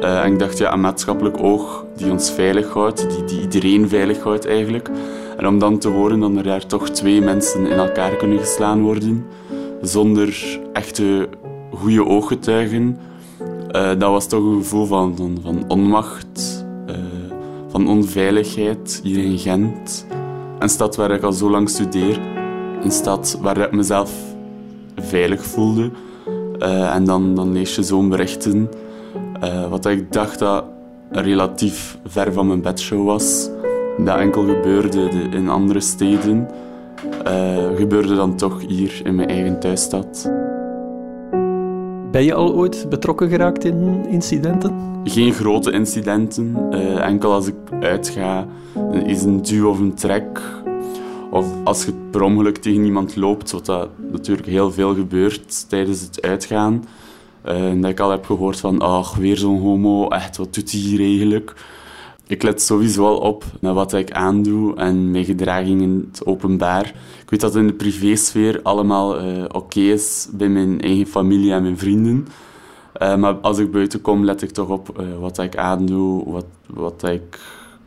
Uh, 0.01 0.25
en 0.25 0.33
ik 0.33 0.39
dacht, 0.39 0.59
ja, 0.59 0.73
een 0.73 0.81
maatschappelijk 0.81 1.43
oog 1.43 1.85
die 1.97 2.11
ons 2.11 2.31
veilig 2.31 2.73
houdt, 2.73 3.11
die, 3.11 3.25
die 3.25 3.41
iedereen 3.41 3.89
veilig 3.89 4.23
houdt 4.23 4.47
eigenlijk. 4.47 4.91
En 5.37 5.47
om 5.47 5.59
dan 5.59 5.79
te 5.79 5.89
horen 5.89 6.21
dat 6.21 6.37
er 6.37 6.43
daar 6.43 6.67
toch 6.67 6.89
twee 6.89 7.21
mensen 7.21 7.67
in 7.67 7.79
elkaar 7.79 8.17
kunnen 8.17 8.39
geslaan 8.39 8.83
worden, 8.83 9.27
zonder 9.83 10.61
echte 10.73 11.29
goede 11.73 12.07
ooggetuigen, 12.07 12.99
uh, 13.77 13.89
dat 13.89 14.11
was 14.11 14.27
toch 14.27 14.45
een 14.45 14.63
gevoel 14.63 14.87
van, 14.87 15.17
van 15.43 15.65
onmacht, 15.69 16.62
van 17.73 17.89
onveiligheid 17.89 19.01
hier 19.03 19.25
in 19.25 19.39
Gent. 19.39 20.07
Een 20.59 20.69
stad 20.69 20.97
waar 20.97 21.11
ik 21.11 21.23
al 21.23 21.33
zo 21.33 21.51
lang 21.51 21.71
studeer. 21.71 22.21
Een 22.83 22.91
stad 22.91 23.39
waar 23.41 23.59
ik 23.59 23.73
mezelf 23.73 24.13
veilig 24.97 25.45
voelde. 25.45 25.91
Uh, 26.59 26.95
en 26.95 27.05
dan, 27.05 27.35
dan 27.35 27.53
lees 27.53 27.75
je 27.75 27.83
zo'n 27.83 28.09
berichten. 28.09 28.71
Uh, 29.45 29.69
wat 29.69 29.87
ik 29.87 30.13
dacht 30.13 30.39
dat 30.39 30.65
relatief 31.11 31.99
ver 32.07 32.33
van 32.33 32.47
mijn 32.47 32.63
bedshow 32.63 33.07
was. 33.07 33.51
Dat 33.99 34.19
enkel 34.19 34.45
gebeurde 34.45 35.09
in 35.31 35.49
andere 35.49 35.81
steden. 35.81 36.49
Uh, 37.27 37.77
gebeurde 37.77 38.15
dan 38.15 38.37
toch 38.37 38.61
hier 38.67 39.01
in 39.05 39.15
mijn 39.15 39.29
eigen 39.29 39.61
thuisstad. 39.61 40.31
Ben 42.13 42.25
je 42.25 42.35
al 42.35 42.55
ooit 42.55 42.87
betrokken 42.89 43.29
geraakt 43.29 43.65
in 43.65 44.07
incidenten? 44.09 45.01
Geen 45.05 45.33
grote 45.33 45.71
incidenten. 45.71 46.57
Uh, 46.71 47.07
enkel 47.07 47.33
als 47.33 47.47
ik 47.47 47.55
uitga, 47.81 48.47
is 49.05 49.23
een 49.23 49.43
duw 49.43 49.69
of 49.69 49.79
een 49.79 49.95
trek. 49.95 50.41
Of 51.31 51.47
als 51.65 51.85
je 51.85 51.93
per 52.11 52.23
ongeluk 52.23 52.57
tegen 52.57 52.85
iemand 52.85 53.17
loopt, 53.17 53.51
wat 53.51 53.67
dat 53.67 53.89
natuurlijk 54.11 54.49
heel 54.49 54.73
veel 54.73 54.95
gebeurt 54.95 55.69
tijdens 55.69 56.01
het 56.01 56.23
uitgaan. 56.23 56.85
Uh, 57.49 57.81
dat 57.81 57.91
ik 57.91 58.01
al 58.01 58.11
heb 58.11 58.25
gehoord 58.25 58.61
van, 58.61 58.81
ach, 58.81 59.15
weer 59.15 59.37
zo'n 59.37 59.61
homo, 59.61 60.09
echt, 60.09 60.37
wat 60.37 60.55
doet 60.55 60.71
hij 60.71 60.81
hier 60.81 61.01
eigenlijk? 61.01 61.55
Ik 62.33 62.43
let 62.43 62.63
sowieso 62.63 63.07
al 63.07 63.17
op 63.17 63.45
naar 63.61 63.75
wat 63.75 63.93
ik 63.93 64.13
aandoe 64.13 64.77
en 64.77 65.11
mijn 65.11 65.25
gedraging 65.25 65.83
in 65.83 66.09
het 66.11 66.27
openbaar. 66.27 66.87
Ik 67.23 67.31
weet 67.31 67.41
dat 67.41 67.57
in 67.57 67.67
de 67.67 67.73
privésfeer 67.73 68.61
allemaal 68.63 69.25
uh, 69.25 69.45
oké 69.49 69.81
is 69.81 70.29
bij 70.33 70.49
mijn 70.49 70.81
eigen 70.81 71.07
familie 71.07 71.53
en 71.53 71.63
mijn 71.63 71.79
vrienden. 71.79 72.27
Uh, 73.03 73.17
maar 73.17 73.35
als 73.35 73.59
ik 73.59 73.71
buiten 73.71 74.01
kom, 74.01 74.25
let 74.25 74.43
ik 74.43 74.51
toch 74.51 74.69
op 74.69 75.01
uh, 75.01 75.19
wat 75.21 75.39
ik 75.39 75.57
aandoe, 75.57 76.31
wat, 76.31 76.47
wat 76.67 77.03
ik 77.03 77.39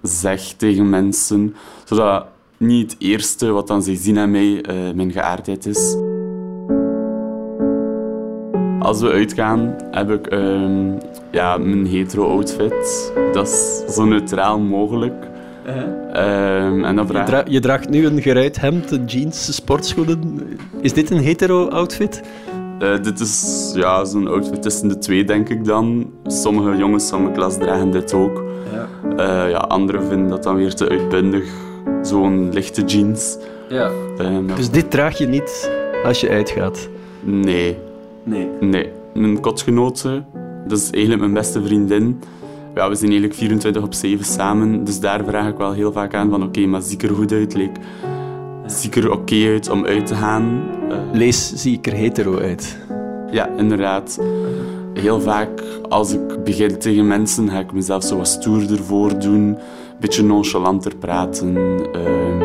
zeg 0.01 0.41
tegen 0.41 0.89
mensen. 0.89 1.55
Zodat 1.83 2.25
niet 2.57 2.91
het 2.91 3.01
eerste 3.01 3.51
wat 3.51 3.67
dan 3.67 3.83
ze 3.83 3.95
zien 3.95 4.17
aan 4.17 4.31
mij 4.31 4.61
mijn 4.95 5.11
geaardheid 5.11 5.65
is. 5.65 5.97
Als 8.85 9.01
we 9.01 9.11
uitgaan, 9.11 9.75
heb 9.91 10.11
ik 10.11 10.33
um, 10.33 10.97
ja, 11.31 11.57
mijn 11.57 11.85
hetero-outfit. 11.85 13.11
Dat 13.31 13.47
is 13.47 13.83
zo 13.95 14.05
neutraal 14.05 14.59
mogelijk. 14.59 15.27
Uh 15.67 15.73
-huh. 15.73 16.65
um, 16.65 16.83
en 16.83 16.95
dan 16.95 17.07
vraag... 17.07 17.25
je, 17.25 17.31
dra 17.31 17.43
je, 17.47 17.59
draagt 17.59 17.89
nu 17.89 18.05
een 18.05 18.21
geruit 18.21 18.61
hemd, 18.61 18.99
jeans, 19.05 19.55
sportschoenen. 19.55 20.41
Is 20.81 20.93
dit 20.93 21.09
een 21.09 21.19
hetero-outfit? 21.19 22.21
Uh, 22.81 23.01
dit 23.01 23.19
is 23.19 23.71
ja, 23.75 24.03
zo'n 24.03 24.27
outfit 24.27 24.61
tussen 24.61 24.87
de 24.87 24.97
twee, 24.97 25.23
denk 25.23 25.49
ik 25.49 25.65
dan. 25.65 26.11
Sommige 26.25 26.77
jongens 26.77 27.09
van 27.09 27.21
mijn 27.21 27.33
klas 27.33 27.57
dragen 27.57 27.91
dit 27.91 28.13
ook. 28.13 28.43
Ja. 28.73 28.87
Uh, 29.09 29.49
ja, 29.49 29.57
anderen 29.57 30.03
vinden 30.03 30.29
dat 30.29 30.43
dan 30.43 30.55
weer 30.55 30.73
te 30.73 30.89
uitbundig. 30.89 31.45
Zo'n 32.01 32.49
lichte 32.53 32.83
jeans. 32.83 33.37
Ja. 33.69 33.91
Um, 34.19 34.47
dus 34.55 34.69
dit 34.69 34.91
draag 34.91 35.17
je 35.17 35.27
niet 35.27 35.71
als 36.03 36.21
je 36.21 36.29
uitgaat? 36.29 36.89
Nee. 37.23 37.84
Nee. 38.25 38.47
Nee, 38.59 38.91
mijn 39.13 39.39
kotgenote, 39.39 40.23
dat 40.67 40.77
is 40.77 40.89
eigenlijk 40.89 41.21
mijn 41.21 41.33
beste 41.33 41.63
vriendin. 41.63 42.19
Ja, 42.75 42.89
we 42.89 42.95
zijn 42.95 43.09
eigenlijk 43.09 43.39
24 43.39 43.83
op 43.83 43.93
7 43.93 44.25
samen, 44.25 44.83
dus 44.83 44.99
daar 44.99 45.23
vraag 45.25 45.47
ik 45.49 45.57
wel 45.57 45.71
heel 45.71 45.91
vaak 45.91 46.13
aan 46.13 46.29
van 46.29 46.43
oké, 46.43 46.59
maar 46.65 46.81
zie 46.81 46.93
ik 46.93 47.03
er 47.03 47.15
goed 47.15 47.31
uit? 47.31 47.53
Leek, 47.53 47.75
zie 48.65 48.89
ik 48.89 48.95
er 48.95 49.11
oké 49.11 49.45
uit 49.47 49.69
om 49.69 49.85
uit 49.85 50.05
te 50.05 50.15
gaan? 50.15 50.63
Eh, 50.89 50.97
Lees 51.13 51.53
zie 51.53 51.73
ik 51.77 51.87
er 51.87 51.93
hetero 51.93 52.37
uit. 52.39 52.77
ja, 53.31 53.49
inderdaad. 53.57 54.19
Heel 54.93 55.21
vaak 55.21 55.63
als 55.89 56.13
ik 56.13 56.43
begin 56.43 56.79
tegen 56.79 57.07
mensen, 57.07 57.49
ga 57.49 57.59
ik 57.59 57.73
mezelf 57.73 58.03
zo 58.03 58.17
wat 58.17 58.27
stoerder 58.27 58.77
voordoen, 58.83 59.41
een 59.41 59.57
beetje 59.99 60.23
nonchalanter 60.23 60.95
praten, 60.95 61.55
ehm, 61.93 62.39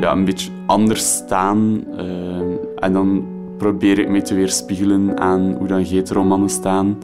ja, 0.00 0.12
een 0.12 0.24
beetje 0.24 0.50
anders 0.66 1.14
staan. 1.14 1.84
ehm, 1.96 2.44
en 2.76 2.92
dan 2.92 3.24
probeer 3.58 3.98
ik 3.98 4.08
me 4.08 4.22
te 4.22 4.34
weerspiegelen 4.34 5.20
aan 5.20 5.54
hoe 5.58 5.66
dan 5.66 5.82
hetero-mannen 5.82 6.50
staan, 6.50 6.98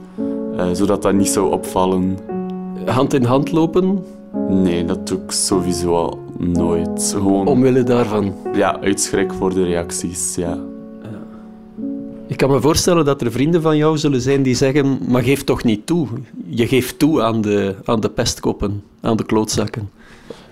eh, 0.57 0.66
zodat 0.72 1.03
dat 1.03 1.14
niet 1.14 1.28
zou 1.28 1.53
opvallen. 1.53 2.18
Hand 2.84 3.14
in 3.14 3.24
hand 3.24 3.53
lopen, 3.53 4.05
Nee, 4.48 4.84
dat 4.84 5.07
doe 5.07 5.18
ik 5.18 5.30
sowieso 5.30 5.94
al 5.94 6.18
nooit. 6.38 7.14
Gewoon 7.16 7.46
omwille 7.46 7.82
daarvan. 7.82 8.34
ja, 8.55 8.80
uit 8.80 9.00
schrik 9.00 9.32
voor 9.32 9.55
de 9.55 9.64
reacties, 9.64 10.34
ja. 10.34 10.59
Ik 12.26 12.36
kan 12.36 12.50
me 12.50 12.61
voorstellen 12.61 13.05
dat 13.05 13.20
er 13.20 13.32
vrienden 13.32 13.62
van 13.62 13.76
jou 13.76 13.98
zullen 13.98 14.20
zijn 14.20 14.42
die 14.42 14.55
zeggen, 14.55 14.98
maar 15.09 15.22
geef 15.22 15.44
toch 15.44 15.64
niet 15.64 15.86
toe. 15.86 16.09
Je 16.46 16.66
geeft 16.66 16.98
toe 16.98 17.22
aan 17.22 17.40
de, 17.40 17.74
aan 17.84 18.00
de 18.00 18.11
pestkoppen, 18.11 18.82
aan 19.00 19.16
de 19.16 19.24
klootzakken. 19.24 19.90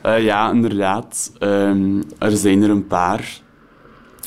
Eh, 0.01 0.25
ja, 0.25 0.53
inderdaad. 0.53 1.33
Ehm, 1.39 2.01
er 2.19 2.37
zijn 2.37 2.63
er 2.63 2.71
een 2.71 2.87
paar. 2.87 3.41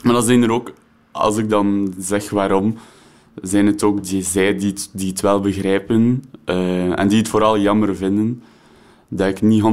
Maar 0.03 0.13
dan 0.13 0.23
zijn 0.23 0.43
er 0.43 0.51
ook, 0.51 0.73
als 1.13 1.37
ik 1.37 1.49
dan 1.49 1.93
zeg 1.97 2.29
waarom, 2.29 2.75
zijn 3.41 3.65
het 3.65 3.83
ook 3.83 4.03
die 4.03 4.23
zij 4.23 4.57
die 4.57 4.69
het, 4.69 4.89
die 4.93 5.09
het 5.09 5.21
wel 5.21 5.39
begrijpen 5.39 6.23
eh, 6.45 6.99
en 6.99 7.07
die 7.07 7.17
het 7.17 7.27
vooral 7.27 7.59
jammer 7.59 7.95
vinden 7.95 8.41
dat 9.07 9.27
ik 9.27 9.41
niet 9.41 9.63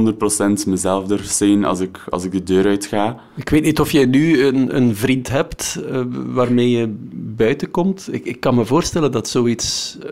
100% 0.65 0.67
mezelf 0.67 1.05
durf 1.07 1.25
zijn 1.25 1.65
als 1.65 1.79
ik, 1.79 2.03
als 2.09 2.23
ik 2.23 2.31
de 2.31 2.43
deur 2.43 2.65
uit 2.65 2.85
ga. 2.85 3.17
Ik 3.35 3.49
weet 3.49 3.63
niet 3.63 3.79
of 3.79 3.91
jij 3.91 4.05
nu 4.05 4.43
een, 4.43 4.75
een 4.75 4.95
vriend 4.95 5.29
hebt 5.29 5.79
eh, 5.89 6.01
waarmee 6.11 6.69
je 6.69 6.95
buiten 7.13 7.71
komt. 7.71 8.07
Ik, 8.11 8.25
ik 8.25 8.39
kan 8.39 8.55
me 8.55 8.65
voorstellen 8.65 9.11
dat 9.11 9.27
zoiets 9.27 9.97
eh, 10.01 10.09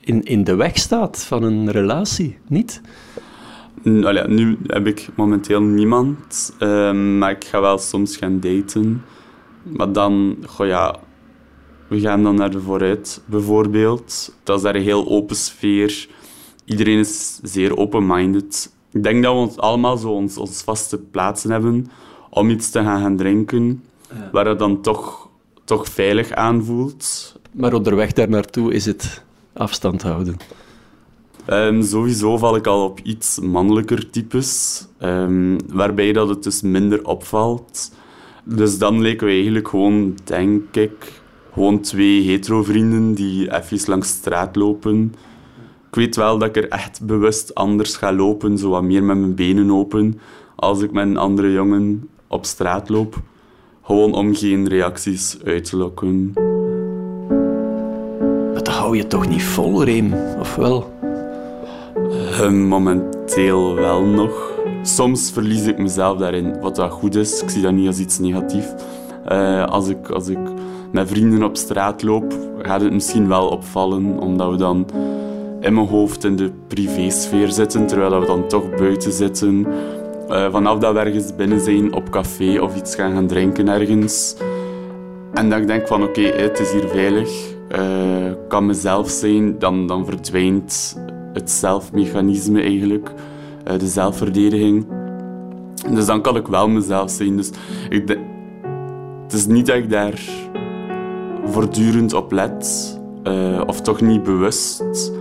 in, 0.00 0.22
in 0.22 0.44
de 0.44 0.54
weg 0.54 0.78
staat 0.78 1.24
van 1.24 1.42
een 1.42 1.70
relatie, 1.70 2.36
niet? 2.48 2.80
N- 3.88 4.04
allee, 4.04 4.28
nu 4.28 4.58
heb 4.66 4.86
ik 4.86 5.08
momenteel 5.14 5.60
niemand, 5.62 6.54
maar 7.18 7.30
ik 7.30 7.44
ga 7.44 7.60
wel 7.60 7.78
soms 7.78 8.16
gaan 8.16 8.40
daten. 8.40 9.02
Maar 9.68 9.92
dan, 9.92 10.36
goh 10.46 10.66
ja, 10.66 10.96
we 11.88 12.00
gaan 12.00 12.22
dan 12.22 12.34
naar 12.34 12.50
de 12.50 12.60
vooruit 12.60 13.22
bijvoorbeeld. 13.26 14.34
Dat 14.42 14.56
is 14.56 14.62
daar 14.62 14.74
een 14.74 14.82
heel 14.82 15.08
open 15.08 15.36
sfeer. 15.36 16.08
Iedereen 16.64 16.98
is 16.98 17.40
zeer 17.42 17.76
open-minded. 17.76 18.72
Ik 18.92 19.02
denk 19.02 19.22
dat 19.22 19.32
we 19.32 19.38
ons 19.38 19.56
allemaal 19.56 19.96
zo 19.96 20.10
ons, 20.10 20.36
ons 20.36 20.62
vaste 20.62 20.98
plaatsen 20.98 21.50
hebben 21.50 21.86
om 22.30 22.50
iets 22.50 22.70
te 22.70 22.82
gaan, 22.82 23.00
gaan 23.00 23.16
drinken, 23.16 23.84
waar 24.32 24.46
het 24.46 24.58
dan 24.58 24.80
toch, 24.80 25.28
toch 25.64 25.88
veilig 25.88 26.32
aanvoelt. 26.32 27.36
Maar 27.52 27.74
onderweg 27.74 28.12
daar 28.12 28.28
naartoe 28.28 28.72
is 28.72 28.86
het 28.86 29.24
afstand 29.52 30.02
houden. 30.02 30.36
Ehm, 31.44 31.82
sowieso 31.82 32.36
val 32.36 32.56
ik 32.56 32.66
al 32.66 32.84
op 32.84 33.00
iets 33.00 33.40
mannelijker 33.40 34.10
types, 34.10 34.84
ehm, 34.98 35.58
waarbij 35.72 36.12
dat 36.12 36.28
het 36.28 36.42
dus 36.42 36.62
minder 36.62 37.04
opvalt. 37.04 37.90
Dus 38.48 38.78
dan 38.78 39.00
leken 39.00 39.26
we 39.26 39.32
eigenlijk 39.32 39.68
gewoon, 39.68 40.14
denk 40.24 40.76
ik, 40.76 41.20
gewoon 41.52 41.80
twee 41.80 42.22
hetero-vrienden 42.22 43.14
die 43.14 43.54
even 43.54 43.80
langs 43.86 44.08
de 44.08 44.14
straat 44.16 44.56
lopen. 44.56 45.14
Ik 45.88 45.94
weet 45.94 46.16
wel 46.16 46.38
dat 46.38 46.48
ik 46.48 46.56
er 46.56 46.68
echt 46.68 47.06
bewust 47.06 47.54
anders 47.54 47.96
ga 47.96 48.12
lopen, 48.12 48.58
zo 48.58 48.70
wat 48.70 48.82
meer 48.82 49.02
met 49.02 49.16
mijn 49.16 49.34
benen 49.34 49.70
open, 49.70 50.20
als 50.56 50.82
ik 50.82 50.92
met 50.92 51.06
een 51.06 51.16
andere 51.16 51.52
jongen 51.52 52.08
op 52.26 52.44
straat 52.44 52.88
loop. 52.88 53.22
Gewoon 53.82 54.14
om 54.14 54.34
geen 54.34 54.68
reacties 54.68 55.38
uit 55.44 55.64
te 55.64 55.76
lokken. 55.76 56.32
Dat 58.54 58.68
hou 58.68 58.96
je 58.96 59.06
toch 59.06 59.28
niet 59.28 59.44
vol, 59.44 59.84
Reem? 59.84 60.14
Of 60.38 60.56
wel? 60.56 60.92
Eh, 62.30 62.50
momenteel 62.50 63.74
wel 63.74 64.04
nog. 64.04 64.55
Soms 64.86 65.30
verlies 65.30 65.66
ik 65.66 65.78
mezelf 65.78 66.18
daarin, 66.18 66.60
wat 66.60 66.76
dat 66.76 66.90
goed 66.90 67.14
is. 67.14 67.42
Ik 67.42 67.50
zie 67.50 67.62
dat 67.62 67.72
niet 67.72 67.86
als 67.86 67.98
iets 67.98 68.18
negatiefs. 68.18 68.74
Eh, 69.24 69.64
als, 69.64 69.88
ik, 69.88 70.10
als 70.10 70.28
ik 70.28 70.38
met 70.92 71.08
vrienden 71.08 71.42
op 71.42 71.56
straat 71.56 72.02
loop, 72.02 72.34
gaat 72.62 72.80
het 72.80 72.92
misschien 72.92 73.28
wel 73.28 73.48
opvallen, 73.48 74.18
omdat 74.18 74.50
we 74.50 74.56
dan 74.56 74.86
in 75.60 75.74
mijn 75.74 75.86
hoofd 75.86 76.24
in 76.24 76.36
de 76.36 76.50
privésfeer 76.66 77.50
zitten, 77.50 77.86
terwijl 77.86 78.20
we 78.20 78.26
dan 78.26 78.48
toch 78.48 78.74
buiten 78.74 79.12
zitten. 79.12 79.66
Eh, 80.28 80.50
vanaf 80.50 80.78
dat 80.78 80.92
we 80.92 80.98
ergens 80.98 81.36
binnen 81.36 81.60
zijn, 81.60 81.94
op 81.94 82.10
café 82.10 82.60
of 82.60 82.76
iets 82.76 82.94
gaan 82.94 83.12
gaan 83.12 83.26
drinken 83.26 83.68
ergens. 83.68 84.36
En 85.32 85.50
dat 85.50 85.58
ik 85.58 85.66
denk 85.66 85.86
van 85.86 86.02
oké, 86.02 86.22
het 86.22 86.60
is 86.60 86.72
hier 86.72 86.88
veilig, 86.88 87.54
eh, 87.68 88.26
ik 88.26 88.48
kan 88.48 88.66
mezelf 88.66 89.08
zijn, 89.08 89.58
dan, 89.58 89.86
dan 89.86 90.06
verdwijnt 90.06 90.96
het 91.32 91.50
zelfmechanisme 91.50 92.60
eigenlijk, 92.60 93.08
eh, 93.08 93.35
de 93.78 93.86
zelfverdediging. 93.86 94.86
Dus 95.90 96.06
dan 96.06 96.20
kan 96.20 96.36
ik 96.36 96.46
wel 96.46 96.68
mezelf 96.68 97.10
zijn. 97.10 97.36
Dus 97.36 97.50
ik 97.88 98.18
het 99.26 99.34
is 99.34 99.46
niet 99.46 99.66
dat 99.66 99.76
ik 99.76 99.90
daar 99.90 100.20
voortdurend 101.44 102.12
op 102.12 102.32
let, 102.32 102.98
eh, 103.22 103.60
of 103.66 103.80
toch 103.80 104.00
niet 104.00 104.22
bewust. 104.22 105.12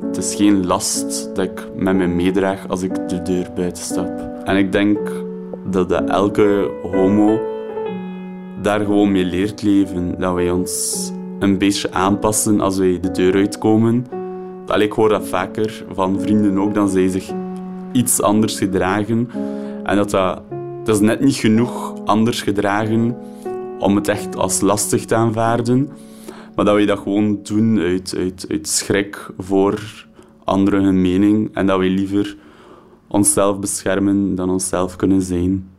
Het 0.00 0.16
is 0.16 0.34
geen 0.34 0.66
last 0.66 1.30
dat 1.34 1.44
ik 1.44 1.68
met 1.76 1.96
me 1.96 2.06
meedraag 2.06 2.68
als 2.68 2.82
ik 2.82 3.08
de 3.08 3.22
deur 3.22 3.50
buiten 3.54 3.82
stap. 3.82 4.40
En 4.44 4.56
ik 4.56 4.72
denk 4.72 4.98
dat, 5.70 5.88
dat 5.88 6.10
elke 6.10 6.70
homo 6.82 7.40
daar 8.62 8.80
gewoon 8.80 9.12
mee 9.12 9.24
leert 9.24 9.62
leven. 9.62 10.14
Dat 10.18 10.34
wij 10.34 10.50
ons 10.50 11.12
een 11.38 11.58
beetje 11.58 11.92
aanpassen 11.92 12.60
als 12.60 12.78
wij 12.78 12.98
de 13.00 13.10
deur 13.10 13.34
uitkomen. 13.34 14.06
Allee, 14.66 14.86
ik 14.86 14.92
hoor 14.92 15.08
dat 15.08 15.28
vaker 15.28 15.84
van 15.92 16.20
vrienden 16.20 16.58
ook, 16.58 16.74
dan 16.74 16.88
zij 16.88 17.08
zich 17.08 17.32
iets 17.92 18.20
anders 18.20 18.58
gedragen. 18.58 19.30
En 19.84 19.96
dat 19.96 20.10
dat, 20.10 20.42
dat 20.84 20.94
is 20.94 21.00
net 21.00 21.20
niet 21.20 21.34
genoeg 21.34 21.94
anders 22.04 22.42
gedragen 22.42 23.16
om 23.78 23.96
het 23.96 24.08
echt 24.08 24.36
als 24.36 24.60
lastig 24.60 25.04
te 25.04 25.14
aanvaarden. 25.14 25.90
Maar 26.54 26.64
dat 26.64 26.76
we 26.76 26.84
dat 26.84 26.98
gewoon 26.98 27.38
doen 27.42 27.78
uit, 27.78 28.14
uit, 28.18 28.46
uit 28.48 28.68
schrik 28.68 29.30
voor 29.38 30.06
anderen 30.44 30.82
hun 30.84 31.00
mening. 31.02 31.50
En 31.54 31.66
dat 31.66 31.78
we 31.78 31.84
liever 31.84 32.36
onszelf 33.08 33.58
beschermen 33.58 34.34
dan 34.34 34.50
onszelf 34.50 34.96
kunnen 34.96 35.22
zijn. 35.22 35.71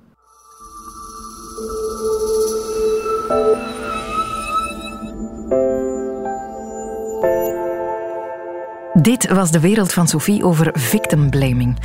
Dit 9.04 9.30
was 9.30 9.52
de 9.52 9.60
wereld 9.60 9.94
van 9.94 10.08
Sophie 10.08 10.44
over 10.44 10.70
victim 10.74 11.30
blaming. 11.30 11.78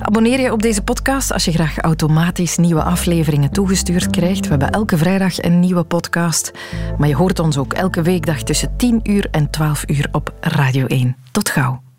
Abonneer 0.00 0.40
je 0.40 0.52
op 0.52 0.62
deze 0.62 0.82
podcast 0.82 1.32
als 1.32 1.44
je 1.44 1.52
graag 1.52 1.78
automatisch 1.78 2.56
nieuwe 2.56 2.82
afleveringen 2.82 3.50
toegestuurd 3.50 4.10
krijgt. 4.10 4.44
We 4.44 4.48
hebben 4.48 4.70
elke 4.70 4.96
vrijdag 4.96 5.42
een 5.42 5.60
nieuwe 5.60 5.84
podcast. 5.84 6.52
Maar 6.98 7.08
je 7.08 7.16
hoort 7.16 7.38
ons 7.38 7.58
ook 7.58 7.72
elke 7.72 8.02
weekdag 8.02 8.42
tussen 8.42 8.76
10 8.76 9.00
uur 9.02 9.28
en 9.30 9.50
12 9.50 9.84
uur 9.86 10.08
op 10.12 10.34
Radio 10.40 10.86
1. 10.86 11.16
Tot 11.32 11.48
gauw. 11.48 11.91